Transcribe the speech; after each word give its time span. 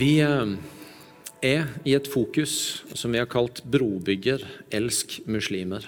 Vi 0.00 0.14
eh, 0.24 0.52
er 1.44 1.66
i 1.84 1.92
et 1.92 2.06
fokus 2.08 2.52
som 2.96 3.12
vi 3.12 3.18
har 3.20 3.28
kalt 3.28 3.60
'brobygger, 3.68 4.40
elsk 4.72 5.18
muslimer'. 5.28 5.84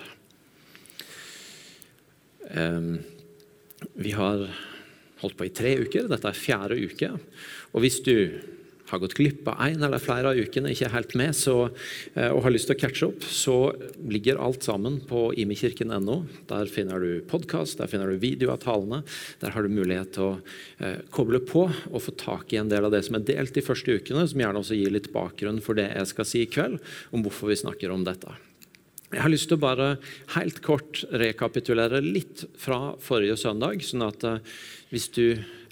Vi 3.95 4.11
har 4.13 4.43
holdt 5.23 5.37
på 5.39 5.47
i 5.47 5.55
tre 5.57 5.73
uker. 5.81 6.11
Dette 6.13 6.29
er 6.29 6.37
fjerde 6.37 6.77
uke. 6.77 7.09
Og 7.73 7.81
hvis 7.81 8.03
du 8.05 8.37
har 8.93 9.01
gått 9.03 9.17
glipp 9.17 9.49
av 9.49 9.61
en 9.65 9.87
eller 9.87 10.03
flere 10.03 10.33
av 10.33 10.39
ukene, 10.39 10.73
ikke 10.73 10.91
helt 10.93 11.15
med 11.19 11.37
så, 11.37 11.57
eh, 12.15 12.29
og 12.29 12.43
har 12.45 12.55
lyst 12.55 12.69
til 12.71 12.77
å 12.77 12.83
catche 12.83 13.09
opp, 13.09 13.25
så 13.25 13.57
ligger 14.13 14.41
alt 14.43 14.67
sammen 14.67 15.01
på 15.09 15.31
imekirken.no. 15.41 16.19
Der 16.51 16.71
finner 16.71 17.01
du 17.01 17.25
podkast, 17.29 17.81
der 17.81 17.91
finner 17.91 18.13
du 18.13 18.21
video 18.23 18.53
av 18.53 18.63
talene. 18.65 19.03
Der 19.41 19.57
har 19.57 19.65
du 19.65 19.73
mulighet 19.73 20.15
til 20.17 20.29
å 20.29 20.33
eh, 20.85 21.01
koble 21.11 21.41
på 21.41 21.67
og 21.73 22.05
få 22.05 22.17
tak 22.21 22.53
i 22.53 22.61
en 22.61 22.71
del 22.73 22.87
av 22.87 22.95
det 22.95 23.05
som 23.07 23.17
er 23.19 23.27
delt 23.27 23.57
de 23.57 23.65
første 23.65 23.97
ukene, 23.97 24.29
som 24.29 24.45
gjerne 24.45 24.63
også 24.63 24.79
gir 24.79 24.93
litt 24.93 25.13
bakgrunn 25.15 25.63
for 25.65 25.79
det 25.79 25.89
jeg 25.91 26.13
skal 26.13 26.29
si 26.29 26.45
i 26.45 26.51
kveld, 26.51 26.81
om 27.13 27.25
hvorfor 27.25 27.53
vi 27.53 27.61
snakker 27.65 27.93
om 27.95 28.05
dette. 28.07 28.33
Jeg 29.13 29.21
har 29.21 29.29
lyst 29.29 29.51
til 29.51 29.59
å 29.59 29.61
bare 29.61 29.89
helt 30.39 30.63
kort 30.65 31.03
rekapitulere 31.13 32.01
litt 32.01 32.47
fra 32.57 32.95
forrige 33.03 33.37
søndag, 33.41 33.83
sånn 33.85 34.07
at 34.07 34.25
eh, 34.25 34.55
hvis 34.93 35.11
du 35.13 35.27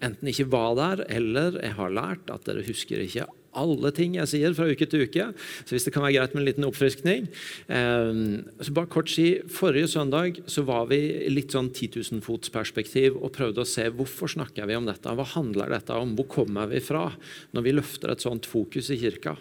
enten 0.04 0.30
ikke 0.32 0.48
var 0.52 0.74
der, 0.78 1.04
eller 1.12 1.60
jeg 1.60 1.76
har 1.76 1.92
lært 1.92 2.32
at 2.32 2.48
dere 2.48 2.64
husker 2.66 3.04
ikke 3.04 3.28
alle 3.58 3.90
ting 3.94 4.14
jeg 4.14 4.30
sier 4.30 4.54
fra 4.54 4.68
uke 4.70 4.86
til 4.86 5.04
uke. 5.08 5.24
Så 5.66 5.74
hvis 5.74 5.86
det 5.86 5.92
kan 5.94 6.04
være 6.04 6.16
greit 6.18 6.34
med 6.34 6.42
en 6.42 6.48
liten 6.48 6.66
oppfriskning 6.68 7.26
eh, 7.72 8.20
så 8.62 8.74
bare 8.76 8.90
kort 8.92 9.10
si, 9.12 9.40
Forrige 9.50 9.90
søndag 9.90 10.40
så 10.50 10.64
var 10.68 10.88
vi 10.92 11.00
litt 11.32 11.54
sånn 11.54 11.72
10 11.72 11.90
000-fotsperspektiv 11.98 13.18
og 13.18 13.34
prøvde 13.36 13.64
å 13.64 13.68
se 13.68 13.88
hvorfor 13.90 14.30
snakker 14.36 14.68
vi 14.70 14.78
om 14.78 14.86
dette. 14.88 15.10
Hva 15.10 15.26
handler 15.34 15.72
dette 15.74 15.96
om? 15.96 16.14
Hvor 16.18 16.30
kommer 16.38 16.70
vi 16.70 16.82
fra 16.84 17.08
når 17.56 17.66
vi 17.66 17.76
løfter 17.76 18.14
et 18.14 18.24
sånt 18.24 18.48
fokus 18.50 18.92
i 18.94 19.00
kirka? 19.00 19.36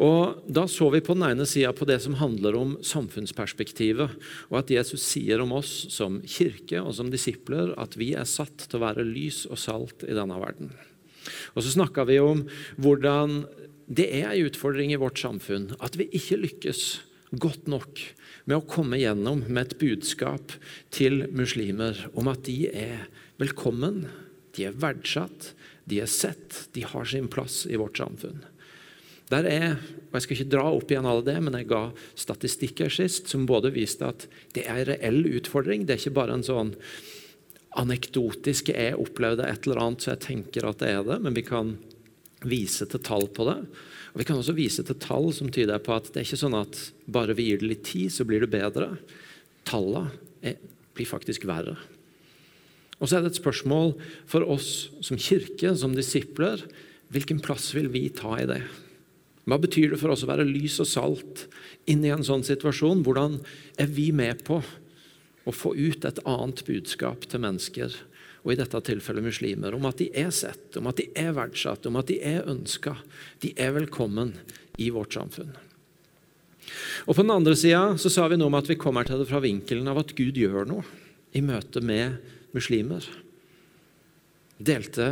Og 0.00 0.40
Da 0.48 0.64
så 0.70 0.88
vi 0.92 1.02
på 1.04 1.14
den 1.16 1.26
ene 1.26 1.44
sida 1.48 1.72
på 1.76 1.84
det 1.88 1.98
som 2.04 2.16
handler 2.16 2.56
om 2.56 2.76
samfunnsperspektivet, 2.80 4.14
og 4.48 4.56
at 4.58 4.72
Jesus 4.72 5.04
sier 5.04 5.42
om 5.44 5.52
oss 5.52 5.86
som 5.92 6.20
kirke 6.24 6.80
og 6.80 6.94
som 6.96 7.10
disipler 7.12 7.74
at 7.80 7.96
vi 8.00 8.14
er 8.16 8.28
satt 8.28 8.68
til 8.68 8.80
å 8.80 8.86
være 8.86 9.04
lys 9.04 9.44
og 9.50 9.60
salt 9.60 10.06
i 10.08 10.16
denne 10.16 10.38
verden. 10.40 10.72
Og 11.54 11.62
så 11.62 11.76
snakka 11.76 12.06
vi 12.08 12.18
om 12.22 12.46
hvordan 12.80 13.44
det 13.92 14.08
er 14.22 14.32
en 14.32 14.48
utfordring 14.48 14.92
i 14.94 15.00
vårt 15.00 15.20
samfunn 15.20 15.72
at 15.82 15.98
vi 16.00 16.08
ikke 16.16 16.40
lykkes 16.40 16.84
godt 17.40 17.68
nok 17.70 18.00
med 18.48 18.58
å 18.58 18.66
komme 18.68 19.00
gjennom 19.00 19.44
med 19.48 19.62
et 19.66 19.78
budskap 19.80 20.54
til 20.92 21.26
muslimer 21.32 21.98
om 22.18 22.28
at 22.32 22.44
de 22.48 22.66
er 22.68 23.06
velkommen, 23.40 24.06
de 24.56 24.68
er 24.68 24.76
verdsatt, 24.76 25.52
de 25.88 26.02
er 26.02 26.10
sett, 26.10 26.66
de 26.76 26.84
har 26.86 27.08
sin 27.08 27.28
plass 27.32 27.62
i 27.66 27.78
vårt 27.80 28.00
samfunn. 28.00 28.42
Der 29.32 29.48
er, 29.48 29.78
og 30.10 30.18
Jeg 30.18 30.24
skal 30.26 30.36
ikke 30.36 30.52
dra 30.52 30.64
opp 30.68 30.90
igjen 30.92 31.08
alle 31.08 31.24
det, 31.24 31.38
men 31.40 31.56
jeg 31.56 31.70
ga 31.70 31.86
statistikker 32.20 32.92
sist 32.92 33.32
som 33.32 33.46
både 33.48 33.72
viste 33.72 34.04
at 34.04 34.26
det 34.52 34.66
er 34.66 34.82
en 34.82 34.90
reell 34.90 35.22
utfordring. 35.38 35.86
Det 35.86 35.94
er 35.94 36.02
ikke 36.02 36.18
bare 36.20 36.36
en 36.36 36.44
sånn 36.44 36.74
anekdotisk 37.80 38.68
'jeg 38.68 38.98
opplevde 39.00 39.48
et 39.48 39.64
eller 39.64 39.80
annet, 39.80 40.04
så 40.04 40.12
jeg 40.12 40.20
tenker 40.20 40.68
at 40.68 40.78
det 40.78 40.88
er 40.92 41.02
det', 41.02 41.22
men 41.22 41.32
vi 41.32 41.42
kan 41.42 41.78
vise 42.44 42.84
til 42.86 43.00
tall 43.00 43.26
på 43.28 43.46
det. 43.48 43.66
Og 44.12 44.18
Vi 44.18 44.24
kan 44.24 44.36
også 44.36 44.54
vise 44.54 44.82
til 44.84 44.98
tall 45.00 45.32
som 45.32 45.48
tyder 45.48 45.78
på 45.78 45.94
at 45.96 46.12
det 46.12 46.20
er 46.20 46.26
ikke 46.28 46.44
sånn 46.44 46.60
at 46.60 46.92
bare 47.08 47.34
vi 47.34 47.48
gir 47.48 47.58
det 47.58 47.68
litt 47.68 47.84
tid, 47.84 48.12
så 48.12 48.26
blir 48.28 48.40
det 48.40 48.52
bedre. 48.52 48.98
Tallene 49.64 50.10
blir 50.92 51.08
faktisk 51.08 51.46
verre. 51.48 51.78
Og 53.00 53.08
så 53.08 53.16
er 53.16 53.24
det 53.24 53.32
et 53.32 53.40
spørsmål 53.40 53.94
for 54.26 54.44
oss 54.44 54.90
som 55.00 55.16
kirke, 55.16 55.74
som 55.74 55.94
disipler. 55.96 56.60
Hvilken 57.10 57.40
plass 57.40 57.72
vil 57.74 57.88
vi 57.88 58.08
ta 58.10 58.36
i 58.36 58.46
det? 58.46 58.60
Hva 59.48 59.58
betyr 59.58 59.92
det 59.92 59.98
for 59.98 60.14
oss 60.14 60.22
å 60.22 60.30
være 60.30 60.46
lys 60.46 60.78
og 60.82 60.88
salt 60.88 61.46
inn 61.90 62.04
i 62.06 62.12
en 62.14 62.22
sånn 62.26 62.44
situasjon? 62.46 63.02
Hvordan 63.02 63.40
er 63.80 63.90
vi 63.90 64.10
med 64.14 64.44
på 64.46 64.60
å 64.62 65.54
få 65.54 65.74
ut 65.74 66.06
et 66.06 66.20
annet 66.28 66.62
budskap 66.68 67.26
til 67.26 67.42
mennesker, 67.42 67.96
og 68.42 68.54
i 68.54 68.58
dette 68.58 68.78
tilfellet 68.86 69.26
muslimer, 69.26 69.74
om 69.74 69.86
at 69.86 69.98
de 70.02 70.08
er 70.18 70.30
sett, 70.34 70.76
om 70.78 70.88
at 70.90 70.98
de 70.98 71.08
er 71.18 71.34
verdsatt, 71.34 71.86
om 71.86 71.98
at 71.98 72.10
de 72.10 72.18
er 72.26 72.46
ønska, 72.50 72.96
de 73.42 73.52
er 73.58 73.74
velkommen 73.74 74.34
i 74.82 74.90
vårt 74.94 75.14
samfunn? 75.18 75.52
Og 77.06 77.16
På 77.16 77.22
den 77.22 77.34
andre 77.34 77.56
sida 77.58 77.98
sa 77.98 78.28
vi 78.30 78.38
noe 78.38 78.50
om 78.50 78.58
at 78.58 78.70
vi 78.70 78.78
kommer 78.78 79.06
til 79.06 79.18
det 79.18 79.28
fra 79.30 79.42
vinkelen 79.42 79.90
av 79.90 79.98
at 80.04 80.14
Gud 80.18 80.38
gjør 80.38 80.68
noe 80.70 80.86
i 81.34 81.42
møte 81.42 81.82
med 81.82 82.22
muslimer 82.54 83.06
delte 84.58 85.08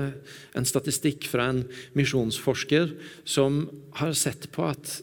en 0.56 0.66
statistikk 0.68 1.28
fra 1.30 1.48
en 1.52 1.62
misjonsforsker 1.98 2.92
som 3.24 3.64
har 4.00 4.12
sett 4.18 4.50
på 4.54 4.66
at 4.68 5.00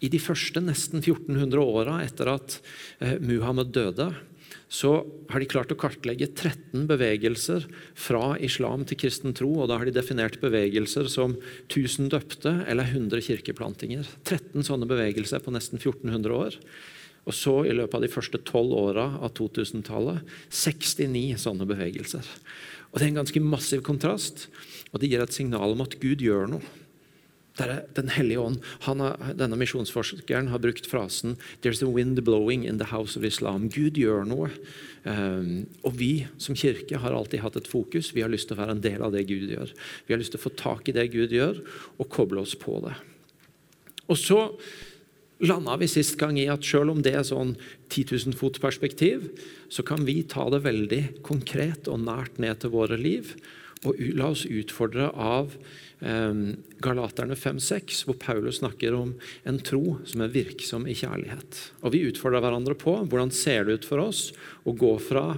i 0.00 0.08
de 0.08 0.20
første 0.22 0.62
nesten 0.64 1.02
1400 1.02 1.60
åra 1.60 2.00
etter 2.04 2.30
at 2.32 2.58
eh, 3.04 3.18
Muhammed 3.20 3.72
døde, 3.74 4.08
så 4.70 4.92
har 5.32 5.42
de 5.42 5.48
klart 5.50 5.72
å 5.74 5.78
kartlegge 5.78 6.28
13 6.30 6.86
bevegelser 6.88 7.66
fra 7.98 8.36
islam 8.38 8.84
til 8.86 9.00
kristen 9.02 9.34
tro. 9.36 9.50
og 9.58 9.68
Da 9.68 9.80
har 9.80 9.88
de 9.88 9.94
definert 9.96 10.38
bevegelser 10.42 11.10
som 11.10 11.34
1000 11.66 12.12
døpte 12.14 12.52
eller 12.70 12.86
100 12.86 13.24
kirkeplantinger. 13.26 14.06
13 14.22 14.62
sånne 14.66 14.88
bevegelser 14.90 15.42
på 15.42 15.52
nesten 15.54 15.82
1400 15.82 16.36
år. 16.38 16.58
Og 17.28 17.36
så 17.36 17.56
i 17.66 17.74
løpet 17.74 17.98
av 17.98 18.04
de 18.06 18.12
første 18.14 18.38
12 18.40 18.76
åra 18.78 19.06
av 19.18 19.34
2000-tallet 19.36 20.22
69 20.48 21.34
sånne 21.42 21.66
bevegelser. 21.68 22.30
Og 22.90 22.98
Det 22.98 23.06
er 23.06 23.12
en 23.12 23.22
ganske 23.22 23.40
massiv 23.42 23.82
kontrast, 23.86 24.48
og 24.90 25.00
det 25.00 25.10
gir 25.10 25.22
et 25.22 25.34
signal 25.34 25.76
om 25.76 25.84
at 25.84 25.98
Gud 26.02 26.22
gjør 26.24 26.48
noe. 26.50 26.76
Der 27.58 27.82
den 27.94 28.08
hellige 28.14 28.40
ånd, 28.40 28.60
har, 28.86 29.34
Denne 29.36 29.58
misjonsforskeren 29.58 30.48
har 30.48 30.62
brukt 30.62 30.86
frasen 30.88 31.36
«There's 31.62 31.82
a 31.82 31.90
wind 31.90 32.22
blowing 32.24 32.64
in 32.64 32.78
the 32.78 32.88
house 32.90 33.18
of 33.18 33.24
Islam». 33.24 33.68
Gud 33.68 33.98
gjør 33.98 34.24
noe. 34.24 34.50
Um, 35.04 35.66
og 35.84 35.98
vi 35.98 36.26
som 36.38 36.56
kirke 36.56 36.98
har 36.98 37.14
alltid 37.14 37.42
hatt 37.44 37.56
et 37.56 37.68
fokus. 37.70 38.14
Vi 38.14 38.22
har 38.22 38.32
lyst 38.32 38.48
til 38.48 38.56
å 38.56 38.62
være 38.62 38.78
en 38.78 38.84
del 38.84 39.02
av 39.02 39.12
det 39.12 39.26
Gud 39.28 39.50
gjør. 39.50 39.74
Vi 40.06 40.14
har 40.14 40.22
lyst 40.22 40.34
til 40.34 40.40
å 40.40 40.46
få 40.46 40.54
tak 40.56 40.88
i 40.88 40.96
det 40.96 41.10
Gud 41.12 41.34
gjør, 41.34 41.60
og 41.98 42.10
koble 42.12 42.42
oss 42.42 42.56
på 42.58 42.80
det. 42.86 42.94
Og 44.10 44.18
så 44.18 44.40
landa 45.40 45.76
vi 45.80 45.88
sist 45.90 46.18
gang 46.20 46.38
i 46.40 46.48
at 46.52 46.64
selv 46.66 46.94
om 46.94 47.00
det 47.04 47.14
er 47.16 47.26
sånn 47.26 47.54
10 47.88 48.10
000 48.30 48.38
fot 48.38 48.60
perspektiv, 48.62 49.30
så 49.72 49.84
kan 49.86 50.04
vi 50.08 50.20
ta 50.28 50.48
det 50.52 50.62
veldig 50.66 51.02
konkret 51.26 51.88
og 51.90 52.02
nært 52.04 52.40
ned 52.42 52.62
til 52.62 52.74
våre 52.74 52.98
liv. 53.00 53.34
Og 53.88 53.96
la 54.12 54.28
oss 54.34 54.44
utfordre 54.44 55.08
av 55.16 55.54
eh, 56.04 56.42
Galaterne 56.84 57.38
5-6, 57.38 58.04
hvor 58.04 58.18
Paulus 58.20 58.60
snakker 58.60 58.96
om 58.98 59.14
en 59.48 59.62
tro 59.64 59.96
som 60.08 60.24
er 60.24 60.34
virksom 60.34 60.84
i 60.84 60.96
kjærlighet. 60.98 61.62
Og 61.80 61.96
Vi 61.96 62.04
utfordrer 62.10 62.44
hverandre 62.44 62.76
på 62.76 62.98
hvordan 63.06 63.32
ser 63.32 63.64
det 63.64 63.80
ut 63.80 63.88
for 63.88 64.04
oss 64.04 64.28
å 64.68 64.76
gå 64.76 64.92
fra 65.00 65.32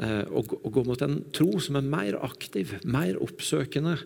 Eh, 0.00 0.24
å 0.32 0.70
gå 0.72 0.82
mot 0.88 1.02
en 1.04 1.18
tro 1.36 1.58
som 1.60 1.76
er 1.76 1.84
mer 1.84 2.16
aktiv, 2.24 2.72
mer 2.88 3.18
oppsøkende, 3.20 3.98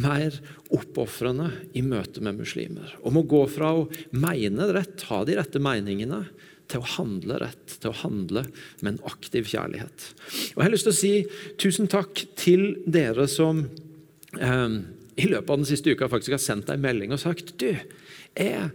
mer 0.00 0.38
oppofrende 0.72 1.50
i 1.76 1.82
møte 1.84 2.22
med 2.24 2.40
muslimer. 2.40 2.94
Om 3.04 3.20
å 3.20 3.26
gå 3.28 3.42
fra 3.52 3.74
å 3.76 3.84
mene 4.16 4.70
rett, 4.72 5.04
ha 5.10 5.20
de 5.28 5.36
rette 5.36 5.60
meningene, 5.62 6.24
til 6.72 6.80
å 6.80 6.90
handle 6.94 7.36
rett, 7.42 7.76
til 7.76 7.90
å 7.90 7.98
handle 8.00 8.46
med 8.80 8.94
en 8.94 9.02
aktiv 9.10 9.44
kjærlighet. 9.50 10.06
Og 10.56 10.62
Jeg 10.62 10.64
har 10.64 10.72
lyst 10.72 10.88
til 10.88 10.94
å 10.94 11.02
si 11.02 11.12
tusen 11.60 11.90
takk 11.92 12.24
til 12.40 12.70
dere 12.88 13.28
som 13.28 13.66
eh, 14.40 14.78
i 15.20 15.28
løpet 15.28 15.50
av 15.50 15.60
den 15.60 15.68
siste 15.68 15.92
uka 15.92 16.08
faktisk 16.08 16.38
har 16.38 16.42
sendt 16.42 16.72
deg 16.72 16.80
melding 16.80 17.12
og 17.12 17.20
sagt 17.20 17.52
du, 17.60 17.68
jeg 18.34 18.70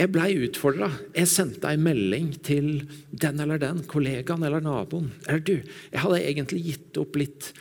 jeg 0.00 0.12
blei 0.14 0.30
utfordra. 0.46 0.90
Jeg 1.16 1.30
sendte 1.30 1.70
ei 1.70 1.80
melding 1.80 2.32
til 2.46 2.70
den 3.10 3.42
eller 3.42 3.60
den, 3.62 3.84
kollegaen 3.90 4.44
eller 4.46 4.64
naboen. 4.64 5.10
Eller 5.26 5.44
du, 5.44 5.54
jeg 5.92 6.02
hadde 6.04 6.22
egentlig 6.22 6.64
gitt 6.66 7.00
opp 7.00 7.18
litt 7.20 7.52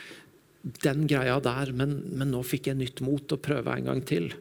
den 0.84 1.06
greia 1.08 1.38
der, 1.44 1.72
men, 1.76 2.02
men 2.20 2.34
nå 2.34 2.44
fikk 2.44 2.70
jeg 2.70 2.80
nytt 2.80 3.04
mot 3.06 3.32
å 3.32 3.40
prøve 3.42 3.76
en 3.76 3.88
gang 3.92 4.04
til. 4.08 4.32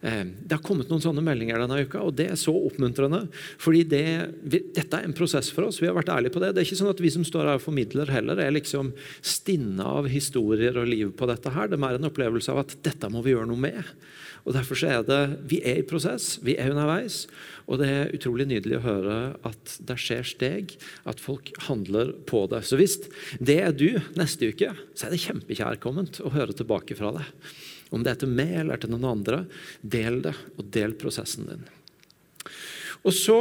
Eh, 0.00 0.22
det 0.24 0.56
har 0.56 0.62
kommet 0.64 0.88
noen 0.88 1.02
sånne 1.04 1.24
meldinger 1.24 1.60
denne 1.60 1.82
uka, 1.84 2.00
og 2.00 2.14
det 2.16 2.30
er 2.32 2.38
så 2.40 2.54
oppmuntrende. 2.56 3.26
fordi 3.60 3.82
det, 3.84 4.04
Dette 4.72 4.96
er 4.96 5.04
en 5.04 5.16
prosess 5.16 5.50
for 5.52 5.68
oss. 5.68 5.80
Vi 5.80 5.88
har 5.90 5.96
vært 5.96 6.12
ærlige 6.12 6.32
på 6.32 6.40
det. 6.40 6.54
Det 6.54 6.62
er 6.62 6.68
ikke 6.68 6.80
sånn 6.80 6.94
at 6.94 7.02
vi 7.04 7.12
som 7.12 7.26
står 7.26 7.50
her 7.50 7.60
og 7.60 7.66
formidler, 7.66 8.08
heller 8.08 8.40
er 8.40 8.56
liksom 8.56 8.94
stinne 9.20 9.84
av 9.84 10.08
historier 10.08 10.78
og 10.80 10.88
liv 10.88 11.12
på 11.12 11.28
dette. 11.28 11.50
her. 11.50 11.68
Det 11.68 11.76
er 11.76 11.84
mer 11.84 11.98
en 11.98 12.08
opplevelse 12.08 12.50
av 12.50 12.64
at 12.64 12.76
dette 12.82 13.12
må 13.12 13.22
vi 13.22 13.34
gjøre 13.34 13.50
noe 13.50 13.60
med. 13.60 13.84
Og 14.48 14.54
Derfor 14.56 14.78
er 14.88 15.02
det, 15.04 15.20
vi 15.50 15.60
er 15.60 15.82
i 15.82 15.86
prosess, 15.86 16.38
vi 16.40 16.56
er 16.56 16.70
underveis. 16.72 17.26
Og 17.68 17.78
det 17.78 17.88
er 17.92 18.14
utrolig 18.16 18.46
nydelig 18.48 18.78
å 18.78 18.86
høre 18.86 19.16
at 19.44 19.74
det 19.84 19.98
skjer 20.00 20.24
steg, 20.24 20.76
at 21.04 21.20
folk 21.20 21.52
handler 21.68 22.14
på 22.24 22.46
det. 22.48 22.64
Så 22.64 22.80
hvis 22.80 22.96
det 23.38 23.60
er 23.60 23.76
du 23.76 24.00
neste 24.16 24.48
uke, 24.48 24.72
så 24.94 25.06
er 25.06 25.12
det 25.12 25.20
kjempekjærkomment 25.26 26.22
å 26.24 26.32
høre 26.32 26.56
tilbake 26.56 26.96
fra 26.96 27.12
deg. 27.18 27.52
Om 27.90 28.04
det 28.04 28.14
er 28.14 28.20
til 28.22 28.34
meg 28.34 28.54
eller 28.62 28.80
til 28.80 28.92
noen 28.92 29.08
andre, 29.10 29.44
del 29.82 30.20
det, 30.24 30.36
og 30.56 30.70
del 30.74 30.94
prosessen 30.98 31.48
din. 31.50 31.66
Og 33.06 33.14
så 33.16 33.40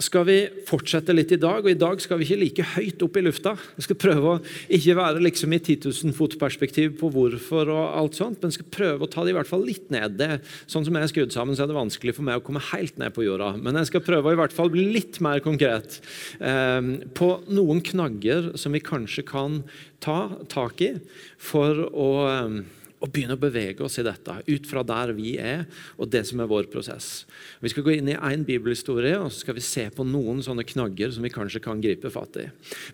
skal 0.00 0.24
vi 0.24 0.36
fortsette 0.68 1.14
litt 1.14 1.32
i 1.34 1.38
dag. 1.40 1.60
og 1.60 1.70
I 1.70 1.78
dag 1.78 2.00
skal 2.02 2.20
vi 2.20 2.26
ikke 2.26 2.40
like 2.40 2.66
høyt 2.74 3.02
opp 3.04 3.18
i 3.20 3.24
lufta. 3.24 3.52
Vi 3.76 3.84
skal 3.84 3.98
prøve 4.00 4.32
å 4.32 4.40
ikke 4.72 4.96
være 4.96 5.22
liksom 5.24 5.52
i 5.52 5.60
10 5.60 5.90
000 5.90 6.16
fot-perspektiv 6.16 6.96
på 7.00 7.10
hvorfor, 7.12 7.72
og 7.74 7.98
alt 8.00 8.16
sånt, 8.18 8.40
men 8.42 8.54
skal 8.54 8.70
prøve 8.72 9.04
å 9.04 9.10
ta 9.10 9.24
det 9.24 9.34
i 9.34 9.36
hvert 9.36 9.50
fall 9.50 9.64
litt 9.66 9.92
ned. 9.92 10.16
Det, 10.20 10.40
sånn 10.70 10.86
som 10.88 10.96
jeg 10.96 11.06
er 11.06 11.12
skrudd 11.12 11.36
sammen, 11.36 11.56
så 11.56 11.64
er 11.64 11.72
det 11.72 11.78
vanskelig 11.78 12.16
for 12.16 12.26
meg 12.26 12.40
å 12.40 12.46
komme 12.46 12.64
helt 12.70 12.96
ned 13.00 13.14
på 13.16 13.26
jorda. 13.26 13.52
Men 13.60 13.80
jeg 13.80 13.92
skal 13.92 14.04
prøve 14.06 14.32
å 14.32 14.36
i 14.36 14.40
hvert 14.40 14.56
fall 14.56 14.72
bli 14.72 14.88
litt 14.96 15.20
mer 15.24 15.44
konkret 15.44 16.00
eh, 16.40 16.80
på 17.16 17.30
noen 17.52 17.84
knagger 17.84 18.54
som 18.60 18.76
vi 18.76 18.84
kanskje 18.84 19.26
kan 19.28 19.62
ta 20.00 20.20
tak 20.48 20.80
i 20.84 20.94
for 21.36 21.84
å 21.92 22.10
eh, 22.30 22.60
og 23.00 23.08
begynne 23.08 23.36
å 23.36 23.40
bevege 23.40 23.84
oss 23.84 23.98
i 24.00 24.04
dette 24.04 24.36
ut 24.46 24.68
fra 24.68 24.84
der 24.86 25.14
vi 25.16 25.34
er, 25.40 25.64
og 25.96 26.10
det 26.12 26.22
som 26.28 26.42
er 26.42 26.50
vår 26.50 26.68
prosess. 26.72 27.24
Vi 27.64 27.72
skal 27.72 27.86
gå 27.86 27.96
inn 27.96 28.12
i 28.12 28.18
én 28.18 28.44
bibelhistorie 28.46 29.16
og 29.18 29.30
så 29.32 29.44
skal 29.44 29.56
vi 29.56 29.64
se 29.64 29.86
på 29.94 30.04
noen 30.06 30.44
sånne 30.44 30.66
knagger 30.68 31.14
som 31.14 31.24
vi 31.24 31.32
kanskje 31.32 31.62
kan 31.64 31.80
gripe 31.82 32.12
fatt 32.12 32.36
i. 32.42 32.46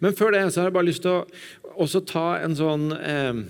Men 0.04 0.16
før 0.16 0.36
det 0.36 0.46
så 0.50 0.62
har 0.62 0.70
jeg 0.70 0.78
bare 0.78 0.90
lyst 0.90 1.04
til 1.06 1.18
å 1.18 1.26
også 1.82 2.04
ta 2.06 2.28
en 2.38 2.54
sånn 2.56 2.88
eh, 2.96 3.42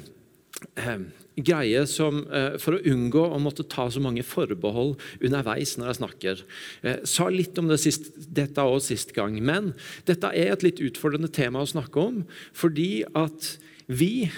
eh, 0.80 1.06
greie 1.36 1.84
som, 1.88 2.22
eh, 2.32 2.56
for 2.56 2.76
å 2.76 2.82
unngå 2.88 3.26
å 3.28 3.40
måtte 3.42 3.66
ta 3.68 3.88
så 3.92 4.00
mange 4.00 4.24
forbehold 4.24 4.96
underveis 5.20 5.76
når 5.76 5.92
jeg 5.92 6.00
snakker. 6.00 6.42
Eh, 6.82 7.04
sa 7.04 7.28
litt 7.28 7.58
om 7.58 7.68
det 7.68 7.78
sist, 7.82 8.08
dette 8.16 8.56
også 8.56 8.96
sist 8.96 9.12
gang, 9.12 9.36
men 9.44 9.74
dette 10.06 10.32
er 10.32 10.52
et 10.52 10.64
litt 10.64 10.80
utfordrende 10.80 11.32
tema 11.32 11.60
å 11.60 11.68
snakke 11.68 11.96
om, 12.00 12.24
fordi 12.56 13.04
at 13.14 13.58
vi 13.86 14.30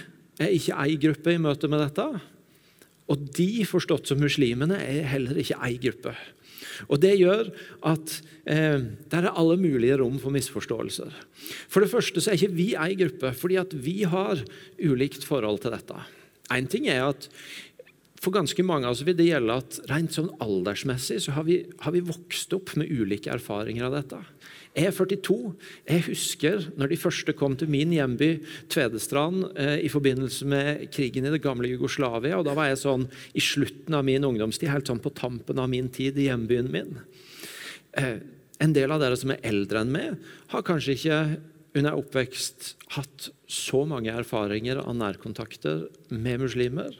er 0.46 0.55
ikke 0.55 0.81
ei 0.85 0.99
gruppe 1.00 1.35
i 1.35 1.43
møte 1.43 1.70
med 1.70 1.82
dette. 1.82 2.06
Og 3.08 3.29
de, 3.37 3.49
forstått 3.69 4.11
som 4.11 4.20
muslimene, 4.20 4.79
er 4.79 5.08
heller 5.14 5.38
ikke 5.40 5.58
ei 5.64 5.79
gruppe. 5.81 6.14
Og 6.87 7.00
Det 7.02 7.14
gjør 7.19 7.49
at 7.90 8.12
eh, 8.46 8.79
det 8.79 9.19
er 9.19 9.31
alle 9.32 9.56
mulige 9.58 9.96
rom 9.99 10.19
for 10.23 10.35
misforståelser. 10.35 11.14
For 11.70 11.82
det 11.82 11.90
første 11.90 12.23
så 12.23 12.31
er 12.31 12.38
ikke 12.38 12.58
vi 12.58 12.69
ei 12.79 12.94
gruppe, 12.99 13.32
fordi 13.35 13.58
at 13.58 13.75
vi 13.75 14.02
har 14.06 14.44
ulikt 14.79 15.26
forhold 15.26 15.64
til 15.64 15.75
dette. 15.75 15.99
Én 16.55 16.69
ting 16.70 16.87
er 16.88 17.08
at 17.08 17.29
for 18.19 18.35
ganske 18.35 18.62
mange 18.67 18.88
av 18.88 18.96
oss 18.96 19.05
vil 19.06 19.17
det 19.19 19.29
gjelde 19.29 19.58
at 19.61 19.79
rent 19.90 20.14
sånn 20.14 20.31
aldersmessig 20.43 21.20
så 21.23 21.37
har 21.37 21.46
vi, 21.46 21.61
har 21.85 21.94
vi 21.94 22.02
vokst 22.06 22.55
opp 22.56 22.75
med 22.79 22.90
ulike 22.90 23.31
erfaringer 23.31 23.87
av 23.87 23.99
dette. 24.00 24.19
E42 24.79 25.37
Jeg 25.89 26.05
husker 26.07 26.69
når 26.79 26.93
de 26.93 27.01
første 27.01 27.35
kom 27.37 27.57
til 27.59 27.71
min 27.73 27.93
hjemby 27.97 28.31
Tvedestrand 28.71 29.49
eh, 29.59 29.77
i 29.85 29.91
forbindelse 29.93 30.47
med 30.49 30.87
krigen 30.95 31.27
i 31.27 31.33
det 31.35 31.43
gamle 31.45 31.71
Jugoslavia. 31.73 32.39
og 32.39 32.47
Da 32.47 32.55
var 32.59 32.71
jeg 32.71 32.83
sånn 32.85 33.09
i 33.35 33.43
slutten 33.43 33.97
av 33.99 34.07
min 34.07 34.25
ungdomstid, 34.25 34.71
helt 34.71 34.89
sånn 34.89 35.03
på 35.03 35.15
tampen 35.17 35.59
av 35.59 35.71
min 35.73 35.91
tid 35.93 36.19
i 36.19 36.29
hjembyen 36.29 36.71
min. 36.73 36.99
Eh, 37.99 38.19
en 38.63 38.75
del 38.75 38.91
av 38.95 39.03
dere 39.03 39.19
som 39.19 39.33
er 39.35 39.43
eldre 39.47 39.83
enn 39.83 39.95
meg, 39.95 40.19
har 40.53 40.67
kanskje 40.67 40.97
ikke 40.97 41.19
under 41.79 41.99
oppvekst 41.99 42.73
hatt 42.97 43.29
så 43.49 43.85
mange 43.89 44.13
erfaringer 44.15 44.81
av 44.83 44.97
nærkontakter 44.99 45.87
med 46.11 46.43
muslimer. 46.43 46.95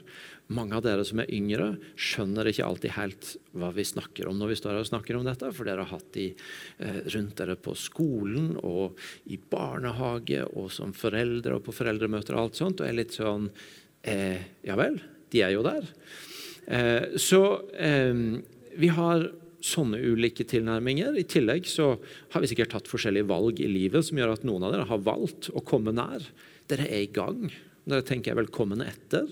Mange 0.49 0.73
av 0.73 0.81
dere 0.81 1.03
som 1.05 1.19
er 1.21 1.29
yngre, 1.29 1.75
skjønner 1.93 2.47
ikke 2.49 2.65
alltid 2.65 2.95
helt 2.95 3.27
hva 3.53 3.69
vi 3.75 3.83
snakker 3.85 4.31
om 4.31 4.39
når 4.39 4.49
vi 4.49 4.55
står 4.57 4.73
her 4.73 4.81
og 4.81 4.89
snakker 4.89 5.19
om 5.19 5.27
dette, 5.27 5.51
for 5.53 5.69
dere 5.69 5.85
har 5.85 5.93
hatt 5.93 6.07
de 6.15 6.31
eh, 6.33 7.01
rundt 7.13 7.35
dere 7.37 7.53
på 7.61 7.75
skolen 7.77 8.55
og 8.65 8.97
i 9.29 9.37
barnehage 9.37 10.41
og 10.49 10.71
som 10.73 10.95
foreldre 10.97 11.59
og 11.59 11.67
på 11.67 11.75
foreldremøter 11.77 12.33
og 12.33 12.47
alt 12.47 12.57
sånt, 12.57 12.81
og 12.81 12.89
er 12.89 12.97
litt 12.97 13.13
sånn 13.19 13.45
eh, 14.01 14.41
Ja 14.65 14.79
vel, 14.79 14.97
de 15.29 15.45
er 15.45 15.53
jo 15.53 15.61
der. 15.69 15.85
Eh, 16.65 17.13
så 17.21 17.43
eh, 17.77 18.25
vi 18.81 18.91
har 18.97 19.29
sånne 19.61 20.01
ulike 20.01 20.45
tilnærminger. 20.49 21.13
I 21.19 21.27
tillegg 21.29 21.69
så 21.69 21.91
har 22.33 22.41
vi 22.41 22.49
sikkert 22.49 22.73
tatt 22.73 22.89
forskjellige 22.89 23.29
valg 23.29 23.59
i 23.61 23.69
livet 23.69 24.07
som 24.07 24.17
gjør 24.17 24.37
at 24.37 24.45
noen 24.47 24.65
av 24.65 24.73
dere 24.73 24.89
har 24.89 25.05
valgt 25.05 25.51
å 25.53 25.61
komme 25.61 25.93
nær. 25.95 26.25
Dere 26.71 26.87
er 26.87 27.05
i 27.05 27.11
gang. 27.13 27.49
Dere 27.85 28.05
tenker 28.07 28.37
velkommen 28.39 28.81
etter. 28.85 29.27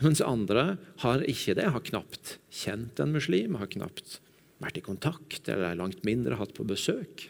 Mens 0.00 0.22
andre 0.24 0.74
har 1.02 1.24
ikke 1.28 1.54
det, 1.58 1.68
har 1.74 1.84
knapt 1.84 2.38
kjent 2.54 3.00
en 3.02 3.12
muslim, 3.12 3.58
har 3.60 3.70
knapt 3.72 4.18
vært 4.60 4.80
i 4.80 4.84
kontakt 4.84 5.48
eller 5.48 5.70
er 5.70 5.80
langt 5.80 6.02
mindre 6.08 6.38
hatt 6.40 6.54
på 6.56 6.66
besøk. 6.68 7.28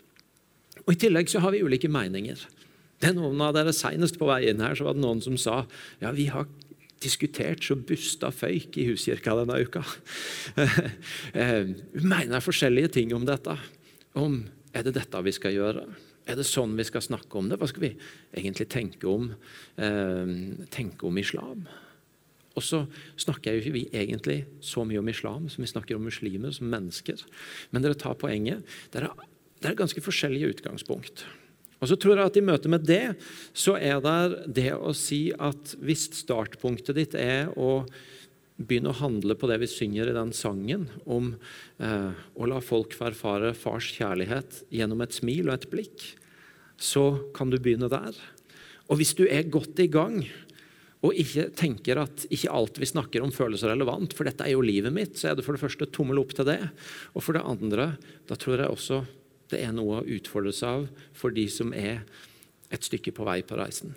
Og 0.87 0.95
I 0.95 1.01
tillegg 1.05 1.31
så 1.31 1.43
har 1.43 1.55
vi 1.55 1.63
ulike 1.67 1.91
meninger. 1.91 2.41
Det 3.01 3.11
er 3.11 3.17
noen 3.17 3.41
av 3.43 3.55
dere 3.57 3.73
Senest 3.75 4.19
på 4.21 4.29
vei 4.29 4.45
inn 4.51 4.63
her 4.63 4.77
så 4.77 4.87
var 4.87 4.97
det 4.97 5.05
noen 5.05 5.23
som 5.25 5.39
sa 5.41 5.63
ja, 6.03 6.13
vi 6.15 6.29
har 6.33 6.49
diskutert 7.01 7.65
så 7.65 7.79
busta 7.79 8.29
føyk 8.35 8.77
i 8.77 8.87
huskirka 8.91 9.37
denne 9.41 9.61
uka. 9.65 9.85
Eh, 11.31 11.71
vi 11.95 12.03
mener 12.05 12.43
forskjellige 12.43 12.91
ting 12.99 13.13
om 13.15 13.25
dette. 13.25 13.55
Om 14.19 14.41
er 14.75 14.85
det 14.87 14.97
dette 14.97 15.21
vi 15.25 15.33
skal 15.33 15.55
gjøre? 15.55 15.85
Er 16.29 16.37
det 16.37 16.47
sånn 16.49 16.75
vi 16.79 16.85
skal 16.87 17.05
snakke 17.05 17.39
om 17.39 17.49
det? 17.49 17.59
Hva 17.61 17.69
skal 17.71 17.85
vi 17.85 17.93
egentlig 18.37 18.67
tenke 18.73 19.07
om, 19.09 19.31
eh, 19.79 20.35
tenke 20.75 21.07
om 21.07 21.19
islam? 21.23 21.65
Og 22.61 22.65
så 22.67 22.85
snakker 23.21 23.57
jo 23.57 23.65
ikke 23.65 23.77
vi 23.79 23.87
egentlig 23.89 24.43
så 24.65 24.85
mye 24.85 25.01
om 25.01 25.09
islam 25.09 25.49
som 25.49 25.65
vi 25.65 25.73
snakker 25.73 25.97
om 25.97 26.05
muslimer 26.05 26.53
som 26.53 26.69
mennesker. 26.71 27.25
Men 27.73 27.85
dere 27.85 27.99
tar 27.99 28.19
poenget. 28.21 28.67
Det 28.93 29.01
er, 29.01 29.09
det 29.61 29.73
er 29.73 29.79
ganske 29.81 30.05
forskjellige 30.05 30.59
utgangspunkt. 30.59 31.25
Og 31.81 31.89
så 31.89 31.97
tror 31.97 32.19
jeg 32.19 32.29
at 32.29 32.37
I 32.37 32.45
møte 32.45 32.69
med 32.69 32.85
det 32.85 33.17
så 33.57 33.79
er 33.81 34.03
det 34.05 34.53
det 34.61 34.71
å 34.77 34.93
si 34.97 35.31
at 35.33 35.75
hvis 35.81 36.11
startpunktet 36.21 36.99
ditt 36.99 37.17
er 37.17 37.49
å 37.57 37.81
begynne 38.61 38.93
å 38.93 39.01
handle 39.01 39.33
på 39.41 39.49
det 39.49 39.57
vi 39.63 39.71
synger 39.71 40.11
i 40.11 40.17
den 40.17 40.35
sangen, 40.37 40.91
om 41.09 41.33
eh, 41.81 42.11
å 42.13 42.49
la 42.51 42.59
folk 42.61 42.93
få 42.93 43.09
erfare 43.09 43.55
fars 43.57 43.89
kjærlighet 43.97 44.67
gjennom 44.69 45.01
et 45.01 45.17
smil 45.17 45.49
og 45.49 45.55
et 45.55 45.71
blikk, 45.73 46.05
så 46.77 47.33
kan 47.37 47.49
du 47.49 47.57
begynne 47.57 47.89
der. 47.89 48.13
Og 48.91 49.01
hvis 49.01 49.15
du 49.17 49.25
er 49.25 49.49
godt 49.49 49.81
i 49.81 49.89
gang, 49.89 50.21
og 51.01 51.17
ikke 51.17 51.47
tenker 51.57 52.03
at 52.03 52.27
ikke 52.29 52.53
alt 52.53 52.81
vi 52.81 52.89
snakker 52.89 53.25
om, 53.25 53.33
føles 53.33 53.65
relevant, 53.65 54.13
for 54.17 54.29
dette 54.29 54.45
er 54.45 54.53
jo 54.53 54.65
livet 54.65 54.93
mitt, 54.93 55.17
så 55.17 55.31
er 55.31 55.39
det 55.39 55.47
for 55.47 55.57
det 55.57 55.63
første 55.63 55.89
tommel 55.89 56.21
opp 56.21 56.35
til 56.37 56.49
det. 56.51 56.61
Og 57.15 57.25
for 57.25 57.37
det 57.37 57.47
andre, 57.49 57.95
da 58.29 58.37
tror 58.37 58.61
jeg 58.61 58.75
også 58.75 59.01
det 59.51 59.63
er 59.65 59.73
noe 59.75 60.01
å 60.01 60.07
utfordre 60.19 60.53
seg 60.55 60.69
av 60.69 61.09
for 61.17 61.35
de 61.35 61.47
som 61.51 61.73
er 61.75 62.05
et 62.71 62.87
stykke 62.87 63.15
på 63.17 63.27
vei 63.27 63.41
på 63.43 63.57
reisen. 63.59 63.97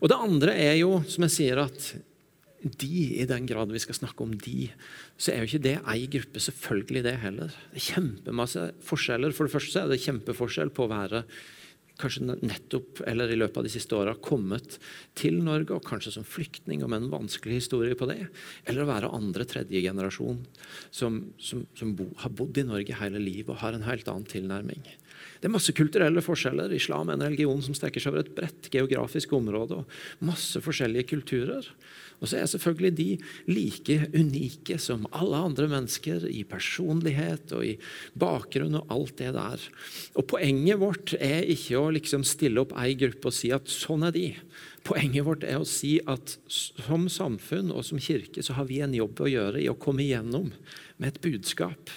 Og 0.00 0.10
det 0.10 0.18
andre 0.18 0.56
er 0.58 0.74
jo, 0.80 0.98
som 1.08 1.26
jeg 1.26 1.34
sier, 1.36 1.60
at 1.62 1.92
de, 2.64 3.20
i 3.20 3.26
den 3.28 3.44
grad 3.48 3.72
vi 3.72 3.82
skal 3.82 3.96
snakke 3.98 4.24
om 4.24 4.32
de, 4.40 4.70
så 5.20 5.32
er 5.32 5.42
jo 5.42 5.50
ikke 5.50 5.66
det 5.66 5.76
ei 5.92 6.06
gruppe. 6.10 6.40
Selvfølgelig 6.40 7.04
det 7.04 7.18
heller. 7.22 7.52
Det 7.72 7.80
er 7.82 7.88
kjempemasse 7.92 8.64
forskjeller. 8.88 9.36
For 9.36 9.46
det 9.46 9.54
første 9.54 9.84
er 9.84 9.92
det 9.92 10.00
kjempeforskjell 10.04 10.72
på 10.74 10.86
å 10.86 10.92
være 10.92 11.24
kanskje 12.00 12.36
nettopp 12.42 13.02
eller 13.06 13.30
i 13.30 13.38
løpet 13.38 13.60
av 13.60 13.66
de 13.66 13.72
siste 13.72 13.94
åra 13.96 14.16
kommet 14.18 14.78
til 15.18 15.38
Norge, 15.46 15.76
og 15.76 15.86
kanskje 15.86 16.16
som 16.16 16.26
flyktning 16.26 16.82
og 16.82 16.90
med 16.90 17.04
en 17.04 17.12
vanskelig 17.12 17.60
historie 17.60 17.98
på 17.98 18.08
det. 18.10 18.26
Eller 18.66 18.82
å 18.82 18.90
være 18.90 19.12
andre-tredje 19.14 19.84
generasjon 19.84 20.42
som, 20.90 21.20
som, 21.38 21.64
som 21.78 21.94
bo, 21.96 22.08
har 22.22 22.34
bodd 22.34 22.58
i 22.58 22.66
Norge 22.66 22.98
hele 22.98 23.22
livet 23.22 23.54
og 23.54 23.62
har 23.62 23.76
en 23.76 23.86
helt 23.86 24.10
annen 24.10 24.28
tilnærming. 24.30 24.82
Det 25.40 25.48
er 25.48 25.52
masse 25.52 25.74
kulturelle 25.76 26.22
forskjeller. 26.24 26.72
Islam 26.74 27.10
er 27.10 27.18
en 27.18 27.26
religion 27.26 27.62
som 27.62 27.76
strekker 27.76 28.02
seg 28.02 28.14
over 28.14 28.24
et 28.24 28.34
bredt 28.36 28.70
geografisk 28.72 29.34
område. 29.36 29.82
og 29.82 30.24
Masse 30.24 30.62
forskjellige 30.64 31.10
kulturer. 31.14 31.68
Og 32.20 32.30
så 32.30 32.38
er 32.38 32.50
selvfølgelig 32.50 32.94
de 32.98 33.08
like 33.50 33.96
unike 34.14 34.78
som 34.82 35.08
alle 35.12 35.40
andre 35.48 35.68
mennesker 35.70 36.26
i 36.30 36.44
personlighet 36.48 37.52
og 37.56 37.66
i 37.66 37.74
bakgrunn 38.18 38.78
og 38.80 38.94
alt 38.94 39.16
det 39.20 39.32
der. 39.36 39.66
Og 40.14 40.28
Poenget 40.34 40.80
vårt 40.80 41.16
er 41.18 41.48
ikke 41.54 41.80
å 41.80 41.90
liksom 41.94 42.24
stille 42.28 42.62
opp 42.62 42.76
ei 42.80 42.94
gruppe 42.98 43.30
og 43.30 43.36
si 43.36 43.52
at 43.54 43.68
sånn 43.70 44.06
er 44.08 44.14
de. 44.14 44.28
Poenget 44.84 45.26
vårt 45.26 45.44
er 45.48 45.60
å 45.60 45.68
si 45.68 45.96
at 46.10 46.36
som 46.46 47.08
samfunn 47.12 47.72
og 47.74 47.84
som 47.88 48.00
kirke 48.02 48.44
så 48.44 48.56
har 48.58 48.68
vi 48.70 48.82
en 48.84 48.96
jobb 48.96 49.24
å 49.24 49.30
gjøre 49.30 49.62
i 49.62 49.70
å 49.72 49.78
komme 49.80 50.04
igjennom 50.04 50.50
med 51.00 51.10
et 51.10 51.22
budskap 51.24 51.92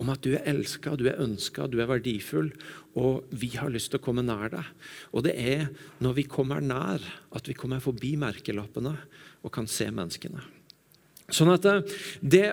om 0.00 0.08
at 0.12 0.22
du 0.24 0.32
er 0.32 0.46
elska, 0.48 0.94
du 0.96 1.04
er 1.10 1.20
ønska, 1.20 1.66
du 1.68 1.76
er 1.82 1.90
verdifull, 1.90 2.48
og 2.96 3.26
vi 3.36 3.52
har 3.60 3.68
lyst 3.72 3.92
til 3.92 4.00
å 4.00 4.04
komme 4.06 4.24
nær 4.24 4.48
deg. 4.52 4.68
Og 5.12 5.26
det 5.26 5.34
er 5.36 5.66
når 6.00 6.16
vi 6.16 6.24
kommer 6.30 6.64
nær, 6.64 7.04
at 7.36 7.50
vi 7.50 7.56
kommer 7.58 7.82
forbi 7.84 8.14
merkelappene 8.20 8.96
og 9.44 9.52
kan 9.54 9.68
se 9.70 9.88
menneskene. 9.90 10.42
Sånn 11.30 11.52
at 11.52 11.66
eh, 11.70 11.96
det 12.20 12.44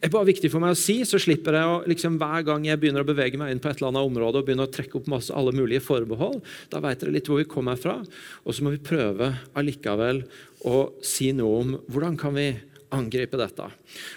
er 0.00 0.12
bare 0.12 0.30
viktig 0.30 0.48
for 0.52 0.62
meg 0.62 0.72
å 0.72 0.78
si, 0.78 1.02
så 1.04 1.20
slipper 1.20 1.58
jeg 1.58 1.68
å 1.68 1.76
liksom, 1.90 2.16
hver 2.20 2.44
gang 2.46 2.64
jeg 2.64 2.80
begynner 2.80 3.04
å 3.04 3.08
bevege 3.08 3.40
meg 3.40 3.52
inn 3.52 3.60
på 3.60 3.68
et 3.68 3.80
eller 3.80 3.90
annet 3.90 4.08
område 4.08 4.40
og 4.40 4.46
begynner 4.48 4.68
å 4.68 4.72
trekke 4.72 4.96
opp 4.96 5.10
masse, 5.12 5.34
alle 5.36 5.52
mulige 5.56 5.84
forbehold. 5.84 6.40
Da 6.72 6.80
vet 6.80 7.02
dere 7.02 7.14
litt 7.18 7.28
hvor 7.28 7.42
vi 7.42 7.48
kommer 7.50 7.76
fra. 7.80 7.98
Og 8.46 8.56
så 8.56 8.64
må 8.64 8.72
vi 8.72 8.80
prøve 8.84 9.34
allikevel 9.60 10.22
å 10.68 10.78
si 11.04 11.30
noe 11.36 11.60
om 11.60 11.76
hvordan 11.92 12.16
kan 12.20 12.36
vi 12.36 12.48
angripe 12.96 13.38
dette. 13.38 13.68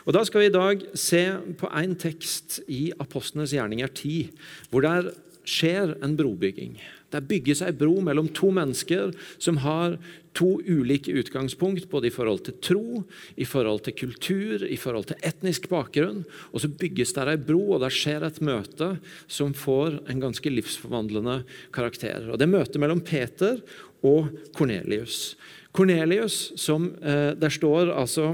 Og 0.07 0.15
Da 0.15 0.23
skal 0.25 0.41
vi 0.41 0.50
i 0.50 0.55
dag 0.55 0.88
se 0.97 1.23
på 1.59 1.69
en 1.69 1.93
tekst 2.00 2.62
i 2.71 2.88
Apostlenes 3.03 3.53
gjerninger 3.53 3.91
10, 3.91 4.31
hvor 4.71 4.88
det 4.88 5.13
skjer 5.43 5.97
en 6.03 6.15
brobygging. 6.17 6.77
Det 7.13 7.27
bygges 7.29 7.62
ei 7.65 7.72
bro 7.77 8.00
mellom 8.03 8.27
to 8.34 8.50
mennesker 8.53 9.13
som 9.41 9.60
har 9.63 9.98
to 10.34 10.58
ulike 10.65 11.13
utgangspunkt, 11.13 11.86
både 11.91 12.10
i 12.10 12.13
forhold 12.13 12.41
til 12.48 12.55
tro, 12.65 13.03
i 13.38 13.46
forhold 13.46 13.84
til 13.86 13.96
kultur, 14.00 14.65
i 14.65 14.77
forhold 14.82 15.12
til 15.12 15.20
etnisk 15.25 15.67
bakgrunn. 15.70 16.24
Og 16.51 16.63
så 16.63 16.72
bygges 16.72 17.13
der 17.13 17.36
ei 17.36 17.38
bro, 17.38 17.62
og 17.75 17.84
der 17.86 17.93
skjer 17.93 18.25
et 18.25 18.41
møte 18.41 18.96
som 19.27 19.53
får 19.53 20.01
en 20.10 20.24
ganske 20.24 20.53
livsforvandlende 20.53 21.43
karakter. 21.75 22.32
Og 22.32 22.39
Det 22.39 22.48
er 22.48 22.55
møtet 22.55 22.82
mellom 22.82 23.03
Peter 23.05 23.62
og 24.03 24.34
Kornelius. 24.58 25.36
Kornelius, 25.74 26.51
som 26.60 26.91
eh, 27.01 27.34
der 27.38 27.53
står 27.53 27.93
altså 27.93 28.34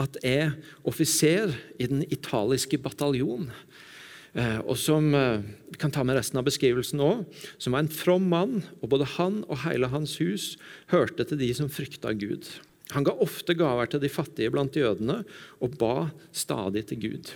at 0.00 0.16
er 0.24 0.54
offiser 0.86 1.52
i 1.78 1.86
den 1.86 2.02
italiske 2.10 2.78
bataljon. 2.82 3.50
Eh, 4.34 4.58
og 4.66 4.74
som 4.80 5.12
eh, 5.14 5.42
vi 5.70 5.78
kan 5.78 5.92
ta 5.94 6.02
med 6.06 6.18
resten 6.18 6.40
av 6.40 6.46
beskrivelsen 6.46 7.02
også, 7.02 7.42
som 7.62 7.76
var 7.76 7.84
en 7.84 7.92
from 7.92 8.26
mann, 8.30 8.62
og 8.82 8.90
både 8.90 9.06
han 9.14 9.42
og 9.46 9.62
hele 9.62 9.90
hans 9.92 10.16
hus 10.22 10.54
hørte 10.90 11.26
til 11.28 11.38
de 11.38 11.52
som 11.54 11.70
frykta 11.70 12.12
Gud. 12.18 12.48
Han 12.92 13.06
ga 13.06 13.14
ofte 13.22 13.54
gaver 13.56 13.88
til 13.90 14.02
de 14.02 14.10
fattige 14.12 14.52
blant 14.52 14.74
jødene 14.76 15.22
og 15.62 15.78
ba 15.80 16.10
stadig 16.34 16.84
til 16.90 17.00
Gud. 17.06 17.32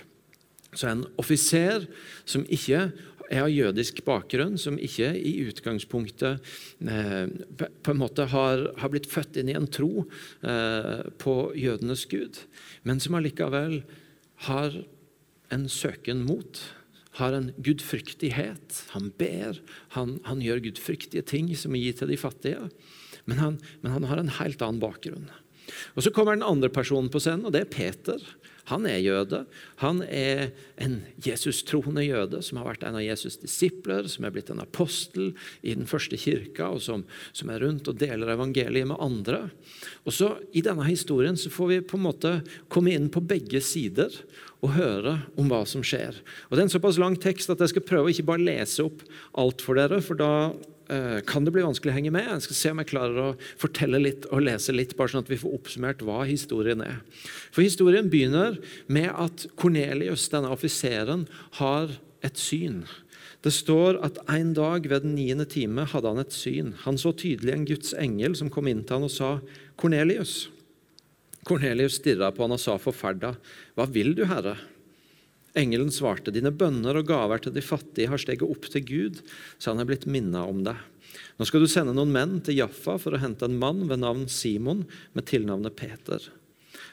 Så 0.75 0.91
en 0.91 1.07
offiser 1.17 1.87
som 2.29 2.43
ikke 2.45 2.89
er 3.29 3.43
av 3.45 3.51
jødisk 3.53 4.01
bakgrunn, 4.05 4.57
som 4.57 4.77
ikke 4.81 5.11
i 5.17 5.35
utgangspunktet 5.47 6.41
eh, 6.81 7.29
på 7.59 7.93
en 7.93 8.01
måte 8.01 8.25
har, 8.31 8.65
har, 8.77 8.91
blitt 8.91 9.09
født 9.09 9.39
inn 9.39 9.51
i 9.53 9.57
en 9.57 9.69
tro 9.69 10.05
eh, 10.41 11.05
på 11.21 11.35
jødenes 11.57 12.07
gud, 12.09 12.41
men 12.83 13.01
som 13.01 13.17
allikevel 13.19 13.81
har 14.49 14.81
en 15.53 15.65
søken 15.69 16.25
mot 16.25 16.61
har 17.19 17.35
en 17.35 17.51
gudfryktighet. 17.57 18.81
Han 18.95 19.11
ber, 19.19 19.59
han, 19.95 20.17
han 20.27 20.43
gjør 20.43 20.63
gudfryktige 20.69 21.25
ting 21.27 21.51
som 21.57 21.75
er 21.75 21.85
gitt 21.85 22.01
til 22.03 22.11
de 22.11 22.19
fattige. 22.19 22.69
Men 23.29 23.41
han, 23.43 23.61
men 23.83 23.93
han, 23.93 24.09
har 24.09 24.21
en 24.21 24.35
helt 24.39 24.63
annen 24.65 24.81
bakgrunn. 24.81 25.29
Og 25.93 26.03
Så 26.03 26.11
kommer 26.15 26.33
den 26.33 26.47
andre 26.47 26.71
personen 26.73 27.11
på 27.13 27.21
scenen, 27.21 27.45
og 27.45 27.53
det 27.53 27.65
er 27.65 27.73
Peter. 27.73 28.23
Han 28.69 28.85
er 28.85 28.99
jøde. 29.01 29.43
Han 29.81 30.01
er 30.05 30.51
en 30.81 30.99
Jesus-troende 31.25 32.03
jøde 32.05 32.41
som 32.45 32.59
har 32.59 32.67
vært 32.67 32.83
en 32.85 32.99
av 32.99 33.05
Jesus' 33.05 33.39
disipler, 33.41 34.05
som 34.11 34.25
er 34.25 34.33
blitt 34.33 34.51
en 34.53 34.61
apostel 34.61 35.31
i 35.61 35.73
den 35.77 35.89
første 35.89 36.17
kirka, 36.21 36.69
og 36.75 36.83
som, 36.85 37.05
som 37.33 37.49
er 37.49 37.63
rundt 37.65 37.89
og 37.89 37.97
deler 38.01 38.35
evangeliet 38.35 38.89
med 38.91 39.01
andre. 39.01 39.47
Og 40.05 40.13
så 40.13 40.35
I 40.53 40.65
denne 40.65 40.85
historien 40.89 41.37
så 41.39 41.53
får 41.53 41.71
vi 41.73 41.79
på 41.81 41.97
en 41.97 42.05
måte 42.05 42.35
komme 42.69 42.93
inn 42.93 43.09
på 43.13 43.25
begge 43.25 43.61
sider 43.65 44.13
og 44.65 44.73
høre 44.75 45.15
om 45.39 45.47
hva 45.51 45.61
som 45.67 45.83
skjer. 45.85 46.17
Og 46.49 46.55
Det 46.55 46.63
er 46.63 46.67
en 46.67 46.73
såpass 46.73 46.99
lang 46.99 47.15
tekst 47.19 47.51
at 47.51 47.61
jeg 47.63 47.73
skal 47.73 47.85
prøve 47.87 48.09
å 48.09 48.13
ikke 48.13 48.27
bare 48.27 48.43
lese 48.43 48.83
opp 48.83 49.05
alt 49.39 49.63
for 49.63 49.79
dere, 49.79 50.01
for 50.03 50.19
da 50.19 50.31
eh, 50.91 51.19
kan 51.27 51.47
det 51.47 51.53
bli 51.55 51.63
vanskelig 51.63 51.93
å 51.93 51.95
henge 51.95 52.11
med. 52.15 52.27
Jeg 52.27 52.47
skal 52.47 52.59
se 52.59 52.73
om 52.73 52.83
jeg 52.83 52.91
klarer 52.91 53.21
å 53.23 53.29
fortelle 53.61 54.01
litt 54.03 54.27
og 54.33 54.43
lese 54.43 54.75
litt, 54.75 54.97
bare 54.99 55.13
sånn 55.13 55.23
at 55.23 55.31
vi 55.31 55.39
får 55.39 55.55
oppsummert 55.55 56.03
hva 56.03 56.25
historien 56.27 56.83
er. 56.83 56.99
For 57.55 57.63
Historien 57.63 58.11
begynner 58.11 58.59
med 58.91 59.11
at 59.15 59.47
Kornelius, 59.59 60.27
denne 60.33 60.51
offiseren, 60.51 61.27
har 61.61 61.95
et 62.25 62.39
syn. 62.39 62.83
Det 63.39 63.55
står 63.55 64.01
at 64.03 64.19
en 64.27 64.51
dag 64.51 64.83
ved 64.91 65.05
den 65.05 65.15
niende 65.15 65.47
time 65.47 65.85
hadde 65.87 66.11
han 66.11 66.19
et 66.19 66.35
syn. 66.35 66.73
Han 66.83 66.99
så 66.99 67.13
tydelig 67.15 67.53
en 67.55 67.67
Guds 67.69 67.93
engel 67.95 68.35
som 68.35 68.51
kom 68.51 68.67
inn 68.67 68.83
til 68.83 68.99
han 68.99 69.07
og 69.07 69.13
sa, 69.15 69.37
'Kornelius.' 69.79 70.58
Kornelius 71.49 71.97
stirra 71.97 72.29
på 72.33 72.45
han 72.45 72.53
og 72.53 72.61
sa 72.61 72.77
forferda, 72.81 73.33
Hva 73.73 73.87
vil 73.89 74.13
du, 74.17 74.27
Herre? 74.29 74.55
Engelen 75.57 75.89
svarte, 75.91 76.31
Dine 76.31 76.53
bønner 76.53 76.99
og 76.99 77.09
gaver 77.09 77.41
til 77.41 77.55
de 77.55 77.63
fattige 77.65 78.11
har 78.11 78.21
steget 78.21 78.45
opp 78.45 78.69
til 78.69 78.85
Gud, 78.85 79.21
så 79.57 79.73
han 79.73 79.81
er 79.81 79.89
blitt 79.89 80.05
minna 80.05 80.45
om 80.45 80.61
deg. 80.67 80.77
Nå 81.39 81.47
skal 81.47 81.63
du 81.63 81.69
sende 81.71 81.95
noen 81.95 82.13
menn 82.13 82.37
til 82.45 82.59
Jaffa 82.59 82.99
for 83.01 83.15
å 83.15 83.21
hente 83.21 83.47
en 83.47 83.57
mann 83.57 83.87
ved 83.89 84.03
navn 84.03 84.27
Simon 84.29 84.83
med 85.17 85.25
tilnavnet 85.31 85.77
Peter. 85.79 86.21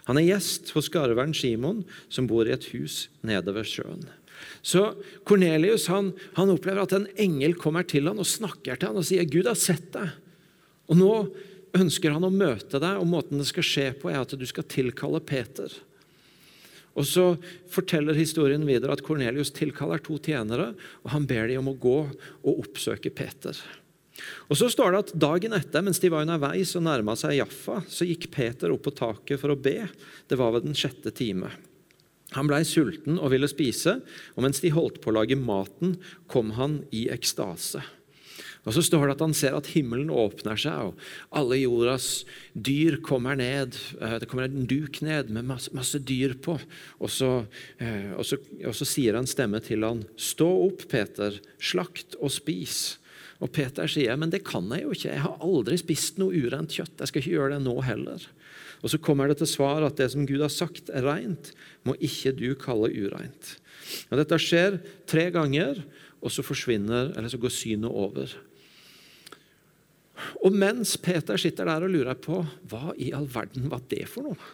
Han 0.07 0.21
er 0.21 0.29
gjest 0.29 0.71
hos 0.77 0.89
garveren 0.95 1.35
Simon, 1.37 1.83
som 2.09 2.29
bor 2.31 2.47
i 2.47 2.55
et 2.55 2.71
hus 2.73 3.07
nede 3.27 3.53
ved 3.53 3.69
sjøen. 3.69 4.07
Så 4.65 4.93
Kornelius 5.27 5.89
han, 5.91 6.13
han 6.37 6.53
opplever 6.53 6.85
at 6.85 6.95
en 6.97 7.09
engel 7.21 7.57
kommer 7.59 7.87
til 7.89 8.09
han 8.09 8.21
og 8.23 8.29
snakker 8.29 8.79
til 8.79 8.93
han 8.93 9.01
og 9.01 9.07
sier, 9.09 9.27
'Gud 9.27 9.49
har 9.51 9.59
sett 9.59 9.91
deg'. 9.97 10.15
Og 10.87 11.01
nå 11.01 11.13
ønsker 11.77 12.15
han 12.15 12.27
å 12.27 12.33
møte 12.33 12.81
deg, 12.83 12.99
og 13.01 13.09
måten 13.11 13.41
det 13.41 13.49
skal 13.49 13.67
skje 13.67 13.87
på, 14.01 14.11
er 14.13 14.23
at 14.23 14.35
du 14.37 14.47
skal 14.49 14.67
tilkalle 14.71 15.23
Peter. 15.25 15.73
Og 16.97 17.05
Så 17.05 17.25
forteller 17.69 18.17
historien 18.17 18.65
videre 18.67 18.95
at 18.97 19.05
Kornelius 19.05 19.53
tilkaller 19.53 20.01
to 20.01 20.17
tjenere, 20.17 20.73
og 21.05 21.13
han 21.13 21.27
ber 21.29 21.51
dem 21.51 21.61
om 21.61 21.75
å 21.75 21.81
gå 21.81 21.99
og 22.09 22.63
oppsøke 22.65 23.13
Peter. 23.13 23.57
Og 24.49 24.57
Så 24.57 24.71
står 24.73 24.93
det 24.93 25.03
at 25.05 25.15
Dagen 25.27 25.53
etter, 25.53 25.85
mens 25.85 26.01
de 26.01 26.09
var 26.13 26.25
underveis 26.25 26.73
og 26.79 26.87
nærma 26.87 27.17
seg 27.21 27.37
Jaffa, 27.37 27.83
så 27.85 28.09
gikk 28.09 28.31
Peter 28.33 28.73
opp 28.73 28.87
på 28.87 28.95
taket 28.97 29.41
for 29.43 29.53
å 29.53 29.61
be. 29.61 29.83
Det 30.29 30.41
var 30.41 30.55
ved 30.57 30.65
den 30.65 30.79
sjette 30.79 31.13
time. 31.13 31.53
Han 32.35 32.49
blei 32.49 32.63
sulten 32.67 33.21
og 33.21 33.31
ville 33.35 33.49
spise, 33.49 34.01
og 34.35 34.47
mens 34.47 34.63
de 34.65 34.73
holdt 34.75 34.99
på 35.03 35.13
å 35.13 35.19
lage 35.19 35.39
maten, 35.39 35.95
kom 36.33 36.57
han 36.57 36.81
i 36.97 37.07
ekstase. 37.13 37.85
Og 38.67 38.75
Så 38.75 38.83
står 38.83 39.07
det 39.07 39.15
at 39.15 39.23
han 39.23 39.35
ser 39.37 39.55
at 39.55 39.69
himmelen 39.71 40.11
åpner 40.11 40.59
seg, 40.59 40.91
og 40.91 41.37
alle 41.39 41.61
jordas 41.61 42.25
dyr 42.53 42.99
kommer 43.07 43.39
ned. 43.39 43.79
Eh, 44.01 44.17
det 44.19 44.27
kommer 44.31 44.49
en 44.49 44.67
duk 44.67 44.99
ned 45.07 45.31
med 45.31 45.47
masse, 45.47 45.71
masse 45.77 46.01
dyr 46.03 46.35
på. 46.43 46.59
Og 46.99 47.13
så, 47.13 47.47
eh, 47.79 48.11
og, 48.17 48.25
så, 48.27 48.41
og 48.67 48.75
så, 48.75 48.89
sier 48.89 49.15
han 49.15 49.31
stemme 49.31 49.63
til 49.63 49.87
han, 49.87 50.03
'Stå 50.19 50.49
opp, 50.67 50.89
Peter. 50.91 51.39
Slakt 51.63 52.19
og 52.19 52.35
spis.' 52.35 52.99
Og 53.39 53.53
Peter 53.53 53.87
sier, 53.87 54.17
'Men 54.17 54.31
det 54.31 54.45
kan 54.45 54.67
jeg 54.73 54.83
jo 54.83 54.91
ikke. 54.91 55.13
Jeg 55.13 55.23
har 55.23 55.39
aldri 55.45 55.77
spist 55.77 56.19
noe 56.19 56.33
urent 56.35 56.73
kjøtt. 56.73 56.99
Jeg 56.99 57.09
skal 57.09 57.23
ikke 57.23 57.37
gjøre 57.37 57.55
det 57.55 57.63
nå 57.63 57.81
heller.' 57.85 58.27
Og 58.83 58.91
Så 58.91 58.99
kommer 58.99 59.29
det 59.29 59.39
til 59.39 59.47
svar 59.47 59.83
at 59.87 59.97
det 59.97 60.11
som 60.13 60.27
Gud 60.27 60.41
har 60.41 60.53
sagt 60.53 60.91
er 60.91 61.03
rent, 61.03 61.53
må 61.85 61.95
ikke 61.99 62.35
du 62.37 62.55
kalle 62.55 62.91
ureint. 62.93 63.57
Og 64.11 64.19
Dette 64.19 64.39
skjer 64.39 64.81
tre 65.07 65.31
ganger, 65.31 65.81
og 66.23 66.31
så 66.31 66.43
forsvinner, 66.43 67.17
eller 67.17 67.29
så 67.29 67.39
går 67.39 67.55
synet 67.55 67.91
over. 67.91 68.31
Og 70.45 70.55
mens 70.55 70.97
Peter 71.03 71.39
sitter 71.41 71.69
der 71.69 71.87
og 71.87 71.93
lurer 71.93 72.19
på 72.19 72.43
hva 72.71 72.93
i 72.99 73.13
all 73.17 73.29
verden 73.31 73.69
var 73.73 73.85
det 73.91 74.05
for 74.11 74.29
noe, 74.29 74.53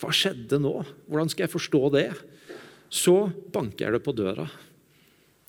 hva 0.00 0.12
skjedde 0.12 0.58
nå, 0.60 0.74
hvordan 1.08 1.30
skal 1.32 1.46
jeg 1.46 1.54
forstå 1.54 1.82
det, 1.94 2.08
så 2.92 3.26
banker 3.52 3.96
det 3.96 4.02
på 4.04 4.14
døra. 4.16 4.46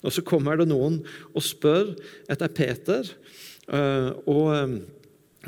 Og 0.06 0.14
så 0.14 0.24
kommer 0.26 0.60
det 0.60 0.68
noen 0.70 1.00
og 1.34 1.44
spør 1.46 1.96
etter 2.30 2.52
Peter, 2.54 3.08
eh, 3.68 4.12
og, 4.30 4.78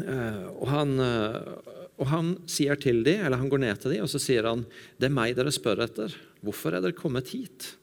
eh, 0.01 0.45
og, 0.55 0.65
han, 0.71 0.95
eh, 1.05 1.75
og 2.01 2.09
han 2.09 2.31
sier 2.49 2.79
til 2.81 3.03
dem, 3.05 3.25
eller 3.25 3.41
han 3.41 3.51
går 3.51 3.63
ned 3.65 3.81
til 3.81 3.95
dem 3.95 4.07
og 4.07 4.11
så 4.11 4.21
sier 4.21 4.49
han, 4.49 4.65
det 4.97 5.09
er 5.09 5.15
meg 5.15 5.37
dere 5.37 5.53
spør 5.53 5.85
etter. 5.85 6.15
Hvorfor 6.41 6.75
er 6.75 6.83
dere 6.83 6.97
kommet 6.97 7.31
hit? 7.35 7.75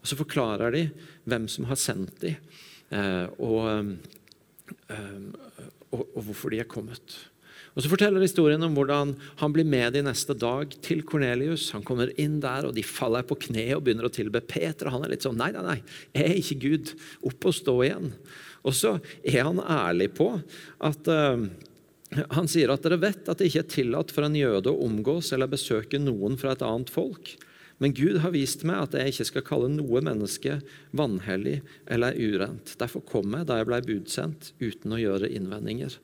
Og 0.00 0.06
Så 0.06 0.16
forklarer 0.16 0.72
de 0.72 0.84
hvem 1.28 1.48
som 1.50 1.66
har 1.66 1.76
sendt 1.76 2.20
dem. 2.22 2.36
Og 3.42 3.98
og, 5.94 6.04
og 6.14 6.22
hvorfor 6.28 6.52
de 6.54 6.62
er 6.62 6.68
kommet. 6.68 7.18
Og 7.74 7.84
Så 7.84 7.90
forteller 7.92 8.22
historien 8.24 8.62
om 8.66 8.74
hvordan 8.74 9.12
han 9.38 9.52
blir 9.54 9.66
med 9.68 9.94
de 9.94 10.02
neste 10.02 10.34
dag 10.34 10.72
til 10.82 11.04
Kornelius. 11.06 11.68
Han 11.76 11.84
kommer 11.86 12.10
inn 12.18 12.40
der, 12.42 12.66
og 12.66 12.74
de 12.74 12.82
faller 12.82 13.22
på 13.22 13.38
kne 13.46 13.68
og 13.76 13.84
begynner 13.86 14.08
å 14.08 14.12
tilbe 14.14 14.42
Peter. 14.42 14.90
Han 14.90 15.04
er 15.06 15.14
litt 15.14 15.26
sånn 15.26 15.38
Nei, 15.38 15.52
nei, 15.54 15.62
nei, 15.62 15.78
jeg 16.16 16.26
er 16.26 16.40
ikke 16.40 16.60
Gud. 16.64 16.92
Opp 17.30 17.48
og 17.50 17.54
stå 17.54 17.76
igjen. 17.86 18.12
Og 18.66 18.74
så 18.74 18.96
er 19.22 19.44
han 19.46 19.62
ærlig 19.62 20.10
på 20.18 20.32
at 20.82 21.10
uh, 21.12 21.38
han 22.34 22.50
sier 22.50 22.72
at 22.72 22.82
dere 22.82 22.98
vet 23.00 23.28
at 23.30 23.38
det 23.38 23.50
ikke 23.50 23.62
er 23.62 23.72
tillatt 23.76 24.14
for 24.14 24.26
en 24.26 24.36
jøde 24.38 24.72
å 24.72 24.82
omgås 24.88 25.30
eller 25.36 25.50
besøke 25.52 26.00
noen 26.02 26.34
fra 26.40 26.56
et 26.56 26.64
annet 26.66 26.90
folk. 26.90 27.36
Men 27.78 27.94
Gud 27.94 28.18
har 28.24 28.34
vist 28.34 28.64
meg 28.66 28.80
at 28.82 28.96
jeg 28.98 29.12
ikke 29.12 29.26
skal 29.28 29.44
kalle 29.46 29.68
noe 29.70 30.02
menneske 30.02 30.58
vanhellig 30.98 31.60
eller 31.86 32.16
urent. 32.18 32.74
Derfor 32.80 33.04
kom 33.06 33.36
jeg 33.38 33.46
da 33.48 33.60
jeg 33.60 33.68
ble 33.70 33.78
budsendt, 33.86 34.50
uten 34.58 34.96
å 34.96 34.98
gjøre 35.00 35.30
innvendinger. 35.30 35.94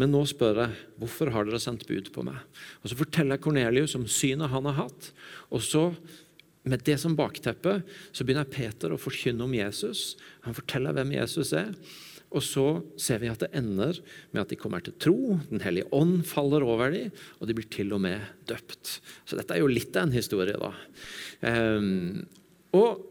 Men 0.00 0.10
nå 0.14 0.24
spør 0.26 0.64
jeg 0.64 0.88
hvorfor 0.98 1.30
har 1.34 1.46
dere 1.46 1.60
sendt 1.62 1.86
bud 1.88 2.10
på 2.14 2.24
meg? 2.26 2.40
Og 2.82 2.90
Så 2.90 2.98
forteller 2.98 3.36
jeg 3.36 3.44
Kornelius 3.46 3.96
om 3.98 4.08
synet 4.10 4.50
han 4.50 4.66
har 4.70 4.78
hatt. 4.86 5.10
Og 5.54 5.62
så, 5.62 5.90
med 6.66 6.82
det 6.86 6.98
som 7.02 7.16
bakteppe, 7.18 7.80
så 8.10 8.26
begynner 8.26 8.48
Peter 8.50 8.90
å 8.90 9.00
forkynne 9.00 9.46
om 9.46 9.54
Jesus. 9.54 10.16
Han 10.46 10.56
forteller 10.56 10.96
hvem 10.96 11.14
Jesus 11.18 11.54
er. 11.54 11.74
Og 12.30 12.44
så 12.46 12.64
ser 13.00 13.22
vi 13.22 13.30
at 13.30 13.42
det 13.42 13.50
ender 13.58 13.98
med 14.30 14.42
at 14.44 14.52
de 14.52 14.58
kommer 14.58 14.82
til 14.84 14.94
tro, 15.02 15.38
Den 15.50 15.62
hellige 15.64 15.90
ånd 15.90 16.22
faller 16.28 16.62
over 16.62 16.92
dem, 16.94 17.10
og 17.40 17.48
de 17.48 17.56
blir 17.58 17.70
til 17.70 17.92
og 17.96 18.02
med 18.04 18.22
døpt. 18.46 19.00
Så 19.26 19.38
dette 19.38 19.56
er 19.56 19.64
jo 19.64 19.70
litt 19.70 19.96
av 19.96 20.06
en 20.06 20.14
historie, 20.14 20.54
da. 20.54 20.70
Um, 21.42 22.22
og 22.76 23.02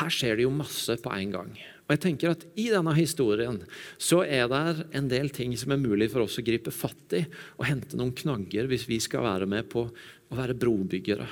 her 0.00 0.10
skjer 0.10 0.38
det 0.38 0.46
jo 0.46 0.54
masse 0.54 0.96
på 0.98 1.12
en 1.14 1.34
gang. 1.34 1.52
Og 1.82 1.94
jeg 1.96 2.02
tenker 2.06 2.32
at 2.32 2.44
I 2.56 2.68
denne 2.72 2.94
historien 2.96 3.58
så 4.00 4.22
er 4.24 4.46
det 4.50 4.86
en 4.96 5.10
del 5.10 5.28
ting 5.34 5.52
som 5.60 5.74
er 5.74 5.82
mulig 5.82 6.08
for 6.12 6.24
oss 6.24 6.38
å 6.40 6.44
gripe 6.46 6.72
fatt 6.74 7.18
i 7.18 7.24
og 7.58 7.66
hente 7.68 7.98
noen 7.98 8.14
knagger 8.16 8.70
hvis 8.70 8.86
vi 8.88 9.00
skal 9.02 9.26
være 9.26 9.48
med 9.50 9.68
på 9.72 9.84
å 10.32 10.38
være 10.38 10.56
brobyggere. 10.58 11.28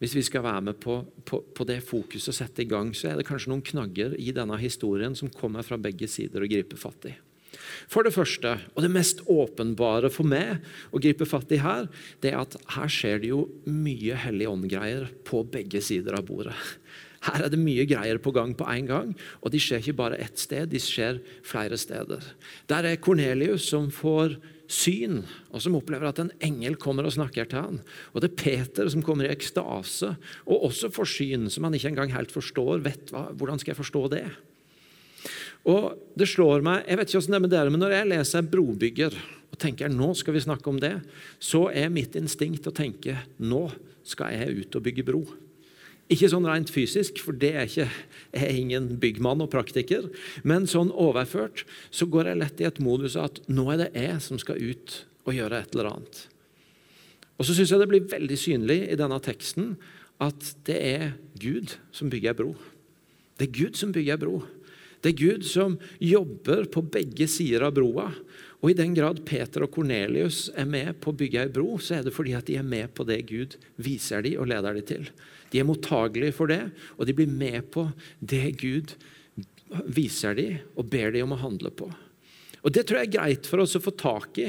Hvis 0.00 0.16
vi 0.16 0.24
skal 0.24 0.46
være 0.46 0.64
med 0.70 0.80
på, 0.80 0.98
på, 1.28 1.42
på 1.54 1.68
det 1.68 1.82
fokuset 1.84 2.32
og 2.32 2.38
sette 2.40 2.64
i 2.64 2.70
gang, 2.70 2.94
så 2.96 3.10
er 3.10 3.20
det 3.20 3.28
kanskje 3.28 3.52
noen 3.52 3.64
knagger 3.66 4.16
i 4.18 4.32
denne 4.34 4.58
historien 4.60 5.16
som 5.18 5.32
kommer 5.32 5.66
fra 5.66 5.78
begge 5.80 6.08
sider 6.10 6.44
og 6.44 6.52
griper 6.52 6.80
fatt 6.80 7.10
i. 7.10 7.16
For 7.88 8.04
det 8.04 8.12
første, 8.14 8.54
og 8.74 8.84
det 8.84 8.92
mest 8.92 9.22
åpenbare 9.30 10.10
for 10.12 10.28
meg 10.28 10.64
å 10.92 11.00
gripe 11.02 11.26
fatt 11.28 11.52
i 11.54 11.60
her, 11.62 11.88
det 12.22 12.32
er 12.32 12.42
at 12.42 12.56
her 12.76 12.90
skjer 12.92 13.22
det 13.22 13.32
jo 13.32 13.44
mye 13.68 14.18
Hellig 14.24 14.48
ånd-greier 14.50 15.08
på 15.28 15.42
begge 15.48 15.82
sider 15.84 16.18
av 16.18 16.26
bordet. 16.28 16.56
Her 17.26 17.46
er 17.46 17.50
det 17.50 17.58
mye 17.58 17.86
greier 17.88 18.20
på 18.22 18.30
gang 18.34 18.52
på 18.54 18.66
en 18.70 18.86
gang, 18.88 19.08
og 19.42 19.50
de 19.52 19.60
skjer 19.62 19.82
ikke 19.82 19.98
bare 19.98 20.20
ett 20.22 20.38
sted, 20.38 20.68
de 20.70 20.80
skjer 20.82 21.18
flere 21.46 21.78
steder. 21.80 22.22
Der 22.70 22.92
er 22.92 23.00
Kornelius 23.02 23.66
som 23.72 23.88
får 23.94 24.36
syn, 24.68 25.22
og 25.48 25.62
som 25.64 25.76
opplever 25.78 26.10
at 26.10 26.20
en 26.20 26.32
engel 26.44 26.76
kommer 26.80 27.06
og 27.08 27.14
snakker 27.14 27.48
til 27.48 27.62
han. 27.64 27.80
Og 28.12 28.20
det 28.20 28.30
er 28.30 28.40
Peter 28.42 28.90
som 28.92 29.02
kommer 29.04 29.26
i 29.26 29.32
ekstase, 29.32 30.12
og 30.44 30.68
også 30.68 30.92
får 30.92 31.10
syn, 31.14 31.48
som 31.52 31.64
han 31.64 31.76
ikke 31.78 31.94
engang 31.94 32.12
helt 32.12 32.34
forstår. 32.34 32.84
vet 32.84 33.12
hva, 33.14 33.30
Hvordan 33.32 33.58
skal 33.58 33.72
jeg 33.72 33.80
forstå 33.80 34.04
det? 34.12 34.26
Og 35.68 35.96
det 36.16 36.28
slår 36.30 36.62
meg, 36.64 36.84
jeg 36.86 37.00
vet 37.00 37.08
ikke 37.08 37.18
hvordan 37.18 37.34
det 37.34 37.38
er 37.38 37.46
med 37.46 37.54
dere, 37.56 37.70
men 37.70 37.80
Når 37.80 37.96
jeg 37.96 38.08
leser 38.12 38.42
'Brobygger' 38.42 39.18
og 39.50 39.58
tenker 39.58 39.88
nå 39.88 40.14
skal 40.14 40.34
vi 40.34 40.44
snakke 40.44 40.68
om 40.68 40.78
det, 40.78 41.00
så 41.40 41.70
er 41.72 41.88
mitt 41.88 42.14
instinkt 42.14 42.68
å 42.68 42.74
tenke 42.74 43.16
nå 43.38 43.72
skal 44.04 44.32
jeg 44.32 44.64
ut 44.64 44.76
og 44.76 44.82
bygge 44.82 45.04
bro. 45.04 45.24
Ikke 46.08 46.30
sånn 46.32 46.46
rent 46.48 46.70
fysisk, 46.72 47.20
for 47.20 47.36
det 47.36 47.50
er 47.52 47.68
ikke, 47.68 47.88
jeg 48.32 48.46
er 48.46 48.56
ingen 48.56 48.88
byggmann 49.00 49.42
og 49.44 49.50
praktiker. 49.52 50.08
Men 50.40 50.64
sånn 50.70 50.88
overført 50.88 51.66
så 51.92 52.08
går 52.08 52.30
jeg 52.30 52.40
lett 52.40 52.62
i 52.62 52.68
et 52.68 52.80
modus 52.80 53.18
at 53.20 53.42
nå 53.52 53.66
er 53.74 53.82
det 53.82 53.90
jeg 53.92 54.16
som 54.24 54.40
skal 54.40 54.60
ut 54.62 55.02
og 55.28 55.36
gjøre 55.36 55.60
et 55.60 55.76
eller 55.76 55.90
annet. 55.92 56.22
Og 57.38 57.46
så 57.46 57.54
syns 57.54 57.70
jeg 57.70 57.82
det 57.82 57.90
blir 57.92 58.08
veldig 58.10 58.38
synlig 58.40 58.80
i 58.88 58.98
denne 58.98 59.20
teksten 59.22 59.74
at 60.24 60.54
det 60.66 60.78
er 60.82 61.10
Gud 61.38 61.76
som 61.94 62.10
bygger 62.10 62.34
bro. 62.40 62.54
Det 63.38 63.50
er 63.50 63.58
Gud 63.60 63.78
som 63.78 63.92
bygger 63.94 64.18
bro. 64.18 64.40
Det 64.98 65.12
er 65.12 65.20
Gud 65.20 65.44
som 65.46 65.76
jobber 66.02 66.64
på 66.72 66.82
begge 66.90 67.28
sider 67.30 67.68
av 67.68 67.76
broa. 67.76 68.08
Og 68.58 68.72
I 68.72 68.78
den 68.80 68.96
grad 68.96 69.20
Peter 69.28 69.62
og 69.62 69.70
Kornelius 69.76 70.48
er 70.58 70.66
med 70.66 70.96
på 70.98 71.12
å 71.12 71.18
bygge 71.20 71.44
ei 71.44 71.52
bro, 71.54 71.76
så 71.78 72.00
er 72.00 72.06
det 72.06 72.14
fordi 72.16 72.34
at 72.34 72.48
de 72.48 72.56
er 72.58 72.66
med 72.66 72.90
på 72.96 73.06
det 73.06 73.20
Gud 73.28 73.54
viser 73.78 74.24
dem 74.26 74.40
og 74.42 74.50
leder 74.50 74.74
dem 74.74 74.88
til. 74.88 75.06
De 75.52 75.60
er 75.60 75.68
mottagelige 75.68 76.36
for 76.36 76.50
det, 76.50 76.62
og 76.96 77.08
de 77.08 77.16
blir 77.16 77.30
med 77.30 77.70
på 77.74 77.88
det 78.20 78.58
Gud 78.60 78.94
viser 79.92 80.36
dem 80.38 80.60
og 80.76 80.88
ber 80.92 81.12
dem 81.14 81.28
om 81.28 81.36
å 81.36 81.42
handle 81.42 81.72
på. 81.74 81.88
Og 82.64 82.74
Det 82.74 82.84
tror 82.86 83.00
jeg 83.00 83.10
er 83.10 83.16
greit 83.16 83.48
for 83.48 83.62
oss 83.62 83.76
å 83.78 83.82
få 83.82 83.94
tak 83.96 84.40
i. 84.42 84.48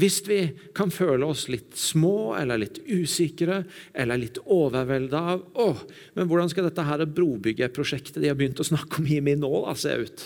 Hvis 0.00 0.20
vi 0.28 0.38
kan 0.76 0.92
føle 0.94 1.26
oss 1.26 1.48
litt 1.50 1.74
små 1.76 2.32
eller 2.38 2.60
litt 2.62 2.78
usikre 2.86 3.64
eller 3.92 4.20
litt 4.22 4.38
overvelda 4.44 5.22
av 5.34 5.42
å, 5.60 5.70
men 6.14 6.28
hvordan 6.30 6.52
skal 6.52 6.68
dette 6.68 6.84
her 6.86 7.04
brobyggeprosjektet 7.04 8.20
de 8.22 8.30
har 8.30 8.38
begynt 8.38 8.62
å 8.62 8.68
snakke 8.68 9.00
om, 9.00 9.08
i 9.10 9.18
min 9.24 9.42
nå, 9.42 9.50
da, 9.66 9.74
se 9.76 9.96
ut? 9.98 10.24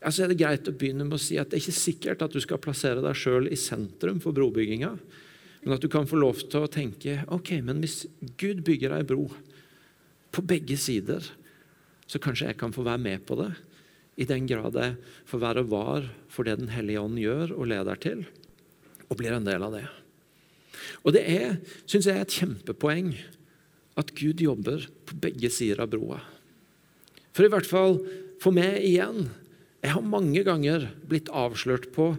Ja, 0.00 0.12
så 0.12 0.24
er 0.24 0.32
det 0.32 0.38
greit 0.40 0.68
å 0.68 0.76
begynne 0.76 1.06
med 1.08 1.16
å 1.18 1.22
si 1.22 1.40
at 1.40 1.50
det 1.50 1.58
er 1.58 1.64
ikke 1.64 1.80
sikkert 1.80 2.22
at 2.24 2.36
du 2.36 2.40
skal 2.44 2.60
plassere 2.62 3.02
deg 3.04 3.18
sjøl 3.18 3.50
i 3.50 3.58
sentrum 3.58 4.20
for 4.22 4.36
brobygginga. 4.36 4.94
Men 5.64 5.76
at 5.76 5.84
du 5.84 5.90
kan 5.92 6.08
få 6.08 6.18
lov 6.20 6.40
til 6.46 6.64
å 6.64 6.70
tenke 6.72 7.20
ok, 7.32 7.58
men 7.64 7.82
hvis 7.82 8.04
Gud 8.40 8.62
bygger 8.66 8.96
ei 8.96 9.06
bro 9.06 9.26
på 10.30 10.44
begge 10.46 10.78
sider, 10.80 11.24
så 12.08 12.20
kanskje 12.22 12.50
jeg 12.50 12.58
kan 12.60 12.72
få 12.74 12.84
være 12.86 13.02
med 13.02 13.26
på 13.28 13.36
det. 13.38 13.52
I 14.20 14.26
den 14.28 14.48
grad 14.48 14.76
jeg 14.76 14.96
får 15.28 15.42
være 15.44 15.66
var 15.70 16.08
for 16.32 16.46
det 16.46 16.58
Den 16.60 16.72
hellige 16.72 17.00
ånd 17.00 17.20
gjør 17.20 17.54
og 17.56 17.68
leder 17.70 18.00
til, 18.00 18.24
og 19.08 19.20
blir 19.20 19.36
en 19.36 19.46
del 19.46 19.62
av 19.64 19.76
det. 19.76 19.86
Og 21.04 21.14
det 21.14 21.22
er, 21.28 21.60
syns 21.88 22.08
jeg, 22.08 22.20
et 22.20 22.36
kjempepoeng 22.40 23.14
at 24.00 24.12
Gud 24.16 24.40
jobber 24.40 24.86
på 25.08 25.18
begge 25.20 25.50
sider 25.52 25.82
av 25.84 25.92
broa. 25.92 26.20
For 27.36 27.46
i 27.46 27.52
hvert 27.52 27.68
fall 27.68 27.98
for 28.42 28.54
meg 28.56 28.80
igjen. 28.82 29.28
Jeg 29.80 29.94
har 29.94 30.04
mange 30.04 30.42
ganger 30.44 30.88
blitt 31.08 31.30
avslørt 31.32 31.90
på 31.94 32.12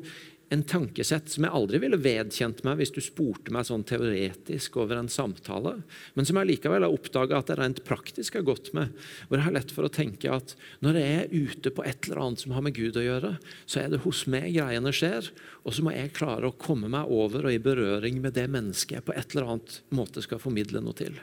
en 0.52 0.64
tankesett 0.68 1.30
som 1.32 1.46
jeg 1.46 1.56
aldri 1.56 1.80
ville 1.80 2.00
vedkjent 2.02 2.60
meg 2.68 2.82
hvis 2.82 2.92
du 2.92 3.00
spurte 3.04 3.54
meg 3.56 3.64
sånn 3.70 3.86
teoretisk 3.88 4.76
over 4.82 5.00
en 5.00 5.08
samtale, 5.12 5.78
men 6.18 6.28
som 6.28 6.40
jeg 6.42 6.50
likevel 6.50 6.84
har 6.84 6.92
oppdaga 6.92 7.40
at 7.40 7.54
jeg 7.54 7.60
rent 7.62 7.80
praktisk 7.88 8.36
har 8.36 8.44
gått 8.50 8.74
med. 8.76 8.92
Hvor 9.30 9.40
jeg 9.40 9.48
har 9.48 9.56
lett 9.56 9.72
for 9.72 9.88
å 9.88 9.94
tenke 9.96 10.34
at 10.36 10.58
når 10.84 11.00
jeg 11.00 11.16
er 11.22 11.32
ute 11.32 11.72
på 11.72 11.86
et 11.88 12.10
eller 12.10 12.24
annet 12.26 12.44
som 12.44 12.56
har 12.58 12.68
med 12.68 12.76
Gud 12.76 13.00
å 13.00 13.06
gjøre, 13.06 13.34
så 13.64 13.80
er 13.80 13.94
det 13.94 14.02
hos 14.04 14.26
meg 14.28 14.50
greiene 14.58 14.92
skjer, 14.96 15.32
og 15.64 15.78
så 15.78 15.88
må 15.88 15.96
jeg 15.96 16.12
klare 16.20 16.52
å 16.52 16.60
komme 16.60 16.92
meg 16.92 17.08
over 17.08 17.48
og 17.48 17.56
i 17.56 17.64
berøring 17.64 18.20
med 18.20 18.36
det 18.36 18.50
mennesket 18.52 19.00
jeg 19.00 19.08
på 19.08 19.16
et 19.16 19.32
eller 19.32 19.56
annet 19.56 19.80
måte 19.96 20.24
skal 20.26 20.44
formidle 20.44 20.84
noe 20.84 21.00
til. 21.00 21.16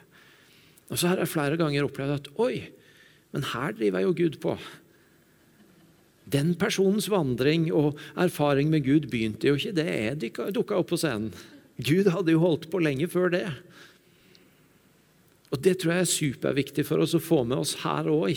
Og 0.89 0.97
så 0.97 1.13
har 1.13 1.21
jeg 1.21 1.35
flere 1.35 1.61
ganger 1.61 1.85
opplevd 1.85 2.17
at 2.17 2.33
oi, 2.41 2.71
men 3.37 3.51
her 3.53 3.77
driver 3.77 4.01
jeg 4.01 4.09
jo 4.09 4.21
Gud 4.25 4.41
på. 4.41 4.57
Den 6.29 6.53
personens 6.61 7.09
vandring 7.09 7.71
og 7.73 7.97
erfaring 8.19 8.69
med 8.73 8.85
Gud 8.85 9.09
begynte 9.13 9.49
jo 9.49 9.57
ikke 9.57 9.77
det 9.79 9.89
jeg 9.89 10.53
dukka 10.57 10.77
opp 10.77 10.91
på 10.93 11.01
scenen. 11.01 11.33
Gud 11.79 12.11
hadde 12.11 12.35
jo 12.35 12.43
holdt 12.43 12.67
på 12.73 12.83
lenge 12.83 13.09
før 13.11 13.33
det. 13.33 13.47
Og 15.49 15.63
Det 15.63 15.79
tror 15.81 15.95
jeg 15.95 16.05
er 16.05 16.13
superviktig 16.13 16.85
for 16.85 17.01
oss 17.01 17.17
å 17.17 17.23
få 17.23 17.41
med 17.49 17.59
oss 17.63 17.79
her 17.85 18.11
òg. 18.13 18.35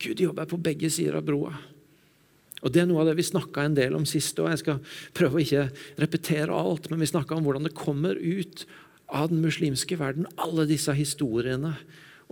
Gud 0.00 0.22
jobber 0.22 0.48
på 0.48 0.60
begge 0.62 0.88
sider 0.90 1.18
av 1.18 1.26
broa. 1.26 1.52
Og 2.64 2.72
Det 2.72 2.80
er 2.80 2.88
noe 2.88 3.02
av 3.02 3.10
det 3.10 3.18
vi 3.18 3.28
snakka 3.28 3.66
en 3.66 3.76
del 3.76 3.94
om 3.94 4.06
sist. 4.08 4.38
og 4.40 4.48
Jeg 4.48 4.62
skal 4.62 4.80
prøve 5.12 5.36
å 5.36 5.44
ikke 5.44 5.68
repetere 6.00 6.54
alt, 6.54 6.88
men 6.88 7.00
vi 7.00 7.10
snakka 7.12 7.36
om 7.36 7.44
hvordan 7.44 7.68
det 7.68 7.76
kommer 7.76 8.16
ut 8.16 8.64
av 9.12 9.28
den 9.28 9.42
muslimske 9.44 9.98
verden, 10.00 10.24
alle 10.40 10.64
disse 10.64 10.92
historiene 10.96 11.76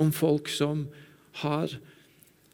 om 0.00 0.10
folk 0.10 0.48
som 0.48 0.86
har 1.44 1.76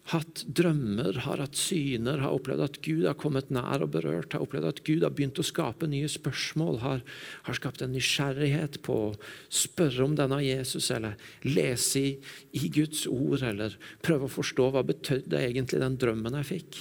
hatt 0.09 0.41
drømmer, 0.57 1.19
har 1.27 1.41
hatt 1.43 1.57
syner, 1.59 2.23
har 2.23 2.33
opplevd 2.33 2.65
at 2.65 2.79
Gud 2.85 3.05
har 3.05 3.17
kommet 3.21 3.51
nær 3.53 3.83
og 3.85 3.91
berørt, 3.93 4.33
har 4.33 4.45
opplevd 4.45 4.69
at 4.71 4.81
Gud 4.87 5.05
har 5.05 5.13
begynt 5.13 5.41
å 5.41 5.45
skape 5.45 5.89
nye 5.91 6.09
spørsmål, 6.09 6.79
har, 6.81 7.03
har 7.45 7.59
skapt 7.59 7.85
en 7.85 7.93
nysgjerrighet 7.93 8.81
på 8.87 8.97
å 9.11 9.17
spørre 9.53 10.07
om 10.07 10.15
denne 10.17 10.41
Jesus, 10.47 10.89
eller 10.95 11.19
lese 11.45 12.01
i, 12.01 12.15
i 12.57 12.71
Guds 12.73 13.05
ord, 13.11 13.45
eller 13.45 13.77
prøve 14.05 14.29
å 14.29 14.33
forstå 14.39 14.71
hva 14.73 14.85
betødde 14.89 15.43
egentlig 15.45 15.83
den 15.85 16.01
drømmen 16.01 16.41
jeg 16.41 16.51
fikk. 16.55 16.81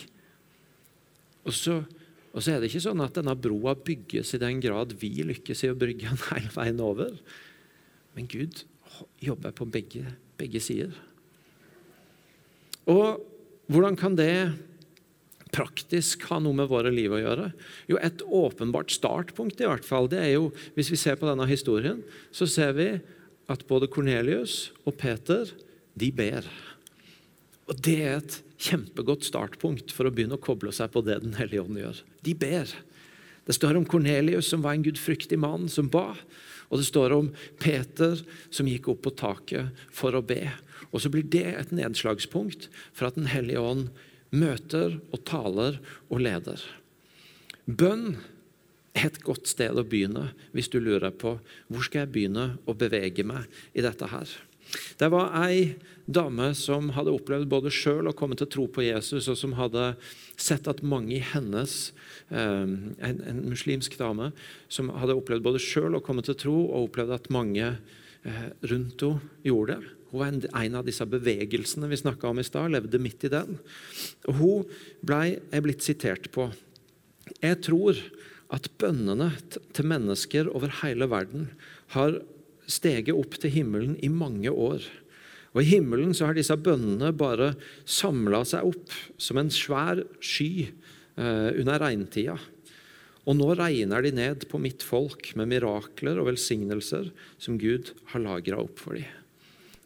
Og 1.48 1.56
så, 1.56 1.82
og 2.32 2.40
så 2.44 2.54
er 2.54 2.64
det 2.64 2.72
ikke 2.72 2.86
sånn 2.88 3.04
at 3.04 3.20
denne 3.20 3.36
broa 3.40 3.76
bygges 3.76 4.38
i 4.38 4.42
den 4.44 4.64
grad 4.64 4.96
vi 5.04 5.12
lykkes 5.28 5.66
i 5.68 5.74
å 5.74 5.80
brygge 5.80 6.08
den 6.14 6.24
hele 6.30 6.56
veien 6.56 6.80
over. 6.84 7.12
Men 8.16 8.32
Gud 8.32 8.64
jobber 9.20 9.52
på 9.52 9.68
begge, 9.68 10.16
begge 10.40 10.64
sider. 10.64 10.96
Og 12.88 13.20
hvordan 13.72 13.98
kan 14.00 14.16
det 14.18 14.56
praktisk 15.52 16.26
ha 16.30 16.40
noe 16.44 16.56
med 16.56 16.70
våre 16.72 16.92
liv 16.94 17.14
å 17.14 17.22
gjøre? 17.22 17.52
Jo, 17.90 18.00
Et 18.00 18.24
åpenbart 18.24 18.92
startpunkt 18.92 19.62
i 19.62 19.68
hvert 19.68 19.86
fall, 19.86 20.10
det 20.12 20.22
er 20.24 20.34
jo, 20.36 20.52
hvis 20.76 20.92
vi 20.92 21.00
ser 21.00 21.20
på 21.20 21.28
denne 21.28 21.48
historien, 21.50 22.04
så 22.32 22.48
ser 22.48 22.76
vi 22.78 22.90
at 23.48 23.64
både 23.68 23.88
Kornelius 23.92 24.72
og 24.86 24.98
Peter 25.00 25.48
de 25.98 26.12
ber. 26.12 26.48
Og 27.68 27.80
Det 27.84 28.00
er 28.04 28.20
et 28.20 28.42
kjempegodt 28.58 29.28
startpunkt 29.28 29.92
for 29.94 30.08
å 30.08 30.14
begynne 30.14 30.38
å 30.38 30.44
koble 30.44 30.72
seg 30.74 30.92
på 30.94 31.04
det 31.06 31.20
Den 31.24 31.36
hellige 31.38 31.64
ånd 31.64 31.80
gjør. 31.80 32.04
De 32.24 32.34
ber. 32.34 32.72
Det 33.48 33.56
står 33.56 33.78
om 33.80 33.86
Kornelius, 33.88 34.50
som 34.52 34.64
var 34.64 34.76
en 34.76 34.84
gudfryktig 34.84 35.40
mann 35.40 35.68
som 35.72 35.88
ba. 35.92 36.16
Og 36.68 36.82
det 36.82 36.88
står 36.90 37.16
om 37.16 37.30
Peter, 37.60 38.20
som 38.52 38.68
gikk 38.68 38.90
opp 38.92 39.06
på 39.06 39.16
taket 39.16 39.86
for 39.94 40.16
å 40.18 40.24
be. 40.26 40.50
Og 40.92 41.04
så 41.04 41.12
blir 41.14 41.28
det 41.28 41.46
et 41.54 41.74
nedslagspunkt 41.76 42.70
for 42.94 43.10
at 43.10 43.20
Den 43.20 43.30
hellige 43.32 43.62
ånd 43.62 43.88
møter 44.32 45.00
og 45.12 45.24
taler 45.28 45.80
og 46.10 46.22
leder. 46.24 46.62
Bønn 47.68 48.18
er 48.98 49.10
et 49.12 49.22
godt 49.24 49.48
sted 49.50 49.78
å 49.78 49.86
begynne 49.86 50.32
hvis 50.56 50.72
du 50.74 50.80
lurer 50.82 51.14
på 51.14 51.38
hvor 51.68 51.86
skal 51.86 52.06
jeg 52.06 52.14
begynne 52.16 52.50
å 52.66 52.76
bevege 52.78 53.26
meg 53.28 53.46
i 53.78 53.84
dette 53.86 54.10
her. 54.12 54.28
Det 55.00 55.08
var 55.14 55.32
ei 55.46 55.78
dame 56.08 56.50
som 56.58 56.90
hadde 56.96 57.14
opplevd 57.16 57.48
både 57.52 57.72
sjøl 57.72 58.10
å 58.10 58.16
komme 58.18 58.36
til 58.40 58.50
tro 58.52 58.66
på 58.72 58.84
Jesus, 58.84 59.30
og 59.32 59.38
som 59.40 59.56
hadde 59.56 59.94
sett 60.36 60.68
at 60.68 60.84
mange 60.84 61.16
i 61.18 61.24
hennes 61.24 61.76
eh, 62.32 62.66
en, 62.68 63.22
en 63.32 63.44
muslimsk 63.48 63.96
dame 64.00 64.32
som 64.68 64.92
hadde 64.92 65.16
opplevd 65.16 65.46
både 65.46 65.64
sjøl 65.64 65.96
å 65.96 66.04
komme 66.04 66.26
til 66.26 66.36
tro, 66.40 66.58
og 66.68 66.90
opplevd 66.90 67.16
at 67.16 67.32
mange 67.34 67.70
eh, 67.70 68.48
rundt 68.68 69.08
henne 69.08 69.48
gjorde 69.48 69.78
det. 69.78 69.97
Hun 70.12 70.22
var 70.22 70.64
en 70.64 70.78
av 70.80 70.86
disse 70.88 71.06
bevegelsene 71.10 71.90
vi 71.92 72.00
snakka 72.00 72.30
om 72.30 72.40
i 72.40 72.46
stad, 72.48 72.72
levde 72.72 73.02
midt 73.02 73.28
i 73.28 73.34
den. 73.34 73.58
Og 74.30 74.40
Hun 74.40 74.78
ble, 75.06 75.38
er 75.52 75.66
blitt 75.66 75.84
sitert 75.86 76.30
på. 76.36 76.50
Jeg 77.44 77.60
tror 77.68 78.00
at 78.54 78.70
bønnene 78.80 79.34
til 79.76 79.90
mennesker 79.90 80.48
over 80.56 80.72
hele 80.82 81.10
verden 81.12 81.50
har 81.96 82.22
steget 82.68 83.16
opp 83.16 83.36
til 83.42 83.52
himmelen 83.52 83.98
i 84.04 84.12
mange 84.12 84.52
år. 84.52 84.84
Og 85.56 85.64
I 85.64 85.70
himmelen 85.72 86.14
så 86.16 86.30
har 86.30 86.38
disse 86.38 86.56
bønnene 86.56 87.14
bare 87.18 87.54
samla 87.88 88.44
seg 88.48 88.68
opp 88.68 88.94
som 89.20 89.40
en 89.42 89.52
svær 89.54 90.04
sky 90.22 90.68
eh, 90.68 91.50
under 91.58 91.82
regntida. 91.82 92.38
Og 93.28 93.36
nå 93.36 93.52
regner 93.60 94.06
de 94.06 94.14
ned 94.16 94.46
på 94.48 94.60
mitt 94.64 94.86
folk 94.88 95.34
med 95.36 95.52
mirakler 95.52 96.20
og 96.22 96.30
velsignelser 96.30 97.10
som 97.42 97.58
Gud 97.60 97.92
har 98.14 98.24
lagra 98.24 98.62
opp 98.64 98.80
for 98.80 98.96
dem. 98.96 99.08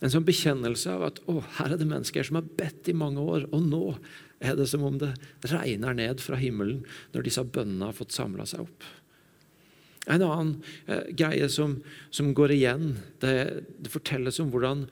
En 0.02 0.10
sånn 0.10 0.26
bekjennelse 0.26 0.96
av 0.96 1.06
at 1.12 1.20
å, 1.30 1.38
her 1.60 1.76
er 1.76 1.78
det 1.78 1.88
mennesker 1.90 2.26
som 2.26 2.40
har 2.40 2.48
bedt 2.58 2.90
i 2.90 2.98
mange 2.98 3.22
år, 3.22 3.46
og 3.54 3.68
nå 3.68 3.84
er 4.42 4.58
det 4.58 4.66
som 4.72 4.84
om 4.88 4.98
det 5.02 5.12
regner 5.52 5.94
ned 5.98 6.24
fra 6.24 6.40
himmelen 6.42 6.82
når 7.14 7.28
disse 7.28 7.46
bønnene 7.46 7.92
har 7.92 7.98
fått 7.98 8.16
samla 8.16 8.48
seg 8.50 8.66
opp. 8.66 8.88
En 10.10 10.24
annen 10.26 10.56
eh, 10.90 11.12
greie 11.14 11.46
som, 11.54 11.78
som, 12.10 12.32
går 12.34 12.56
igjen, 12.56 12.96
det, 13.22 13.36
det, 13.78 13.92
fortelles 13.94 14.42
om 14.42 14.50
hvordan 14.50 14.88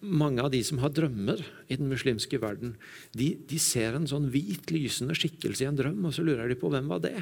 mange 0.00 0.42
av 0.42 0.50
de 0.50 0.64
som 0.66 0.80
har 0.82 0.90
drømmer 0.96 1.44
i 1.70 1.76
den 1.78 1.90
muslimske 1.92 2.40
verden, 2.42 2.74
de, 3.14 3.36
de 3.46 3.60
ser 3.62 3.94
en 3.94 4.08
sånn 4.10 4.32
hvit, 4.34 4.72
lysende 4.74 5.14
skikkelse 5.14 5.62
i 5.62 5.70
en 5.70 5.78
drøm, 5.78 6.02
og 6.08 6.16
så 6.16 6.26
lurer 6.26 6.50
de 6.50 6.58
på 6.58 6.72
hvem 6.72 6.90
var 6.90 7.04
det 7.04 7.20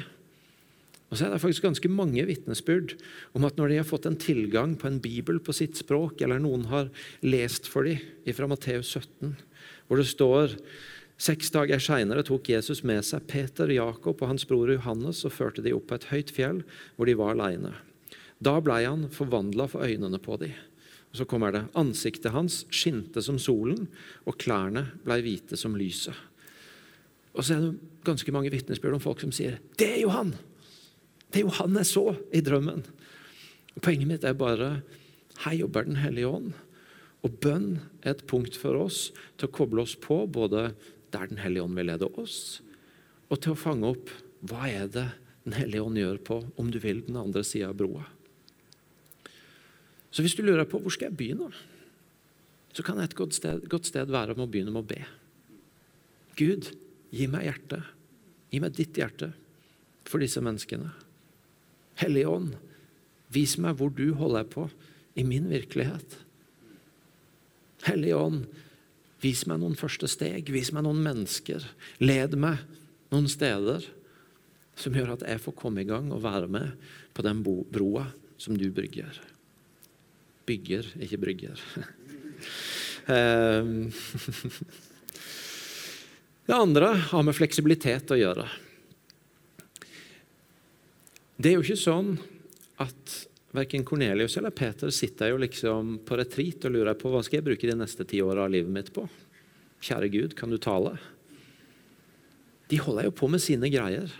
og 1.09 1.17
så 1.17 1.25
er 1.25 1.33
det 1.33 1.41
faktisk 1.41 1.65
ganske 1.65 1.89
mange 1.89 2.21
vitnesbyrd 2.29 2.93
om 3.37 3.47
at 3.47 3.57
når 3.57 3.71
de 3.71 3.79
har 3.81 3.87
fått 3.89 4.05
en 4.05 4.19
tilgang 4.19 4.75
på 4.77 4.89
en 4.89 5.01
bibel 5.01 5.39
på 5.41 5.55
sitt 5.57 5.79
språk, 5.79 6.21
eller 6.21 6.41
noen 6.41 6.67
har 6.69 6.91
lest 7.25 7.65
for 7.69 7.89
dem 7.89 8.35
fra 8.37 8.49
Matteus 8.49 8.93
17, 8.93 9.33
hvor 9.89 10.01
det 10.01 10.09
står 10.09 10.57
Seks 11.19 11.49
dager 11.51 11.81
seinere 11.83 12.21
tok 12.23 12.47
Jesus 12.47 12.79
med 12.87 13.03
seg 13.03 13.25
Peter, 13.27 13.67
Jakob 13.75 14.21
og 14.23 14.29
hans 14.29 14.45
bror 14.47 14.69
Johannes 14.71 15.25
og 15.27 15.33
førte 15.35 15.59
de 15.65 15.73
opp 15.75 15.89
på 15.89 15.97
et 15.97 16.07
høyt 16.13 16.31
fjell 16.31 16.61
hvor 16.95 17.09
de 17.09 17.15
var 17.19 17.33
aleine. 17.33 17.73
Da 18.39 18.53
blei 18.63 18.85
han 18.85 19.09
forvandla 19.11 19.65
for 19.67 19.83
øynene 19.83 20.21
på 20.23 20.37
dem. 20.39 20.53
Og 21.11 21.19
så 21.19 21.27
kommer 21.27 21.51
det 21.51 21.65
Ansiktet 21.75 22.31
hans 22.31 22.61
skinte 22.71 23.19
som 23.25 23.35
solen, 23.41 23.89
og 24.23 24.39
klærne 24.39 24.85
blei 25.03 25.19
hvite 25.25 25.59
som 25.59 25.75
lyset. 25.75 26.15
Og 27.35 27.43
så 27.43 27.57
er 27.57 27.65
det 27.65 28.05
ganske 28.07 28.31
mange 28.31 28.53
vitnesbyrd 28.53 28.95
om 28.95 29.03
folk 29.03 29.19
som 29.19 29.35
sier 29.35 29.59
'Det 29.75 29.89
er 29.97 30.01
jo 30.01 30.15
han!' 30.15 30.37
Det 31.29 31.41
er 31.41 31.45
jo 31.45 31.57
han 31.59 31.77
jeg 31.77 31.89
så 31.89 32.05
i 32.33 32.41
drømmen. 32.45 32.81
Poenget 33.79 34.09
mitt 34.09 34.25
er 34.25 34.37
bare 34.37 34.79
her 35.45 35.55
jobber 35.55 35.85
Den 35.87 35.99
hellige 36.01 36.27
ånd. 36.27 36.53
Og 37.23 37.35
bønn 37.43 37.79
er 38.01 38.15
et 38.15 38.27
punkt 38.27 38.55
for 38.59 38.79
oss 38.79 39.09
til 39.37 39.49
å 39.49 39.53
koble 39.53 39.83
oss 39.83 39.95
på 39.99 40.23
både 40.27 40.71
der 41.13 41.31
Den 41.31 41.41
hellige 41.41 41.65
ånd 41.65 41.75
vil 41.77 41.89
lede 41.89 42.07
oss, 42.21 42.61
og 43.29 43.41
til 43.41 43.53
å 43.53 43.59
fange 43.59 43.89
opp 43.89 44.11
hva 44.47 44.69
er 44.69 44.87
det 44.87 45.07
Den 45.43 45.55
hellige 45.57 45.83
ånd 45.83 45.97
gjør 45.97 46.19
på, 46.23 46.37
om 46.59 46.69
du 46.71 46.77
vil, 46.83 47.01
den 47.07 47.17
andre 47.17 47.43
sida 47.47 47.71
av 47.71 47.77
broa. 47.79 48.03
Så 50.11 50.21
hvis 50.21 50.35
du 50.37 50.43
lurer 50.43 50.67
på 50.69 50.81
hvor 50.81 50.93
skal 50.93 51.09
jeg 51.09 51.17
begynne, 51.17 51.49
så 52.73 52.85
kan 52.85 52.99
et 53.01 53.15
godt 53.17 53.33
sted, 53.37 53.63
godt 53.71 53.87
sted 53.89 54.11
være 54.11 54.35
om 54.35 54.43
å 54.45 54.49
begynne 54.51 54.73
med 54.73 54.83
å 54.83 54.89
be. 54.89 54.99
Gud, 56.37 56.69
gi 57.09 57.25
meg 57.31 57.47
hjertet. 57.47 57.87
Gi 58.53 58.61
meg 58.61 58.75
ditt 58.77 58.97
hjerte 58.97 59.31
for 60.09 60.21
disse 60.21 60.41
menneskene. 60.43 60.91
Hellige 61.99 62.31
Ånd, 62.31 62.55
vis 63.33 63.57
meg 63.61 63.77
hvor 63.79 63.91
du 63.93 64.13
holder 64.17 64.47
på 64.49 64.67
i 65.19 65.25
min 65.27 65.49
virkelighet. 65.51 66.17
Hellige 67.87 68.19
Ånd, 68.19 68.45
vis 69.23 69.45
meg 69.49 69.59
noen 69.61 69.77
første 69.79 70.07
steg, 70.11 70.51
vis 70.53 70.71
meg 70.75 70.85
noen 70.85 71.01
mennesker. 71.03 71.65
Led 72.03 72.37
meg 72.39 72.61
noen 73.11 73.27
steder 73.31 73.85
som 74.79 74.95
gjør 74.95 75.17
at 75.17 75.25
jeg 75.27 75.43
får 75.43 75.57
komme 75.59 75.83
i 75.83 75.89
gang 75.89 76.07
og 76.15 76.23
være 76.23 76.47
med 76.51 76.71
på 77.15 77.25
den 77.25 77.43
broa 77.43 78.05
som 78.39 78.55
du 78.55 78.69
brygger. 78.71 79.19
Bygger, 80.47 80.93
ikke 81.03 81.21
brygger. 81.21 81.65
Ehm. 83.09 83.89
Det 86.49 86.55
andre 86.55 86.87
har 87.11 87.23
med 87.25 87.35
fleksibilitet 87.37 88.09
å 88.09 88.17
gjøre. 88.17 88.45
Det 91.39 91.53
er 91.53 91.55
jo 91.55 91.63
ikke 91.63 91.79
sånn 91.79 92.17
at 92.83 93.13
verken 93.55 93.85
Cornelius 93.87 94.33
eller 94.35 94.51
Peter 94.51 94.91
sitter 94.91 95.31
jo 95.31 95.37
liksom 95.39 95.93
på 96.03 96.17
retreat 96.19 96.65
og 96.67 96.73
lurer 96.75 96.97
på 96.99 97.13
hva 97.13 97.21
skal 97.23 97.39
jeg 97.39 97.45
bruke 97.47 97.69
de 97.69 97.77
neste 97.79 98.03
ti 98.03 98.19
åra 98.19 98.43
av 98.43 98.51
livet 98.51 98.73
mitt 98.75 98.89
på. 98.91 99.05
Kjære 99.79 100.09
Gud, 100.11 100.35
kan 100.35 100.51
du 100.51 100.57
tale? 100.59 100.97
De 102.67 102.81
holder 102.83 103.07
jo 103.07 103.15
på 103.21 103.29
med 103.31 103.39
sine 103.39 103.71
greier. 103.71 104.11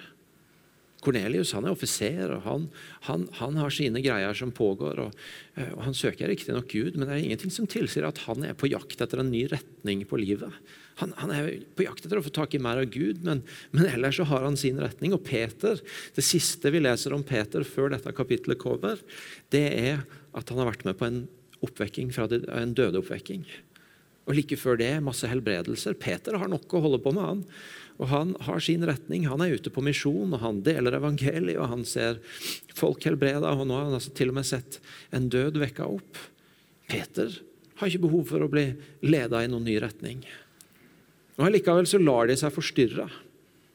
Kornelius 1.03 1.51
er 1.55 1.67
offiser, 1.67 2.31
og 2.37 2.47
han, 2.47 2.65
han, 3.09 3.27
han, 3.41 3.59
har 3.59 3.75
sine 3.75 3.99
greier 4.03 4.35
som 4.35 4.55
pågår. 4.55 5.03
og, 5.03 5.19
eh, 5.59 5.75
og 5.75 5.83
Han 5.89 5.95
søker 5.95 6.31
riktignok 6.31 6.71
Gud, 6.71 6.95
men 6.95 7.07
det 7.07 7.17
er 7.17 7.27
ingenting 7.27 7.51
som 7.51 7.67
tilsier 7.67 8.07
at 8.07 8.23
han 8.27 8.47
er 8.47 8.55
på 8.55 8.71
jakt 8.71 8.99
etter 9.03 9.19
en 9.19 9.31
ny 9.31 9.45
retning 9.51 10.07
på 10.07 10.19
livet. 10.23 10.55
Han, 10.99 11.13
han, 11.17 11.31
er 11.31 11.49
på 11.77 11.85
jakt 11.85 12.05
etter 12.05 12.19
å 12.19 12.25
få 12.25 12.33
tak 12.35 12.55
i 12.55 12.61
mer 12.61 12.81
av 12.81 12.91
Gud, 12.91 13.23
men, 13.23 13.41
men, 13.71 13.87
ellers 13.87 14.19
så 14.19 14.27
har 14.27 14.43
han 14.45 14.57
sin 14.59 14.79
retning. 14.81 15.15
Og 15.15 15.23
Peter, 15.27 15.79
Det 16.15 16.25
siste 16.25 16.71
vi 16.73 16.83
leser 16.83 17.15
om 17.15 17.23
Peter 17.23 17.63
før 17.67 17.93
dette 17.95 18.15
kapittelet 18.15 18.59
kommer, 18.61 18.99
det 19.53 19.65
er 19.79 20.03
at 20.35 20.51
han 20.51 20.61
har 20.61 20.71
vært 20.73 20.85
med 20.87 20.99
på 20.99 21.07
en 21.07 21.23
oppvekking 21.65 22.11
fra 22.15 22.27
en 22.29 22.75
dødeoppvekking. 22.75 23.47
Og 24.29 24.35
like 24.37 24.59
før 24.61 24.77
det 24.77 24.91
masse 25.01 25.27
helbredelser. 25.27 25.95
Peter 25.97 26.37
har 26.37 26.51
nok 26.51 26.69
å 26.77 26.83
holde 26.83 26.99
på 27.01 27.13
med. 27.15 27.25
Han 27.25 27.45
Og 27.99 28.07
han 28.07 28.35
har 28.45 28.59
sin 28.63 28.85
retning. 28.87 29.25
Han 29.27 29.41
er 29.41 29.57
ute 29.59 29.71
på 29.73 29.83
misjon, 29.83 30.31
og 30.31 30.39
han 30.39 30.61
deler 30.63 30.95
evangeliet, 30.95 31.59
og 31.59 31.67
han 31.67 31.81
ser 31.83 32.21
folk 32.71 33.03
helbreda. 33.03 33.51
Og 33.51 33.67
nå 33.67 33.75
har 33.75 33.89
han 33.89 33.97
altså 33.97 34.13
til 34.15 34.31
og 34.31 34.37
med 34.37 34.47
sett 34.47 34.79
en 35.11 35.27
død 35.27 35.59
vekka 35.59 35.83
opp. 35.83 36.21
Peter 36.87 37.33
har 37.79 37.89
ikke 37.89 38.05
behov 38.05 38.29
for 38.31 38.43
å 38.45 38.51
bli 38.51 38.69
leda 39.03 39.43
i 39.43 39.49
noen 39.51 39.67
ny 39.67 39.75
retning. 39.83 40.23
Og 41.39 41.47
Allikevel 41.47 41.87
så 41.87 42.01
lar 42.01 42.27
de 42.27 42.35
seg 42.39 42.51
forstyrre. 42.51 43.07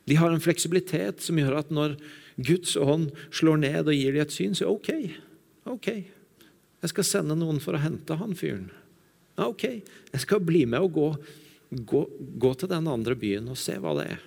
De 0.05 0.19
har 0.21 0.33
en 0.33 0.43
fleksibilitet 0.43 1.25
som 1.25 1.39
gjør 1.41 1.63
at 1.63 1.71
når 1.73 1.97
Guds 2.37 2.75
ånd 2.77 3.09
slår 3.33 3.63
ned 3.63 3.89
og 3.89 3.97
gir 3.97 4.13
dem 4.13 4.27
et 4.27 4.35
syn, 4.35 4.57
så 4.57 4.69
OK. 4.69 4.91
ok, 5.65 5.89
Jeg 6.85 6.93
skal 6.93 7.09
sende 7.09 7.39
noen 7.41 7.63
for 7.65 7.77
å 7.77 7.81
hente 7.81 8.19
han 8.21 8.37
fyren. 8.37 8.69
OK, 9.41 9.65
jeg 10.13 10.23
skal 10.23 10.45
bli 10.45 10.67
med 10.69 10.85
og 10.85 10.93
gå, 10.95 11.09
gå, 11.89 12.05
gå 12.39 12.53
til 12.61 12.71
den 12.71 12.91
andre 12.91 13.17
byen 13.19 13.49
og 13.51 13.59
se 13.59 13.79
hva 13.81 13.97
det 13.97 14.07
er. 14.13 14.23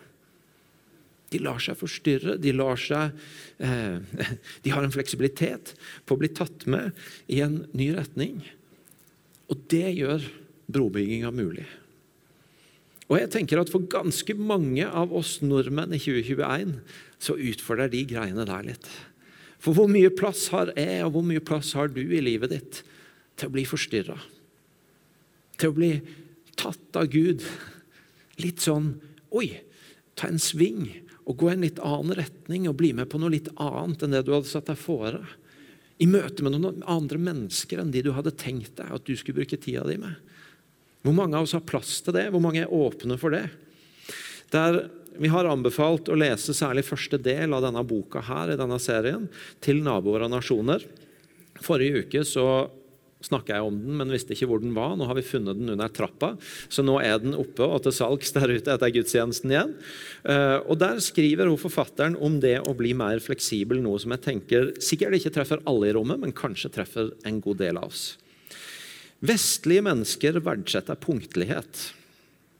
De 1.31 1.41
lar 1.43 1.59
seg 1.61 1.77
forstyrre. 1.77 2.37
De, 2.41 2.53
lar 2.55 2.79
seg, 2.79 3.15
eh, 3.59 3.99
de 4.63 4.73
har 4.73 4.83
en 4.83 4.93
fleksibilitet 4.93 5.75
på 6.07 6.15
å 6.15 6.21
bli 6.23 6.31
tatt 6.33 6.65
med 6.71 6.95
i 7.29 7.43
en 7.45 7.61
ny 7.77 7.91
retning. 7.99 8.41
Og 9.51 9.67
det 9.71 9.91
gjør 9.93 10.25
brobygginga 10.71 11.31
mulig. 11.35 11.67
Og 13.07 13.19
jeg 13.21 13.31
tenker 13.31 13.61
at 13.61 13.71
For 13.71 13.87
ganske 13.89 14.35
mange 14.35 14.87
av 14.87 15.13
oss 15.15 15.37
nordmenn 15.43 15.95
i 15.95 16.01
2021 16.01 16.79
så 17.23 17.37
utfordrer 17.39 17.91
de 17.93 18.03
greiene 18.09 18.45
der 18.45 18.65
litt. 18.67 18.89
For 19.57 19.73
hvor 19.73 19.89
mye 19.89 20.11
plass 20.13 20.47
har 20.53 20.69
jeg, 20.77 21.01
og 21.05 21.15
hvor 21.15 21.25
mye 21.25 21.41
plass 21.41 21.73
har 21.77 21.89
du 21.89 22.03
i 22.03 22.21
livet 22.21 22.53
ditt 22.53 22.83
til 23.39 23.49
å 23.49 23.53
bli 23.55 23.63
forstyrra? 23.65 24.17
Til 25.57 25.71
å 25.71 25.77
bli 25.77 25.91
tatt 26.59 26.99
av 26.99 27.09
Gud? 27.13 27.45
Litt 28.43 28.65
sånn 28.65 28.95
Oi, 29.35 29.49
ta 30.15 30.29
en 30.29 30.39
sving 30.39 30.85
og 31.27 31.35
gå 31.41 31.49
i 31.49 31.55
en 31.57 31.65
litt 31.65 31.81
annen 31.83 32.15
retning 32.15 32.69
og 32.69 32.77
bli 32.79 32.93
med 32.95 33.09
på 33.11 33.19
noe 33.19 33.33
litt 33.33 33.49
annet 33.59 34.05
enn 34.05 34.13
det 34.15 34.21
du 34.23 34.31
hadde 34.31 34.47
satt 34.47 34.69
deg 34.69 34.79
fore. 34.79 35.19
I 35.99 36.07
møte 36.07 36.45
med 36.45 36.55
noen 36.55 36.85
andre 36.87 37.19
mennesker 37.19 37.81
enn 37.81 37.91
de 37.91 38.05
du 38.05 38.13
hadde 38.15 38.31
tenkt 38.39 38.77
deg 38.79 38.93
at 38.93 39.03
du 39.03 39.17
skulle 39.19 39.41
bruke 39.41 39.59
tida 39.59 39.83
di 39.89 39.97
med. 39.99 40.15
Hvor 41.05 41.15
mange 41.15 41.37
av 41.37 41.47
oss 41.47 41.55
har 41.55 41.65
plass 41.67 41.99
til 42.03 42.15
det? 42.17 42.29
Hvor 42.33 42.43
mange 42.43 42.63
er 42.63 42.73
åpne 42.73 43.19
for 43.21 43.35
det? 43.35 43.45
Der 44.53 44.85
vi 45.17 45.29
har 45.33 45.47
anbefalt 45.49 46.11
å 46.11 46.17
lese 46.17 46.53
særlig 46.53 46.85
første 46.85 47.17
del 47.21 47.55
av 47.55 47.63
denne 47.65 47.81
boka 47.87 48.21
her, 48.27 48.53
i 48.53 48.59
denne 48.59 48.77
serien, 48.81 49.25
til 49.63 49.81
naboer 49.85 50.27
og 50.27 50.33
nasjoner. 50.35 50.83
Forrige 51.63 52.03
uke 52.05 52.21
så 52.27 52.45
snakka 53.25 53.55
jeg 53.55 53.65
om 53.65 53.77
den, 53.81 53.95
men 53.97 54.13
visste 54.13 54.35
ikke 54.35 54.49
hvor 54.51 54.61
den 54.61 54.75
var. 54.75 54.93
Nå 54.97 55.07
har 55.09 55.17
vi 55.17 55.25
funnet 55.25 55.57
den 55.57 55.71
under 55.73 55.89
trappa, 55.89 56.35
så 56.69 56.85
nå 56.85 56.99
er 57.01 57.17
den 57.23 57.33
oppe 57.37 57.65
og 57.65 57.81
til 57.85 57.95
salgs 57.97 58.33
der 58.35 58.53
ute 58.53 58.75
etter 58.75 58.93
gudstjenesten 58.93 59.53
igjen. 59.53 59.73
Eh, 60.21 60.59
og 60.61 60.77
Der 60.83 61.01
skriver 61.03 61.49
hun 61.49 61.59
forfatteren 61.61 62.17
om 62.21 62.37
det 62.43 62.59
å 62.61 62.75
bli 62.77 62.93
mer 62.97 63.21
fleksibel, 63.23 63.81
noe 63.81 63.97
som 64.03 64.13
jeg 64.13 64.25
tenker 64.27 64.71
sikkert 64.83 65.17
ikke 65.17 65.33
treffer 65.39 65.65
alle 65.65 65.89
i 65.89 65.97
rommet, 65.97 66.21
men 66.21 66.35
kanskje 66.35 66.73
treffer 66.77 67.13
en 67.25 67.41
god 67.41 67.63
del 67.63 67.81
av 67.81 67.89
oss. 67.89 68.11
Vestlige 69.19 69.81
mennesker 69.81 70.37
verdsetter 70.45 70.97
punktlighet. 71.01 71.79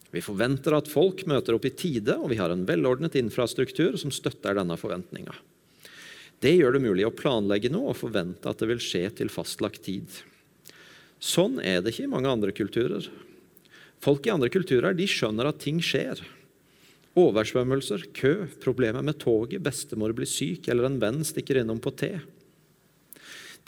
Vi 0.09 0.23
forventer 0.25 0.73
at 0.73 0.87
folk 0.89 1.21
møter 1.29 1.53
opp 1.53 1.67
i 1.67 1.73
tide, 1.75 2.15
og 2.17 2.31
vi 2.31 2.39
har 2.39 2.49
en 2.49 2.65
velordnet 2.65 3.17
infrastruktur 3.19 3.97
som 4.01 4.13
støtter 4.13 4.57
denne 4.57 4.77
forventninga. 4.79 5.35
Det 6.41 6.55
gjør 6.55 6.77
det 6.77 6.81
mulig 6.81 7.05
å 7.05 7.13
planlegge 7.13 7.69
noe 7.73 7.91
og 7.91 7.99
forvente 7.99 8.49
at 8.49 8.61
det 8.61 8.69
vil 8.71 8.81
skje 8.81 9.03
til 9.19 9.29
fastlagt 9.33 9.83
tid. 9.85 10.09
Sånn 11.21 11.57
er 11.61 11.81
det 11.81 11.93
ikke 11.93 12.05
i 12.07 12.11
mange 12.11 12.29
andre 12.29 12.53
kulturer. 12.53 13.05
Folk 14.01 14.25
i 14.25 14.33
andre 14.33 14.49
kulturer 14.53 14.97
de 14.97 15.07
skjønner 15.09 15.49
at 15.49 15.61
ting 15.61 15.81
skjer. 15.81 16.21
Oversvømmelser, 17.17 18.05
kø, 18.13 18.33
problemer 18.61 19.05
med 19.05 19.17
toget, 19.21 19.61
bestemor 19.65 20.13
blir 20.17 20.29
syk 20.29 20.69
eller 20.69 20.89
en 20.89 20.99
venn 21.01 21.23
stikker 21.25 21.61
innom 21.61 21.81
på 21.81 21.93
te. 21.97 22.11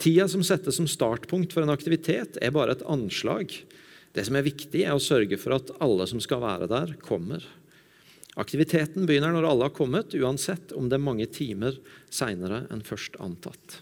Tida 0.00 0.26
som 0.32 0.42
settes 0.46 0.78
som 0.78 0.88
startpunkt 0.88 1.52
for 1.52 1.64
en 1.64 1.72
aktivitet, 1.72 2.38
er 2.40 2.54
bare 2.56 2.76
et 2.76 2.86
anslag 2.88 3.52
Det 4.10 4.24
som 4.26 4.34
er 4.34 4.42
viktig, 4.42 4.80
er 4.82 4.96
å 4.96 5.02
sørge 5.02 5.36
for 5.38 5.54
at 5.54 5.68
alle 5.78 6.02
som 6.10 6.18
skal 6.18 6.40
være 6.42 6.66
der, 6.66 6.96
kommer. 6.98 7.44
Aktiviteten 8.40 9.06
begynner 9.06 9.30
når 9.36 9.46
alle 9.46 9.68
har 9.68 9.76
kommet, 9.76 10.16
uansett 10.18 10.72
om 10.74 10.88
det 10.90 10.98
er 10.98 11.04
mange 11.04 11.28
timer 11.30 11.76
seinere 12.10 12.64
enn 12.74 12.82
først 12.82 13.20
antatt. 13.22 13.76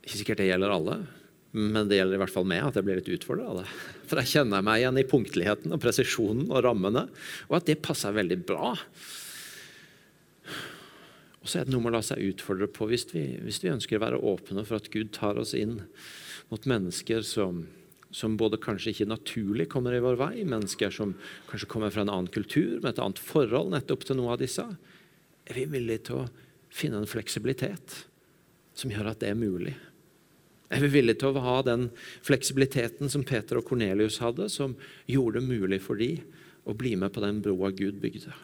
Ikke 0.00 0.22
sikkert 0.22 0.40
det 0.40 0.48
gjelder 0.48 0.72
alle, 0.72 0.96
men 1.52 1.88
det 1.90 1.98
gjelder 1.98 2.16
i 2.16 2.22
hvert 2.22 2.32
fall 2.32 2.48
meg 2.48 2.64
at 2.64 2.76
jeg 2.80 2.86
blir 2.88 3.02
litt 3.02 3.12
utfordra 3.18 3.50
av 3.50 3.60
det. 3.60 3.68
For 4.08 4.20
jeg 4.22 4.32
kjenner 4.32 4.64
meg 4.64 4.80
igjen 4.80 5.00
i 5.00 5.08
punktligheten 5.08 5.76
og 5.76 5.82
presisjonen 5.84 6.48
og 6.48 6.62
rammene, 6.64 7.04
og 7.48 7.60
at 7.60 7.68
det 7.68 7.82
passer 7.84 8.16
veldig 8.16 8.40
bra. 8.48 8.72
Og 11.42 11.50
så 11.50 11.60
er 11.60 11.66
det 11.66 11.74
noe 11.74 11.84
med 11.84 11.92
å 11.92 11.98
la 11.98 12.04
seg 12.04 12.22
utfordre 12.32 12.68
på 12.70 12.88
hvis 12.90 13.06
vi, 13.12 13.24
hvis 13.44 13.60
vi 13.62 13.72
ønsker 13.72 13.98
å 13.98 14.04
være 14.04 14.22
åpne 14.32 14.64
for 14.66 14.80
at 14.80 14.90
Gud 14.92 15.12
tar 15.14 15.38
oss 15.40 15.54
inn 15.56 15.78
mot 16.50 16.66
mennesker 16.68 17.22
som, 17.26 17.62
som 18.10 18.36
både 18.40 18.60
kanskje 18.62 18.94
ikke 18.94 19.10
naturlig 19.10 19.68
kommer 19.72 19.94
i 19.94 20.02
vår 20.02 20.18
vei, 20.20 20.32
mennesker 20.48 20.92
som 20.94 21.14
kanskje 21.50 21.70
kommer 21.70 21.94
fra 21.94 22.04
en 22.04 22.12
annen 22.12 22.32
kultur, 22.32 22.80
med 22.82 22.94
et 22.94 23.02
annet 23.04 23.22
forhold 23.22 23.72
nettopp 23.74 24.08
til 24.08 24.18
noe 24.18 24.34
av 24.34 24.42
disse. 24.42 24.64
Er 25.48 25.60
vi 25.60 25.68
villige 25.76 26.08
til 26.08 26.24
å 26.24 26.28
finne 26.74 27.02
en 27.02 27.10
fleksibilitet 27.10 28.02
som 28.78 28.92
gjør 28.92 29.12
at 29.12 29.22
det 29.22 29.30
er 29.32 29.38
mulig? 29.38 29.76
Er 30.68 30.82
vi 30.84 30.90
villige 30.98 31.22
til 31.22 31.32
å 31.32 31.44
ha 31.46 31.60
den 31.64 31.88
fleksibiliteten 32.26 33.08
som 33.08 33.24
Peter 33.24 33.60
og 33.60 33.70
Kornelius 33.70 34.20
hadde, 34.20 34.50
som 34.52 34.76
gjorde 35.08 35.40
det 35.40 35.48
mulig 35.48 35.80
for 35.84 36.00
dem 36.00 36.20
å 36.68 36.74
bli 36.76 36.92
med 37.00 37.14
på 37.14 37.24
den 37.24 37.40
broa 37.44 37.72
Gud 37.72 38.02
bygde? 38.02 38.34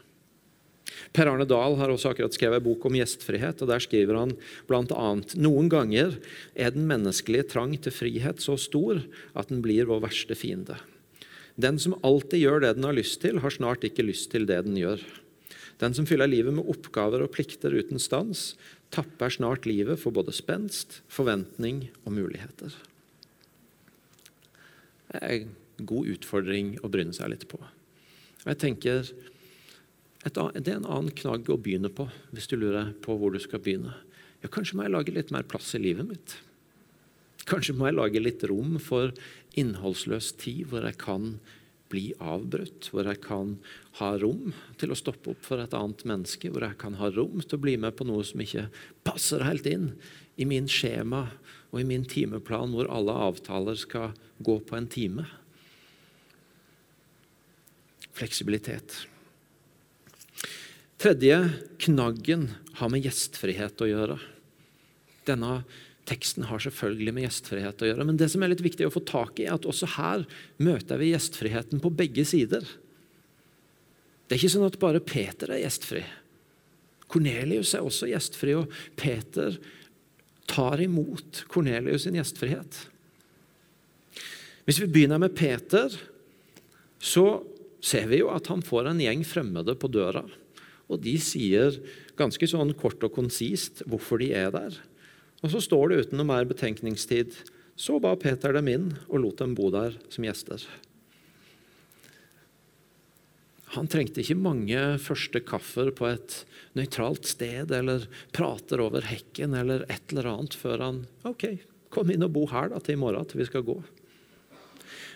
Per 1.15 1.31
Arne 1.31 1.47
Dahl 1.49 1.77
har 1.81 1.93
også 1.93 2.13
akkurat 2.13 2.35
skrevet 2.37 2.61
en 2.61 2.67
bok 2.67 2.87
om 2.89 2.97
gjestfrihet. 2.99 3.63
og 3.63 3.71
Der 3.71 3.83
skriver 3.83 4.19
han 4.21 4.35
bl.a.: 4.69 5.09
Noen 5.37 5.71
ganger 5.73 6.19
er 6.55 6.75
den 6.75 6.89
menneskelige 6.91 7.49
trang 7.55 7.77
til 7.79 7.95
frihet 7.95 8.43
så 8.43 8.59
stor 8.61 9.03
at 9.35 9.51
den 9.53 9.63
blir 9.65 9.89
vår 9.91 10.05
verste 10.07 10.37
fiende. 10.39 10.79
Den 11.55 11.79
som 11.79 11.95
alltid 12.03 12.43
gjør 12.43 12.65
det 12.65 12.73
den 12.77 12.87
har 12.89 12.97
lyst 12.97 13.21
til, 13.23 13.39
har 13.39 13.55
snart 13.55 13.85
ikke 13.87 14.07
lyst 14.07 14.33
til 14.33 14.47
det 14.47 14.65
den 14.67 14.79
gjør. 14.79 15.03
Den 15.79 15.95
som 15.95 16.07
fyller 16.07 16.31
livet 16.31 16.55
med 16.55 16.67
oppgaver 16.71 17.23
og 17.23 17.33
plikter 17.35 17.75
uten 17.75 18.01
stans, 18.03 18.55
tapper 18.95 19.31
snart 19.31 19.67
livet 19.67 19.99
for 20.03 20.15
både 20.15 20.35
spenst, 20.35 21.01
forventning 21.11 21.89
og 22.05 22.15
muligheter. 22.15 22.75
Det 25.11 25.23
er 25.23 25.35
en 25.39 25.87
god 25.87 26.11
utfordring 26.15 26.75
å 26.83 26.91
bryne 26.91 27.15
seg 27.15 27.33
litt 27.33 27.47
på. 27.51 27.59
Og 27.59 28.51
jeg 28.51 28.61
tenker, 28.63 29.11
det 30.25 30.71
er 30.71 30.79
en 30.79 30.89
annen 30.89 31.13
knagg 31.13 31.51
å 31.53 31.61
begynne 31.61 31.91
på 31.93 32.07
hvis 32.33 32.49
du 32.49 32.57
lurer 32.57 32.95
på 33.05 33.17
hvor 33.21 33.35
du 33.35 33.41
skal 33.43 33.61
begynne. 33.61 33.93
Ja, 34.41 34.49
Kanskje 34.53 34.79
må 34.79 34.87
jeg 34.87 34.95
lage 34.95 35.13
litt 35.13 35.33
mer 35.35 35.45
plass 35.49 35.75
i 35.77 35.83
livet 35.83 36.09
mitt. 36.09 36.39
Kanskje 37.45 37.75
må 37.77 37.91
jeg 37.91 37.99
lage 37.99 38.23
litt 38.23 38.45
rom 38.49 38.79
for 38.81 39.13
innholdsløs 39.61 40.33
tid 40.41 40.71
hvor 40.71 40.87
jeg 40.89 40.97
kan 41.01 41.35
bli 41.93 42.09
avbrutt, 42.19 42.89
hvor 42.91 43.07
jeg 43.07 43.21
kan 43.23 43.55
ha 44.01 44.15
rom 44.19 44.55
til 44.81 44.91
å 44.91 44.99
stoppe 44.99 45.35
opp 45.35 45.45
for 45.45 45.63
et 45.63 45.77
annet 45.77 46.03
menneske, 46.09 46.51
hvor 46.51 46.65
jeg 46.65 46.79
kan 46.81 46.97
ha 46.99 47.11
rom 47.13 47.39
til 47.45 47.59
å 47.59 47.63
bli 47.63 47.77
med 47.81 47.95
på 47.95 48.07
noe 48.09 48.25
som 48.27 48.41
ikke 48.43 48.67
passer 49.07 49.45
helt 49.47 49.69
inn 49.71 49.93
i 50.41 50.49
min 50.49 50.67
skjema 50.71 51.27
og 51.71 51.81
i 51.83 51.87
min 51.87 52.07
timeplan, 52.09 52.75
hvor 52.75 52.91
alle 52.91 53.15
avtaler 53.29 53.79
skal 53.79 54.17
gå 54.43 54.59
på 54.65 54.79
en 54.79 54.91
time. 54.91 55.29
Fleksibilitet. 58.15 59.05
Tredje 61.01 61.39
knaggen 61.85 62.49
har 62.79 62.93
med 62.93 63.05
gjestfrihet 63.05 63.83
å 63.83 63.91
gjøre. 63.91 64.21
Denne 65.29 65.63
Teksten 66.05 66.45
har 66.51 66.61
selvfølgelig 66.61 67.13
med 67.17 67.25
gjestfrihet 67.25 67.81
å 67.81 67.87
gjøre, 67.89 68.05
men 68.05 68.19
det 68.21 68.27
som 68.29 68.43
er 68.45 68.51
litt 68.53 68.65
viktig 68.65 68.85
å 68.85 68.93
få 68.93 69.01
tak 69.09 69.41
i, 69.41 69.47
er 69.47 69.57
at 69.57 69.65
også 69.69 69.89
her 69.95 70.27
møter 70.61 71.01
vi 71.01 71.15
gjestfriheten 71.15 71.81
på 71.81 71.93
begge 71.97 72.27
sider. 72.29 72.67
Det 74.29 74.37
er 74.37 74.43
ikke 74.43 74.53
sånn 74.53 74.69
at 74.69 74.77
bare 74.83 75.01
Peter 75.05 75.55
er 75.55 75.63
gjestfri. 75.63 76.03
Kornelius 77.09 77.73
er 77.77 77.89
også 77.89 78.11
gjestfri, 78.11 78.53
og 78.59 78.73
Peter 79.01 79.57
tar 80.51 80.83
imot 80.85 81.47
Kornelius 81.49 82.05
sin 82.05 82.21
gjestfrihet. 82.21 82.83
Hvis 84.69 84.81
vi 84.81 84.91
begynner 84.93 85.21
med 85.25 85.37
Peter, 85.37 85.93
så 87.01 87.27
ser 87.85 88.09
vi 88.13 88.21
jo 88.21 88.29
at 88.33 88.49
han 88.53 88.65
får 88.65 88.93
en 88.93 89.01
gjeng 89.01 89.25
fremmede 89.29 89.77
på 89.81 89.89
døra. 89.93 90.25
Og 90.93 91.01
de 91.05 91.15
sier 91.23 91.79
ganske 92.19 92.49
sånn 92.49 92.75
kort 92.79 93.03
og 93.07 93.15
konsist 93.17 93.83
hvorfor 93.89 94.21
de 94.21 94.33
er 94.37 94.53
der. 94.55 94.77
Og 95.45 95.53
så 95.53 95.61
står 95.65 95.91
det 95.91 96.01
uten 96.05 96.21
noe 96.21 96.29
mer 96.29 96.49
betenkningstid 96.49 97.37
så 97.77 97.99
ba 97.99 98.15
Peter 98.21 98.55
dem 98.55 98.69
inn 98.71 98.91
og 99.09 99.21
lot 99.25 99.41
dem 99.43 99.55
bo 99.59 99.71
der 99.75 99.97
som 100.13 100.27
gjester. 100.27 100.63
Han 103.75 103.89
trengte 103.91 104.23
ikke 104.23 104.39
mange 104.39 104.81
første 105.03 105.41
kaffer 105.43 105.91
på 105.97 106.07
et 106.13 106.37
nøytralt 106.79 107.27
sted 107.27 107.73
eller 107.75 108.07
prater 108.35 108.83
over 108.85 109.03
hekken 109.09 109.57
eller 109.59 109.83
et 109.91 110.15
eller 110.15 110.31
annet 110.31 110.55
før 110.55 110.85
han 110.85 111.03
ok, 111.27 111.49
kom 111.91 112.13
inn 112.15 112.23
og 112.23 112.37
bo 112.37 112.47
her 112.53 112.71
da, 112.71 112.79
til 112.79 112.95
i 112.95 113.03
morgen 113.03 113.27
til 113.27 113.43
vi 113.43 113.49
skal 113.51 113.67
gå. 113.67 113.81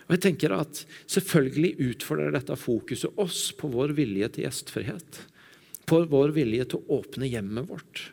Og 0.09 0.15
jeg 0.17 0.25
tenker 0.25 0.57
at 0.57 0.83
Selvfølgelig 1.07 1.77
utfordrer 1.93 2.35
dette 2.35 2.57
fokuset 2.59 3.19
oss 3.21 3.51
på 3.55 3.71
vår 3.71 3.95
vilje 3.95 4.33
til 4.35 4.49
gjestfrihet. 4.49 5.21
På 5.89 6.03
vår 6.05 6.37
vilje 6.37 6.69
til 6.69 6.83
å 6.83 7.01
åpne 7.01 7.29
hjemmet 7.31 7.69
vårt 7.71 8.09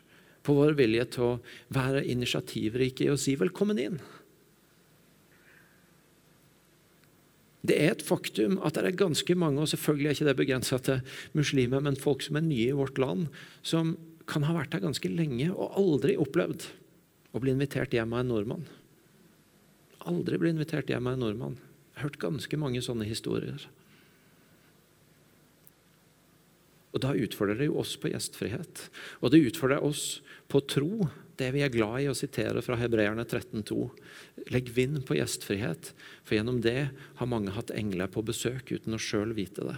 på 0.46 0.54
vår 0.54 0.76
vilje 0.78 1.08
til 1.16 1.26
å 1.26 1.32
være 1.74 2.04
initiativrike 2.06 3.06
i 3.06 3.10
å 3.10 3.18
si 3.18 3.34
'velkommen 3.36 3.80
inn'. 3.82 4.00
Det 7.66 7.74
er 7.82 7.90
et 7.90 8.02
faktum 8.02 8.60
at 8.62 8.74
det 8.74 8.84
er 8.84 8.92
ganske 8.92 9.34
mange, 9.34 9.58
og 9.58 9.66
selvfølgelig 9.66 10.06
er 10.06 10.14
ikke 10.14 10.28
det 10.28 10.36
begrensa 10.36 10.78
til 10.78 11.00
muslimer, 11.34 11.80
men 11.82 11.96
folk 11.96 12.22
som 12.22 12.36
er 12.36 12.46
nye 12.46 12.68
i 12.70 12.78
vårt 12.78 12.98
land, 12.98 13.26
som 13.62 13.96
kan 14.26 14.44
ha 14.44 14.54
vært 14.54 14.74
her 14.74 14.80
ganske 14.80 15.08
lenge 15.10 15.50
og 15.50 15.74
aldri 15.74 16.16
opplevd 16.16 16.70
å 17.34 17.40
bli 17.40 17.50
invitert 17.50 17.90
hjem 17.90 18.12
av 18.12 18.20
en 18.20 18.28
nordmann. 18.28 18.66
Aldri 20.06 20.38
bli 20.38 20.50
invitert 20.50 20.86
hjem 20.86 21.06
av 21.06 21.14
en 21.14 21.20
nordmann. 21.20 21.58
Jeg 21.94 22.02
har 22.02 22.08
hørt 22.08 22.18
ganske 22.18 22.56
mange 22.56 22.78
sånne 22.78 23.04
historier. 23.04 23.58
Og 26.96 27.02
Da 27.04 27.12
utfordrer 27.12 27.58
det 27.60 27.68
jo 27.68 27.76
oss 27.82 27.92
på 28.00 28.08
gjestfrihet. 28.08 28.86
Og 29.20 29.32
det 29.32 29.42
utfordrer 29.50 29.84
oss 29.84 30.22
på 30.48 30.62
tro, 30.64 31.10
det 31.36 31.50
vi 31.52 31.60
er 31.60 31.72
glad 31.72 31.98
i 32.00 32.08
å 32.08 32.16
sitere 32.16 32.62
fra 32.64 32.78
Hebreerne 32.80 33.26
13,2. 33.28 33.76
Legg 34.54 34.70
vind 34.72 35.02
på 35.04 35.18
gjestfrihet, 35.18 35.90
for 36.24 36.38
gjennom 36.38 36.62
det 36.64 36.88
har 37.20 37.28
mange 37.28 37.52
hatt 37.52 37.74
engler 37.76 38.08
på 38.08 38.24
besøk 38.24 38.72
uten 38.72 38.96
å 38.96 39.02
sjøl 39.02 39.36
vite 39.36 39.66
det. 39.68 39.76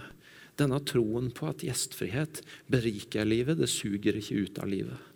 Denne 0.59 0.79
troen 0.87 1.27
på 1.35 1.49
at 1.51 1.63
gjestfrihet 1.63 2.39
beriker 2.71 3.27
livet, 3.27 3.59
det 3.59 3.67
suger 3.71 4.15
ikke 4.19 4.45
ut 4.47 4.63
av 4.63 4.71
livet. 4.71 5.09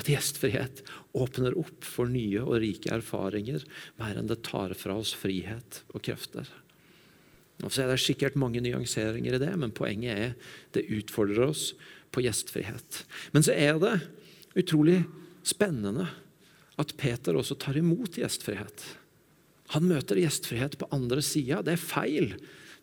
At 0.00 0.08
gjestfrihet 0.08 0.84
åpner 1.18 1.56
opp 1.58 1.84
for 1.84 2.08
nye 2.08 2.40
og 2.44 2.60
rike 2.62 2.92
erfaringer 2.94 3.64
mer 4.00 4.16
enn 4.16 4.30
det 4.30 4.40
tar 4.46 4.72
fra 4.78 4.96
oss 5.02 5.12
frihet 5.18 5.82
og 5.90 6.04
krefter. 6.06 6.48
Og 7.64 7.72
så 7.72 7.84
er 7.84 7.92
det 7.92 8.00
sikkert 8.02 8.38
mange 8.40 8.62
nyanseringer 8.64 9.36
i 9.36 9.42
det, 9.42 9.52
men 9.60 9.74
poenget 9.76 10.16
er 10.16 10.54
det 10.74 10.88
utfordrer 10.88 11.50
oss 11.50 11.70
på 12.14 12.24
gjestfrihet. 12.24 13.04
Men 13.34 13.44
så 13.46 13.54
er 13.54 13.78
det 13.82 13.94
utrolig 14.58 15.02
spennende 15.46 16.08
at 16.80 16.94
Peter 16.98 17.36
også 17.36 17.58
tar 17.60 17.78
imot 17.78 18.18
gjestfrihet. 18.18 18.86
Han 19.76 19.86
møter 19.86 20.18
gjestfrihet 20.18 20.78
på 20.80 20.88
andre 20.94 21.22
sida. 21.22 21.60
Det 21.62 21.76
er 21.76 21.82
feil 21.82 22.34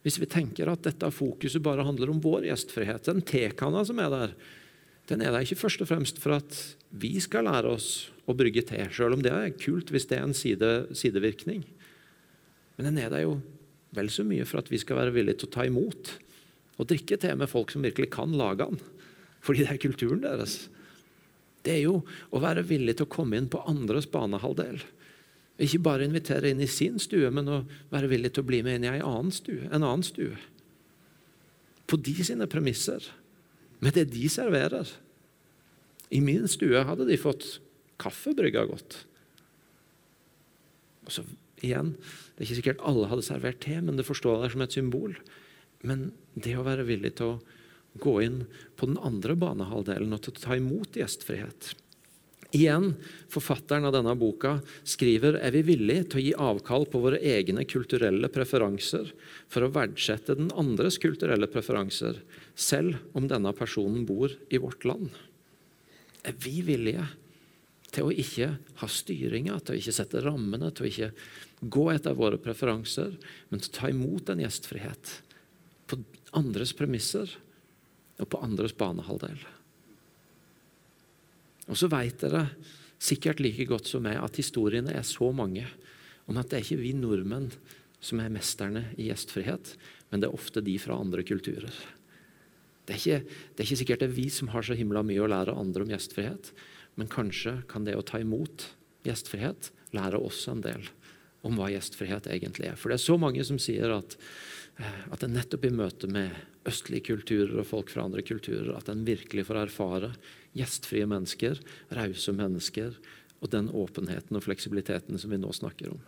hvis 0.05 0.19
vi 0.21 0.29
tenker 0.29 0.69
at 0.71 0.85
dette 0.85 1.09
fokuset 1.11 1.63
bare 1.63 1.83
handler 1.83 2.13
om 2.13 2.21
vår 2.23 2.45
gjestfrihet. 2.47 3.09
Den 3.09 3.25
tekanna 3.27 3.83
som 3.87 3.99
er 3.99 4.13
der, 4.13 4.35
den 5.09 5.23
er 5.25 5.33
der 5.33 5.43
ikke 5.43 5.59
først 5.59 5.83
og 5.83 5.89
fremst 5.89 6.21
for 6.23 6.37
at 6.37 6.61
vi 6.95 7.17
skal 7.23 7.47
lære 7.49 7.73
oss 7.75 7.89
å 8.27 8.35
brygge 8.37 8.63
te, 8.69 8.79
selv 8.93 9.17
om 9.17 9.23
det 9.23 9.33
er 9.33 9.55
kult 9.59 9.91
hvis 9.91 10.07
det 10.07 10.19
er 10.19 10.27
en 10.27 10.37
side, 10.37 10.71
sidevirkning. 10.95 11.65
Men 12.77 12.91
den 12.91 13.01
er 13.03 13.11
der 13.11 13.25
jo 13.25 13.37
vel 13.95 14.09
så 14.11 14.25
mye 14.27 14.45
for 14.47 14.61
at 14.61 14.71
vi 14.71 14.79
skal 14.81 14.99
være 14.99 15.13
villige 15.15 15.41
til 15.41 15.49
å 15.49 15.55
ta 15.57 15.67
imot 15.67 16.13
og 16.77 16.89
drikke 16.89 17.17
te 17.19 17.31
med 17.33 17.49
folk 17.49 17.71
som 17.73 17.85
virkelig 17.85 18.11
kan 18.13 18.33
lage 18.37 18.67
den, 18.67 18.81
fordi 19.41 19.63
det 19.63 19.71
er 19.73 19.81
kulturen 19.81 20.21
deres. 20.21 20.67
Det 21.65 21.73
er 21.73 21.81
jo 21.87 22.01
å 22.31 22.41
være 22.41 22.65
villig 22.67 22.97
til 22.97 23.07
å 23.07 23.11
komme 23.11 23.39
inn 23.39 23.49
på 23.51 23.63
andres 23.67 24.07
banehalvdel. 24.11 24.83
Ikke 25.57 25.81
bare 25.87 26.05
invitere 26.05 26.51
inn 26.53 26.61
i 26.61 26.69
sin 26.69 26.99
stue, 27.01 27.31
men 27.33 27.49
å 27.49 27.63
være 27.89 28.11
villig 28.11 28.35
til 28.35 28.45
å 28.45 28.49
bli 28.49 28.61
med 28.65 28.77
inn 28.77 28.85
i 28.85 28.91
en 28.93 29.07
annen 29.07 29.33
stue. 29.33 29.65
En 29.71 29.81
annen 29.81 30.05
stue. 30.05 30.37
På 31.89 31.97
de 31.97 32.13
sine 32.21 32.45
premisser, 32.51 33.01
med 33.81 33.97
det 33.97 34.07
de 34.13 34.29
serverer. 34.29 34.91
I 36.13 36.21
min 36.23 36.45
stue 36.51 36.85
hadde 36.85 37.07
de 37.09 37.17
fått 37.19 37.57
kaffe 37.99 38.35
brygga 38.37 38.67
godt. 38.69 39.01
Og 41.07 41.13
så 41.15 41.25
igjen, 41.65 41.95
Det 42.35 42.43
er 42.43 42.47
ikke 42.47 42.59
sikkert 42.61 42.85
alle 42.85 43.09
hadde 43.09 43.25
servert 43.25 43.59
te, 43.63 43.79
men 43.81 43.97
det 43.97 44.05
forstår 44.05 44.43
jeg 44.43 44.53
som 44.53 44.61
et 44.61 44.77
symbol. 44.77 45.15
Men 45.81 46.11
det 46.35 46.57
å 46.57 46.65
være 46.65 46.85
villig 46.85 47.15
til 47.17 47.33
å 47.33 47.41
gå 47.97 48.19
inn 48.21 48.43
på 48.77 48.89
den 48.89 48.99
andre 49.01 49.33
banehalvdelen 49.35 50.13
og 50.13 50.21
til 50.21 50.35
å 50.35 50.41
ta 50.43 50.57
imot 50.57 50.97
gjestfrihet 50.99 51.73
Igjen, 52.55 52.93
Forfatteren 53.27 53.89
av 53.89 53.91
denne 53.91 54.13
boka 54.15 54.53
skriver 54.87 55.35
er 55.43 55.51
vi 55.51 55.65
villige 55.67 56.05
til 56.07 56.19
å 56.19 56.23
gi 56.23 56.33
avkall 56.47 56.85
på 56.87 57.01
våre 57.03 57.19
egne 57.19 57.65
kulturelle 57.67 58.29
preferanser 58.31 59.09
for 59.51 59.65
å 59.65 59.71
verdsette 59.75 60.37
den 60.39 60.53
andres 60.55 60.95
kulturelle 61.03 61.49
preferanser, 61.51 62.21
selv 62.55 63.01
om 63.17 63.27
denne 63.27 63.51
personen 63.57 64.05
bor 64.07 64.31
i 64.47 64.61
vårt 64.63 64.87
land. 64.87 65.11
Er 66.23 66.39
vi 66.39 66.61
villige 66.63 67.03
til 67.97 68.05
å 68.05 68.13
ikke 68.13 68.51
ha 68.77 68.87
styringa, 68.91 69.55
til 69.65 69.73
å 69.73 69.79
ikke 69.79 69.95
sette 69.95 70.21
rammene, 70.21 70.69
til 70.69 70.85
å 70.85 70.89
ikke 70.91 71.11
gå 71.65 71.87
etter 71.95 72.13
våre 72.17 72.37
preferanser, 72.37 73.15
men 73.49 73.63
til 73.63 73.71
å 73.71 73.77
ta 73.79 73.89
imot 73.89 74.29
en 74.29 74.43
gjestfrihet 74.43 75.13
på 75.89 75.97
andres 76.37 76.75
premisser 76.77 77.33
og 78.21 78.29
på 78.29 78.41
andres 78.45 78.77
banehalvdel? 78.77 79.41
Og 81.67 81.81
så 81.81 81.89
vet 81.89 82.21
dere 82.21 82.45
sikkert 83.01 83.41
like 83.41 83.65
godt 83.69 83.89
som 83.89 84.05
meg 84.05 84.21
at 84.21 84.37
historiene 84.37 84.93
er 84.93 85.05
så 85.05 85.31
mange 85.33 85.65
om 86.29 86.37
at 86.37 86.51
det 86.51 86.59
er 86.59 86.67
ikke 86.67 86.83
vi 86.83 86.93
nordmenn 87.01 87.49
som 87.97 88.21
er 88.21 88.29
mesterne 88.29 88.91
i 88.93 89.09
gjestfrihet, 89.09 89.73
men 90.11 90.21
det 90.21 90.29
er 90.29 90.37
ofte 90.37 90.61
de 90.61 90.77
fra 90.77 91.01
andre 91.01 91.25
kulturer. 91.25 91.73
Det 92.85 92.93
er, 92.93 93.01
ikke, 93.01 93.37
det 93.57 93.63
er 93.63 93.67
ikke 93.71 93.81
sikkert 93.81 94.05
det 94.05 94.11
er 94.11 94.19
vi 94.21 94.29
som 94.31 94.53
har 94.53 94.63
så 94.63 94.77
himla 94.77 95.01
mye 95.03 95.23
å 95.25 95.33
lære 95.33 95.57
andre 95.57 95.83
om 95.83 95.89
gjestfrihet, 95.97 96.53
men 96.97 97.09
kanskje 97.11 97.59
kan 97.69 97.85
det 97.85 97.95
å 97.97 98.05
ta 98.05 98.19
imot 98.21 98.71
gjestfrihet 99.07 99.71
lære 99.95 100.19
oss 100.19 100.43
en 100.51 100.63
del 100.65 100.89
om 101.47 101.57
hva 101.57 101.69
gjestfrihet 101.71 102.27
egentlig 102.33 102.71
er. 102.71 102.77
For 102.79 102.91
det 102.91 102.97
er 102.97 103.05
så 103.05 103.17
mange 103.21 103.43
som 103.47 103.59
sier 103.61 103.93
at, 103.93 104.17
eh, 104.81 105.03
at 105.13 105.23
er 105.23 105.31
nettopp 105.31 105.67
i 105.67 105.73
møte 105.73 106.09
med 106.11 106.33
østlige 106.67 107.13
kulturer 107.13 107.61
og 107.61 107.69
folk 107.69 107.93
fra 107.93 108.03
andre 108.03 108.23
kulturer 108.25 108.73
at 108.75 108.89
en 108.89 109.05
virkelig 109.07 109.45
får 109.47 109.61
erfare 109.67 110.11
gjestfrie 110.57 111.07
mennesker, 111.07 111.61
rause 111.95 112.33
mennesker 112.35 112.97
og 113.39 113.51
den 113.53 113.69
åpenheten 113.69 114.35
og 114.35 114.43
fleksibiliteten 114.43 115.19
som 115.21 115.31
vi 115.31 115.39
nå 115.39 115.53
snakker 115.53 115.93
om. 115.93 116.01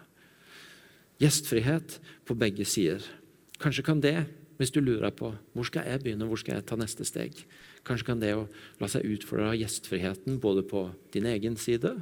Gjestfrihet 1.21 1.99
på 2.25 2.36
begge 2.39 2.65
sider. 2.65 3.04
Kanskje 3.60 3.86
kan 3.86 4.02
det, 4.02 4.25
hvis 4.58 4.71
du 4.71 4.82
lurer 4.82 5.12
på 5.12 5.34
hvor 5.54 5.67
skal 5.67 5.88
jeg 5.88 6.04
begynne, 6.04 6.28
hvor 6.28 6.39
skal 6.39 6.58
jeg 6.58 6.67
ta 6.67 6.80
neste 6.80 7.06
steg, 7.08 7.36
kanskje 7.88 8.10
kan 8.12 8.22
det 8.22 8.34
å 8.38 8.48
la 8.80 8.89
seg 8.92 9.08
utfordre 9.08 9.52
av 9.52 9.60
gjestfriheten 9.60 10.39
både 10.42 10.63
på 10.68 10.88
din 11.13 11.28
egen 11.30 11.58
side 11.60 11.96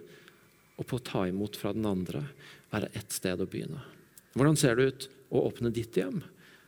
og 0.78 0.86
på 0.86 1.00
å 1.00 1.04
ta 1.04 1.26
imot 1.28 1.58
fra 1.58 1.74
den 1.74 1.88
andre, 1.90 2.24
være 2.70 2.92
ett 2.98 3.14
sted 3.16 3.42
å 3.42 3.50
begynne. 3.50 3.82
Hvordan 4.38 4.60
ser 4.60 4.78
det 4.78 4.88
ut 4.88 5.08
å 5.34 5.48
åpne 5.50 5.74
ditt 5.74 5.98
hjem? 5.98 6.22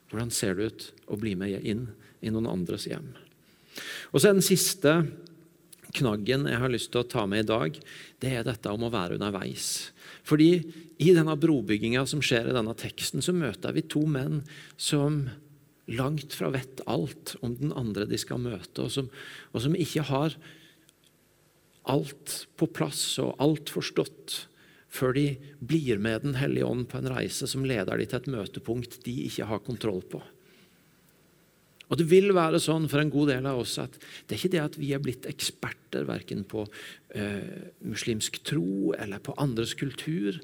Hvordan 0.10 0.32
ser 0.34 0.58
det 0.58 0.70
ut 0.70 0.86
å 1.14 1.20
bli 1.22 1.36
med 1.38 1.62
inn 1.62 1.86
i 2.26 2.32
noen 2.34 2.50
andres 2.50 2.88
hjem? 2.90 3.12
Og 4.10 4.18
så 4.18 4.32
er 4.32 4.38
den 4.40 4.46
siste 4.46 4.96
knaggen 5.96 6.48
jeg 6.50 6.62
har 6.62 6.72
lyst 6.72 6.92
til 6.94 7.04
å 7.04 7.10
ta 7.10 7.26
med 7.30 7.44
i 7.44 7.50
dag, 7.50 7.78
det 8.22 8.34
er 8.34 8.46
dette 8.46 8.74
om 8.74 8.86
å 8.86 8.94
være 8.94 9.18
underveis. 9.18 9.90
Fordi 10.28 10.52
i 11.02 11.14
denne 11.16 11.38
brobygginga 11.40 12.06
som 12.10 12.22
skjer 12.24 12.50
i 12.50 12.56
denne 12.56 12.76
teksten, 12.78 13.24
så 13.26 13.34
møter 13.34 13.74
vi 13.76 13.86
to 13.90 14.04
menn 14.10 14.44
som 14.78 15.24
langt 15.90 16.36
fra 16.38 16.52
vet 16.54 16.84
alt 16.90 17.36
om 17.46 17.56
den 17.60 17.74
andre 17.78 18.08
de 18.10 18.20
skal 18.20 18.42
møte, 18.42 18.86
og 18.86 18.94
som, 18.94 19.10
og 19.54 19.64
som 19.66 19.78
ikke 19.78 20.06
har 20.10 20.38
alt 21.90 22.44
på 22.60 22.70
plass 22.70 23.04
og 23.22 23.36
alt 23.42 23.72
forstått 23.74 24.44
før 24.90 25.14
de 25.14 25.26
blir 25.62 26.02
med 26.02 26.24
Den 26.26 26.36
hellige 26.40 26.66
ånd 26.66 26.88
på 26.90 26.98
en 26.98 27.12
reise 27.14 27.48
som 27.50 27.66
leder 27.66 27.98
de 27.98 28.08
til 28.10 28.20
et 28.20 28.32
møtepunkt 28.34 29.00
de 29.06 29.16
ikke 29.28 29.46
har 29.50 29.62
kontroll 29.66 30.02
på. 30.02 30.22
Og 31.90 31.98
Det 31.98 32.06
vil 32.06 32.30
være 32.38 32.62
sånn 32.62 32.86
for 32.90 33.02
en 33.02 33.10
god 33.14 33.32
del 33.32 33.46
av 33.50 33.62
oss 33.64 33.78
at 33.82 33.96
det 33.98 34.36
er 34.36 34.40
ikke 34.40 34.54
det 34.54 34.62
at 34.62 34.78
vi 34.78 34.92
er 34.94 35.02
blitt 35.02 35.26
eksperter 35.30 36.06
verken 36.06 36.44
på 36.46 36.66
eh, 37.18 37.70
muslimsk 37.82 38.42
tro 38.46 38.94
eller 38.94 39.22
på 39.22 39.34
andres 39.42 39.74
kultur 39.78 40.38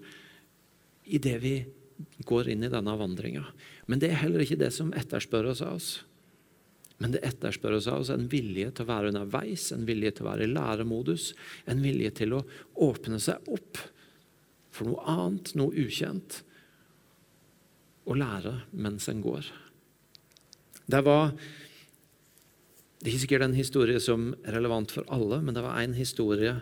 i 1.06 1.22
det 1.22 1.36
vi 1.44 1.56
går 2.26 2.50
inn 2.54 2.66
i 2.66 2.72
denne 2.74 2.96
vandringa. 2.98 3.46
Men 3.86 4.02
det 4.02 4.12
er 4.12 4.22
heller 4.24 4.44
ikke 4.44 4.60
det 4.60 4.72
som 4.74 4.94
etterspørres 4.98 5.62
av 5.66 5.78
oss. 5.78 5.90
Men 6.98 7.12
det 7.12 7.26
etterspørres 7.28 7.90
av 7.92 8.06
oss 8.06 8.12
en 8.14 8.30
vilje 8.32 8.72
til 8.72 8.86
å 8.86 8.90
være 8.90 9.12
underveis, 9.12 9.68
en 9.76 9.86
vilje 9.88 10.16
til 10.16 10.26
å 10.26 10.30
være 10.30 10.48
i 10.48 10.54
læremodus, 10.54 11.34
en 11.70 11.84
vilje 11.84 12.14
til 12.22 12.38
å 12.38 12.46
åpne 12.88 13.20
seg 13.22 13.52
opp 13.52 13.82
for 14.76 14.90
noe 14.90 15.04
annet, 15.12 15.54
noe 15.60 15.76
ukjent, 15.86 16.42
og 18.06 18.20
lære 18.22 18.58
mens 18.78 19.08
en 19.12 19.22
går. 19.24 19.48
Det 20.86 21.02
var 21.06 21.32
det 23.06 23.12
er 23.12 23.14
ikke 23.14 23.22
sikkert 23.26 23.46
en 23.46 23.58
historie 23.58 24.00
som 24.02 24.30
er 24.48 24.56
relevant 24.56 24.90
for 24.90 25.06
alle, 25.14 25.38
men 25.44 25.54
det 25.54 25.62
var 25.62 25.78
en 25.78 25.94
historie 25.94 26.56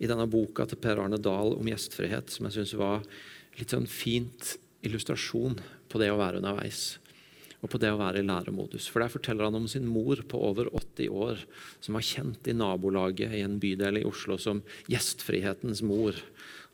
i 0.00 0.08
denne 0.08 0.24
boka 0.30 0.64
til 0.64 0.78
Per 0.80 1.00
Arne 1.02 1.18
Dahl 1.20 1.52
om 1.52 1.68
gjestfrihet 1.68 2.32
som 2.32 2.46
jeg 2.48 2.54
syns 2.56 2.72
var 2.80 3.02
litt 3.58 3.74
sånn 3.74 3.88
fint 3.90 4.54
illustrasjon 4.86 5.58
på 5.92 6.00
det 6.00 6.10
å 6.12 6.18
være 6.20 6.40
underveis. 6.40 6.96
Og 7.62 7.70
på 7.70 7.78
det 7.78 7.92
å 7.94 8.00
være 8.00 8.22
i 8.22 8.26
læremodus. 8.26 8.88
For 8.90 9.04
Der 9.04 9.12
forteller 9.12 9.46
han 9.46 9.54
om 9.60 9.68
sin 9.70 9.86
mor 9.86 10.18
på 10.26 10.40
over 10.50 10.66
80 10.74 11.12
år, 11.14 11.44
som 11.80 11.94
var 11.94 12.06
kjent 12.06 12.48
i 12.50 12.56
nabolaget 12.56 13.36
i 13.38 13.44
en 13.44 13.60
bydel 13.62 14.00
i 14.00 14.06
Oslo 14.08 14.38
som 14.40 14.64
gjestfrihetens 14.90 15.84
mor. 15.86 16.18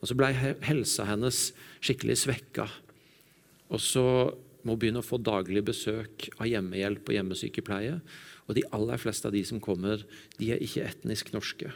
Og 0.01 0.09
Så 0.09 0.17
ble 0.17 0.33
helsa 0.65 1.05
hennes 1.05 1.51
skikkelig 1.83 2.23
svekka. 2.25 2.69
Og 3.69 3.83
så 3.85 4.07
må 4.65 4.75
hun 4.75 4.81
begynne 4.81 5.03
å 5.03 5.07
få 5.07 5.21
daglig 5.21 5.67
besøk 5.69 6.31
av 6.39 6.49
hjemmehjelp 6.49 7.05
og 7.05 7.19
hjemmesykepleie. 7.19 7.99
Og 8.49 8.57
de 8.57 8.65
aller 8.73 9.01
fleste 9.01 9.29
av 9.29 9.37
de 9.37 9.45
som 9.45 9.61
kommer, 9.61 10.07
de 10.41 10.55
er 10.55 10.65
ikke 10.65 10.87
etnisk 10.89 11.35
norske. 11.35 11.69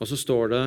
Og 0.00 0.08
så 0.08 0.16
står 0.16 0.52
det 0.52 0.62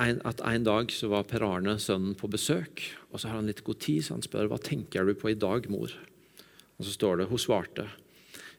at 0.00 0.40
en 0.48 0.64
dag 0.64 0.92
så 0.92 1.10
var 1.12 1.26
Per 1.28 1.44
Arne, 1.44 1.76
sønnen, 1.82 2.16
på 2.16 2.30
besøk. 2.32 2.80
Og 3.12 3.20
så 3.20 3.28
har 3.28 3.38
han 3.38 3.50
litt 3.50 3.64
god 3.66 3.80
tid, 3.84 4.00
så 4.06 4.16
han 4.16 4.24
spør 4.24 4.48
hva 4.48 4.60
tenker 4.62 5.04
du 5.04 5.12
på 5.18 5.34
i 5.34 5.36
dag, 5.36 5.68
mor. 5.72 5.92
Og 6.78 6.86
så 6.86 6.94
står 6.94 7.20
det 7.20 7.28
hun 7.28 7.42
svarte. 7.42 7.86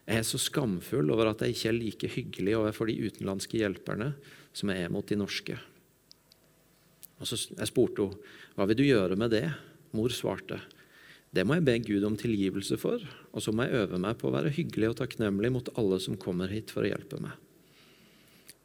Jeg 0.06 0.22
er 0.22 0.28
så 0.28 0.38
skamfull 0.38 1.10
over 1.10 1.32
at 1.32 1.42
jeg 1.42 1.56
ikke 1.56 1.70
er 1.72 1.78
like 1.80 2.12
hyggelig 2.14 2.54
overfor 2.60 2.86
de 2.86 3.00
utenlandske 3.02 3.58
hjelperne 3.58 4.12
som 4.54 4.70
jeg 4.70 4.86
er 4.86 4.94
mot 4.94 5.06
de 5.06 5.18
norske. 5.18 5.58
Og 7.18 7.26
så 7.26 7.40
Jeg 7.58 7.72
spurte 7.72 8.06
hun, 8.06 8.14
hva 8.54 8.68
vil 8.70 8.78
du 8.78 8.86
gjøre 8.86 9.18
med 9.18 9.34
det. 9.34 9.48
Mor 9.96 10.14
svarte 10.14 10.60
det 11.36 11.44
må 11.44 11.58
jeg 11.58 11.66
be 11.66 11.74
Gud 11.84 12.04
om 12.08 12.14
tilgivelse 12.16 12.78
for, 12.80 13.02
og 13.32 13.42
så 13.44 13.52
må 13.52 13.66
jeg 13.66 13.82
øve 13.82 13.98
meg 14.00 14.16
på 14.20 14.30
å 14.30 14.32
være 14.32 14.54
hyggelig 14.56 14.92
og 14.92 15.00
takknemlig 15.02 15.50
mot 15.52 15.68
alle 15.76 15.98
som 16.00 16.16
kommer 16.16 16.48
hit 16.48 16.72
for 16.72 16.86
å 16.86 16.88
hjelpe 16.88 17.18
meg. 17.20 17.34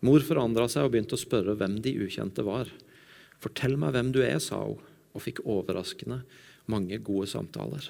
Mor 0.05 0.23
forandra 0.25 0.67
seg 0.71 0.87
og 0.87 0.93
begynte 0.93 1.17
å 1.17 1.21
spørre 1.21 1.55
hvem 1.57 1.77
de 1.83 1.93
ukjente 2.01 2.45
var. 2.45 2.69
Fortell 3.41 3.77
meg 3.79 3.93
hvem 3.95 4.13
du 4.15 4.21
er, 4.25 4.39
sa 4.41 4.63
hun, 4.63 4.79
og 5.11 5.25
fikk 5.25 5.43
overraskende 5.45 6.21
mange 6.71 6.97
gode 7.03 7.27
samtaler. 7.29 7.85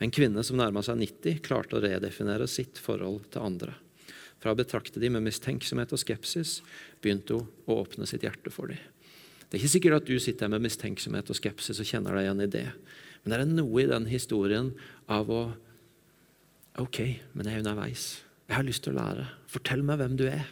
En 0.00 0.12
kvinne 0.12 0.42
som 0.44 0.56
nærma 0.56 0.82
seg 0.84 0.98
90, 1.00 1.42
klarte 1.44 1.76
å 1.76 1.82
redefinere 1.84 2.48
sitt 2.48 2.80
forhold 2.80 3.26
til 3.32 3.44
andre. 3.44 3.74
Fra 4.40 4.54
å 4.54 4.56
betrakte 4.56 5.00
dem 5.00 5.18
med 5.18 5.26
mistenksomhet 5.26 5.92
og 5.92 6.00
skepsis 6.00 6.60
begynte 7.04 7.36
hun 7.36 7.68
å 7.68 7.82
åpne 7.82 8.08
sitt 8.08 8.24
hjerte 8.24 8.52
for 8.52 8.72
dem. 8.72 8.80
Det 9.50 9.58
er 9.58 9.60
ikke 9.60 9.74
sikkert 9.74 9.98
at 9.98 10.08
du 10.08 10.14
sitter 10.22 10.46
her 10.46 10.54
med 10.54 10.64
mistenksomhet 10.64 11.28
og 11.32 11.36
skepsis 11.36 11.82
og 11.82 11.88
kjenner 11.88 12.16
deg 12.16 12.28
igjen 12.28 12.44
i 12.44 12.52
det. 12.54 12.68
Men 13.20 13.32
det 13.32 13.40
er 13.40 13.50
noe 13.50 13.82
i 13.82 13.88
den 13.90 14.06
historien 14.08 14.72
av 15.10 15.32
å 15.32 15.42
Ok, 16.78 17.00
men 17.34 17.48
jeg 17.48 17.58
er 17.58 17.60
underveis. 17.64 18.02
Jeg 18.46 18.54
har 18.54 18.64
lyst 18.64 18.84
til 18.86 18.94
å 18.94 19.00
lære. 19.00 19.24
Fortell 19.50 19.82
meg 19.84 19.98
hvem 20.00 20.14
du 20.16 20.22
er. 20.30 20.46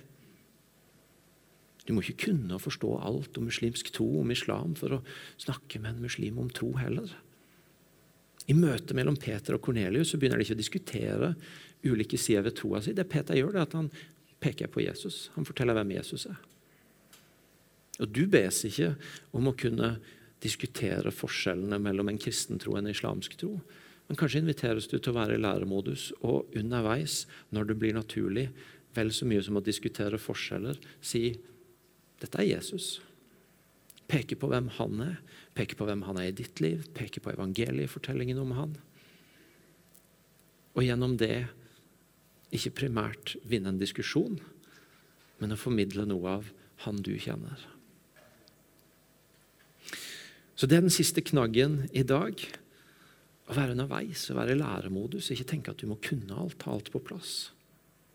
Du 1.89 1.95
må 1.97 2.03
ikke 2.05 2.29
kunne 2.29 2.59
forstå 2.61 2.91
alt 3.01 3.39
om 3.41 3.47
muslimsk 3.49 3.89
tro, 3.97 4.07
om 4.21 4.35
islam, 4.35 4.75
for 4.77 4.99
å 4.99 5.01
snakke 5.41 5.81
med 5.81 5.95
en 5.95 6.05
muslim 6.05 6.37
om 6.43 6.51
tro 6.53 6.75
heller. 6.77 7.15
I 8.49 8.57
møtet 8.57 8.93
mellom 8.97 9.17
Peter 9.21 9.57
og 9.57 9.65
Kornelius 9.65 10.13
begynner 10.17 10.41
de 10.41 10.45
ikke 10.45 10.57
å 10.57 10.61
diskutere 10.61 11.33
ulike 11.89 12.21
sider 12.21 12.45
ved 12.45 12.59
troa 12.61 12.83
si. 12.85 12.93
Det 12.97 13.09
Peter 13.09 13.37
gjør, 13.37 13.55
det 13.55 13.63
er 13.63 13.67
at 13.71 13.77
han 13.79 13.91
peker 14.45 14.71
på 14.73 14.85
Jesus. 14.85 15.31
Han 15.35 15.49
forteller 15.49 15.77
hvem 15.79 15.97
Jesus 15.97 16.29
er. 16.29 16.39
Og 17.99 18.13
Du 18.15 18.27
bes 18.31 18.63
ikke 18.69 18.95
om 19.37 19.51
å 19.51 19.57
kunne 19.59 19.97
diskutere 20.45 21.11
forskjellene 21.11 21.81
mellom 21.83 22.13
en 22.13 22.21
kristen 22.21 22.61
tro 22.63 22.77
og 22.77 22.83
en 22.83 22.93
islamsk 22.93 23.35
tro. 23.41 23.57
Men 24.09 24.17
kanskje 24.17 24.45
inviteres 24.45 24.87
du 24.89 24.97
til 24.99 25.13
å 25.13 25.19
være 25.19 25.37
i 25.37 25.43
læremodus 25.43 26.11
og 26.21 26.53
underveis, 26.57 27.25
når 27.53 27.73
det 27.73 27.79
blir 27.81 27.97
naturlig, 27.97 28.47
vel 28.97 29.11
så 29.13 29.27
mye 29.29 29.43
som 29.45 29.59
å 29.59 29.65
diskutere 29.65 30.21
forskjeller, 30.21 30.79
si 31.05 31.33
dette 32.23 32.41
er 32.41 32.51
Jesus. 32.51 32.99
Peke 34.09 34.39
på 34.41 34.49
hvem 34.51 34.71
han 34.79 35.01
er, 35.05 35.17
peke 35.57 35.77
på 35.79 35.87
hvem 35.89 36.05
han 36.07 36.19
er 36.21 36.31
i 36.31 36.37
ditt 36.37 36.63
liv, 36.65 36.87
peke 36.97 37.21
på 37.23 37.33
evangeliefortellingen 37.35 38.41
om 38.41 38.55
han. 38.57 38.77
Og 40.75 40.85
gjennom 40.87 41.17
det 41.21 41.49
ikke 42.55 42.77
primært 42.85 43.35
vinne 43.45 43.75
en 43.75 43.81
diskusjon, 43.81 44.39
men 45.39 45.53
å 45.53 45.61
formidle 45.61 46.07
noe 46.09 46.39
av 46.39 46.49
han 46.87 47.03
du 47.05 47.13
kjenner. 47.21 47.61
Så 50.59 50.67
det 50.67 50.79
er 50.79 50.87
den 50.87 50.95
siste 50.95 51.23
knaggen 51.23 51.85
i 51.95 52.03
dag. 52.03 52.41
Å 53.49 53.55
være 53.55 53.77
underveis, 53.77 54.25
å 54.33 54.37
være 54.37 54.57
i 54.57 54.59
læremodus. 54.59 55.31
Ikke 55.31 55.47
tenke 55.53 55.71
at 55.71 55.79
du 55.79 55.87
må 55.91 56.01
kunne 56.03 56.35
alt, 56.35 56.65
ha 56.67 56.75
alt 56.75 56.91
på 56.91 57.03
plass. 57.05 57.53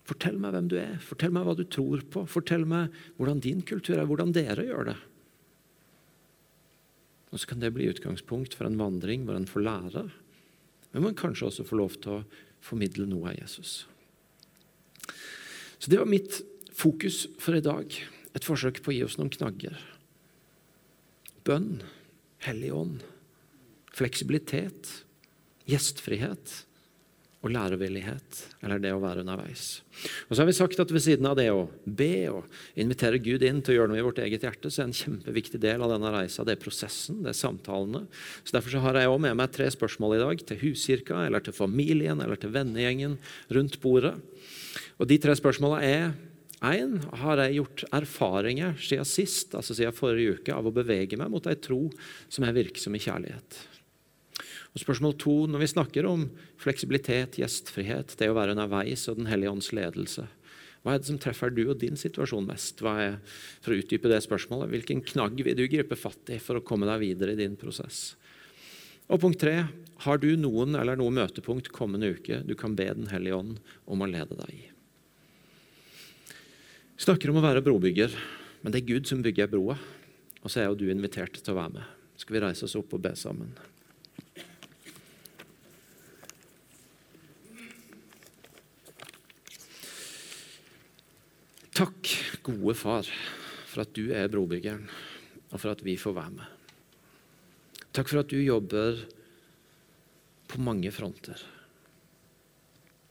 Fortell 0.04 0.36
meg 0.40 0.52
hvem 0.52 0.68
du 0.68 0.76
er, 0.76 0.98
fortell 1.00 1.32
meg 1.32 1.46
hva 1.46 1.54
du 1.56 1.64
tror 1.64 2.02
på. 2.12 2.26
Fortell 2.28 2.66
meg 2.68 2.92
hvordan 3.16 3.40
din 3.44 3.62
kultur 3.64 3.96
er, 3.96 4.04
hvordan 4.08 4.34
dere 4.36 4.66
gjør 4.66 4.90
det. 4.90 4.98
Og 7.32 7.40
Så 7.40 7.48
kan 7.50 7.62
det 7.62 7.72
bli 7.74 7.88
utgangspunkt 7.90 8.54
for 8.54 8.68
en 8.68 8.78
vandring 8.78 9.24
hvor 9.24 9.38
en 9.38 9.48
får 9.48 9.64
lære, 9.64 10.04
men 10.92 11.02
man 11.02 11.16
kanskje 11.18 11.48
også 11.48 11.64
får 11.66 11.80
lov 11.80 11.96
til 11.98 12.12
å 12.18 12.24
formidle 12.62 13.08
noe 13.10 13.32
av 13.32 13.40
Jesus. 13.40 13.86
Så 15.80 15.90
Det 15.90 15.98
var 15.98 16.06
mitt 16.06 16.42
fokus 16.70 17.24
for 17.40 17.56
i 17.56 17.64
dag. 17.64 17.90
Et 18.34 18.44
forsøk 18.44 18.82
på 18.82 18.92
å 18.92 18.94
gi 18.94 19.02
oss 19.06 19.16
noen 19.18 19.32
knagger. 19.32 19.74
Bønn, 21.44 21.82
Hellig 22.44 22.70
ånd, 22.76 23.02
fleksibilitet, 23.94 24.90
gjestfrihet 25.64 26.64
og 27.44 27.52
lærevillighet, 27.52 28.38
eller 28.64 28.80
det 28.80 28.90
å 28.94 29.00
være 29.02 29.20
underveis. 29.20 29.82
Og 30.26 30.32
så 30.32 30.40
har 30.40 30.48
vi 30.48 30.56
sagt 30.56 30.80
at 30.80 30.92
Ved 30.94 31.02
siden 31.04 31.26
av 31.28 31.36
det 31.36 31.50
å 31.52 31.66
be 31.84 32.30
og 32.30 32.78
invitere 32.80 33.20
Gud 33.22 33.42
inn 33.44 33.60
til 33.62 33.74
å 33.74 33.76
gjøre 33.78 33.92
noe 33.92 34.00
i 34.00 34.06
vårt 34.06 34.20
eget 34.24 34.46
hjerte, 34.46 34.70
så 34.72 34.82
er 34.82 34.88
en 34.88 34.96
kjempeviktig 34.96 35.60
del 35.60 35.84
av 35.84 35.92
denne 35.92 36.12
reisa 36.14 36.46
det 36.46 36.54
er 36.56 36.62
prosessen, 36.62 37.20
det 37.24 37.34
er 37.34 37.38
samtalene. 37.38 38.06
Så 38.46 38.56
Derfor 38.56 38.76
så 38.76 38.84
har 38.86 38.96
jeg 38.96 39.10
også 39.10 39.24
med 39.26 39.36
meg 39.40 39.52
tre 39.52 39.66
spørsmål 39.74 40.16
i 40.16 40.22
dag 40.22 40.44
til 40.48 40.60
huskirka, 40.62 41.24
eller 41.26 41.44
til 41.44 41.56
familien 41.56 42.22
eller 42.24 42.40
til 42.40 42.54
vennegjengen 42.54 43.18
rundt 43.52 43.80
bordet. 43.82 44.14
Og 45.02 45.10
De 45.10 45.20
tre 45.20 45.36
spørsmålene 45.36 45.90
er 45.90 46.14
Én, 46.64 46.96
har 47.20 47.42
jeg 47.42 47.58
gjort 47.58 47.82
erfaringer 47.92 48.78
siden 48.80 49.04
sist, 49.04 49.52
altså 49.52 49.74
siden 49.76 49.92
forrige 49.92 50.38
uke, 50.38 50.54
av 50.54 50.64
å 50.64 50.72
bevege 50.72 51.18
meg 51.20 51.28
mot 51.28 51.44
ei 51.50 51.58
tro 51.60 51.90
som 52.32 52.46
er 52.46 52.56
virksom 52.56 52.96
i 52.96 53.02
kjærlighet? 53.04 53.58
Og 54.74 54.82
spørsmål 54.82 55.14
to, 55.18 55.34
Når 55.46 55.58
vi 55.62 55.66
snakker 55.70 56.06
om 56.06 56.30
fleksibilitet, 56.58 57.38
gjestfrihet, 57.38 58.16
det 58.18 58.30
å 58.30 58.34
være 58.34 58.56
underveis 58.56 59.08
og 59.08 59.16
Den 59.16 59.30
hellige 59.30 59.50
ånds 59.50 59.72
ledelse, 59.72 60.26
hva 60.84 60.92
er 60.92 61.00
det 61.00 61.08
som 61.08 61.18
treffer 61.18 61.48
du 61.48 61.62
og 61.64 61.78
din 61.80 61.96
situasjon 61.96 62.44
mest? 62.44 62.82
Hva 62.84 62.92
er, 63.00 63.14
for 63.64 63.72
å 63.72 63.78
utdype 63.80 64.10
det 64.10 64.20
spørsmålet, 64.20 64.68
Hvilken 64.68 65.00
knagg 65.00 65.40
vil 65.40 65.56
du 65.56 65.64
gripe 65.64 65.96
fatt 65.96 66.34
i 66.34 66.36
for 66.42 66.60
å 66.60 66.64
komme 66.66 66.84
deg 66.90 67.00
videre 67.00 67.32
i 67.32 67.40
din 67.40 67.56
prosess? 67.56 68.18
Og 69.08 69.20
punkt 69.20 69.40
tre, 69.40 69.64
Har 70.04 70.18
du 70.18 70.36
noen 70.36 70.76
eller 70.76 70.96
noe 70.96 71.14
møtepunkt 71.14 71.70
kommende 71.72 72.12
uke 72.12 72.42
du 72.44 72.54
kan 72.54 72.76
be 72.76 72.84
Den 72.92 73.08
hellige 73.08 73.36
ånd 73.36 73.60
om 73.86 74.02
å 74.02 74.10
lede 74.10 74.36
deg 74.36 74.52
i? 74.52 74.64
Vi 76.94 77.06
snakker 77.08 77.30
om 77.30 77.40
å 77.40 77.46
være 77.46 77.64
brobygger, 77.64 78.12
men 78.62 78.72
det 78.72 78.82
er 78.82 78.90
Gud 78.92 79.08
som 79.08 79.22
bygger 79.22 79.48
broa. 79.48 79.78
Og 80.44 80.50
så 80.50 80.60
er 80.60 80.68
jo 80.68 80.76
du 80.78 80.90
invitert 80.90 81.40
til 81.40 81.54
å 81.54 81.62
være 81.62 81.78
med. 81.78 81.86
Skal 82.20 82.36
vi 82.36 82.44
reise 82.44 82.68
oss 82.68 82.76
opp 82.76 82.92
og 82.92 83.02
be 83.02 83.14
sammen? 83.16 83.56
Takk, 91.74 92.06
gode 92.44 92.76
far, 92.78 93.08
for 93.70 93.84
at 93.84 93.94
du 93.96 94.12
er 94.14 94.30
brobyggeren, 94.32 94.86
og 95.50 95.58
for 95.58 95.72
at 95.72 95.82
vi 95.86 95.96
får 96.00 96.16
være 96.16 96.36
med. 96.36 97.82
Takk 97.94 98.10
for 98.10 98.24
at 98.24 98.30
du 98.32 98.40
jobber 98.42 99.04
på 100.50 100.60
mange 100.62 100.90
fronter. 100.94 101.40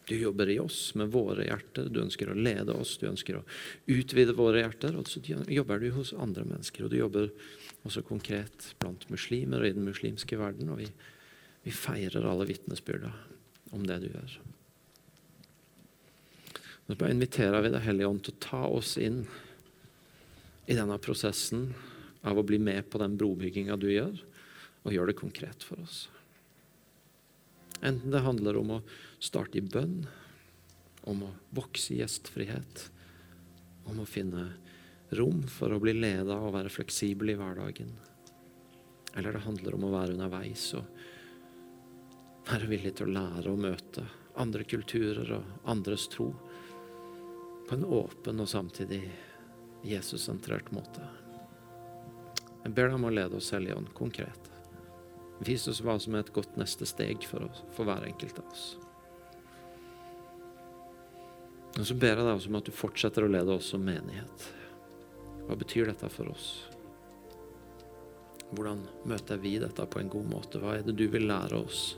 Du 0.05 0.15
jobber 0.19 0.49
i 0.51 0.59
oss 0.59 0.91
med 0.99 1.11
våre 1.13 1.45
hjerter, 1.47 1.87
du 1.87 2.01
ønsker 2.03 2.27
å 2.29 2.35
lede 2.35 2.75
oss, 2.75 2.97
du 2.99 3.07
ønsker 3.07 3.37
å 3.39 3.45
utvide 3.87 4.35
våre 4.35 4.65
hjerter. 4.65 4.97
Og 4.99 5.07
så 5.07 5.21
jobber 5.23 5.79
du 5.79 5.89
hos 5.95 6.11
andre 6.19 6.43
mennesker, 6.47 6.83
og 6.83 6.91
du 6.91 6.99
jobber 6.99 7.29
også 7.87 8.03
konkret 8.07 8.73
blant 8.83 9.07
muslimer 9.11 9.63
og 9.63 9.69
i 9.69 9.77
den 9.77 9.87
muslimske 9.87 10.39
verden. 10.39 10.73
Og 10.75 10.83
vi, 10.83 10.89
vi 11.63 11.75
feirer 11.75 12.27
alle 12.27 12.49
vitnesbyrda 12.51 13.13
om 13.71 13.87
det 13.87 14.01
du 14.03 14.11
gjør. 14.11 14.35
Så 16.87 16.95
bare 16.95 17.15
inviterer 17.15 17.63
vi 17.63 17.71
Deg 17.71 17.85
Hellige 17.85 18.09
Ånd 18.11 18.23
til 18.25 18.35
å 18.35 18.43
ta 18.43 18.61
oss 18.67 18.97
inn 18.99 19.21
i 20.67 20.75
denne 20.75 20.97
prosessen 20.99 21.69
av 22.27 22.39
å 22.39 22.45
bli 22.47 22.59
med 22.59 22.89
på 22.91 22.99
den 22.99 23.15
brobygginga 23.19 23.77
du 23.79 23.89
gjør, 23.91 24.17
og 24.83 24.95
gjøre 24.95 25.11
det 25.11 25.19
konkret 25.19 25.63
for 25.63 25.79
oss. 25.83 26.07
Enten 27.83 28.11
det 28.11 28.23
handler 28.23 28.59
om 28.59 28.77
å 28.77 28.81
starte 29.23 29.59
i 29.59 29.63
bønn, 29.63 30.03
om 31.07 31.23
å 31.27 31.31
vokse 31.55 31.95
i 31.95 31.99
gjestfrihet, 31.99 32.85
om 33.91 33.99
å 33.99 34.07
finne 34.07 34.49
rom 35.15 35.43
for 35.51 35.71
å 35.71 35.81
bli 35.83 35.95
leda 35.95 36.37
og 36.39 36.55
være 36.55 36.71
fleksibel 36.71 37.33
i 37.33 37.37
hverdagen. 37.39 37.91
Eller 39.13 39.35
det 39.35 39.43
handler 39.43 39.75
om 39.75 39.87
å 39.87 39.93
være 39.93 40.15
underveis 40.15 40.69
og 40.79 42.43
være 42.47 42.69
villig 42.71 42.95
til 42.97 43.11
å 43.11 43.15
lære 43.19 43.51
å 43.51 43.59
møte 43.59 44.05
andre 44.41 44.65
kulturer 44.65 45.35
og 45.37 45.69
andres 45.69 46.07
tro 46.11 46.31
på 47.73 47.77
en 47.79 47.85
åpen 47.85 48.39
og 48.39 48.49
samtidig 48.49 49.11
Jesus-sentrert 49.81 50.67
måte. 50.71 51.01
Jeg 52.63 52.73
ber 52.77 52.91
deg 52.91 52.97
om 52.99 53.07
å 53.07 53.13
lede 53.13 53.39
oss, 53.39 53.49
Hellige 53.55 53.79
Ånd, 53.79 53.89
konkret. 53.97 54.49
Vis 55.41 55.65
oss 55.71 55.81
hva 55.81 55.95
som 55.99 56.13
er 56.13 56.21
et 56.21 56.29
godt 56.35 56.53
neste 56.59 56.85
steg 56.85 57.25
for, 57.25 57.47
oss, 57.47 57.63
for 57.73 57.89
hver 57.89 58.05
enkelt 58.05 58.37
av 58.43 58.51
oss. 58.51 58.67
Og 61.79 61.89
så 61.89 61.97
ber 61.97 62.13
jeg 62.13 62.27
deg 62.27 62.35
også 62.35 62.53
om 62.53 62.59
at 62.61 62.69
du 62.69 62.77
fortsetter 62.77 63.25
å 63.25 63.33
lede 63.33 63.57
oss 63.57 63.71
som 63.73 63.81
menighet. 63.81 64.47
Hva 65.47 65.57
betyr 65.57 65.89
dette 65.89 66.11
for 66.13 66.29
oss? 66.29 66.51
Hvordan 68.53 68.85
møter 69.09 69.41
vi 69.41 69.57
dette 69.63 69.89
på 69.89 70.03
en 70.03 70.13
god 70.13 70.29
måte? 70.29 70.61
Hva 70.61 70.77
er 70.77 70.85
det 70.85 70.93
du 71.01 71.07
vil 71.09 71.25
lære 71.31 71.65
oss? 71.65 71.95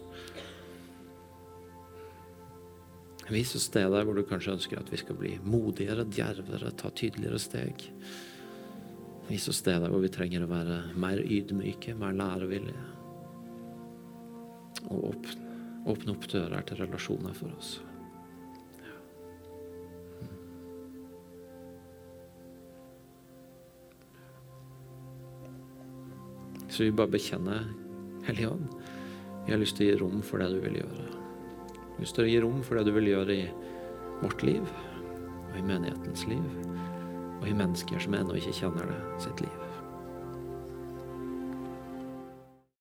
Vis 3.30 3.56
oss 3.58 3.66
steder 3.72 4.06
hvor 4.06 4.14
du 4.14 4.22
kanskje 4.28 4.54
ønsker 4.54 4.80
at 4.80 4.92
vi 4.94 5.00
skal 5.02 5.18
bli 5.18 5.32
modigere, 5.42 6.06
djervere, 6.06 6.70
ta 6.78 6.92
tydeligere 6.94 7.40
steg. 7.42 7.88
Vis 9.30 9.48
oss 9.50 9.64
steder 9.64 9.90
hvor 9.90 10.04
vi 10.04 10.12
trenger 10.14 10.46
å 10.46 10.52
være 10.52 10.78
mer 11.02 11.24
ydmyke, 11.24 11.98
mer 11.98 12.14
lærevillige 12.14 12.92
og 14.86 15.10
åpne, 15.10 15.50
åpne 15.90 16.14
opp 16.14 16.28
dører 16.30 16.66
til 16.70 16.78
relasjoner 16.84 17.34
for 17.34 17.50
oss. 17.58 17.76
Så 26.70 26.84
vi 26.84 26.92
bare 26.92 27.08
bekjenner 27.08 27.70
Hellige 28.28 28.50
Ånd. 28.52 28.66
Vi 29.46 29.54
har 29.54 29.62
lyst 29.62 29.78
til 29.80 29.88
å 29.88 29.94
gi 29.94 30.00
rom 30.02 30.26
for 30.26 30.44
det 30.44 30.52
du 30.52 30.60
vil 30.60 30.82
gjøre. 30.82 31.15
Vi 31.98 32.08
har 32.08 32.28
gi 32.30 32.40
rom 32.44 32.64
for 32.64 32.78
det 32.78 32.88
du 32.90 32.96
vil 32.98 33.12
gjøre 33.14 33.36
i 33.36 33.46
vårt 34.22 34.44
liv, 34.44 34.64
og 35.52 35.60
i 35.60 35.64
menighetens 35.66 36.26
liv, 36.28 36.44
og 37.42 37.48
i 37.48 37.56
mennesker 37.56 38.02
som 38.04 38.18
ennå 38.18 38.40
ikke 38.40 38.58
kjenner 38.60 38.92
det, 38.92 39.00
sitt 39.24 39.46
liv. 39.46 39.65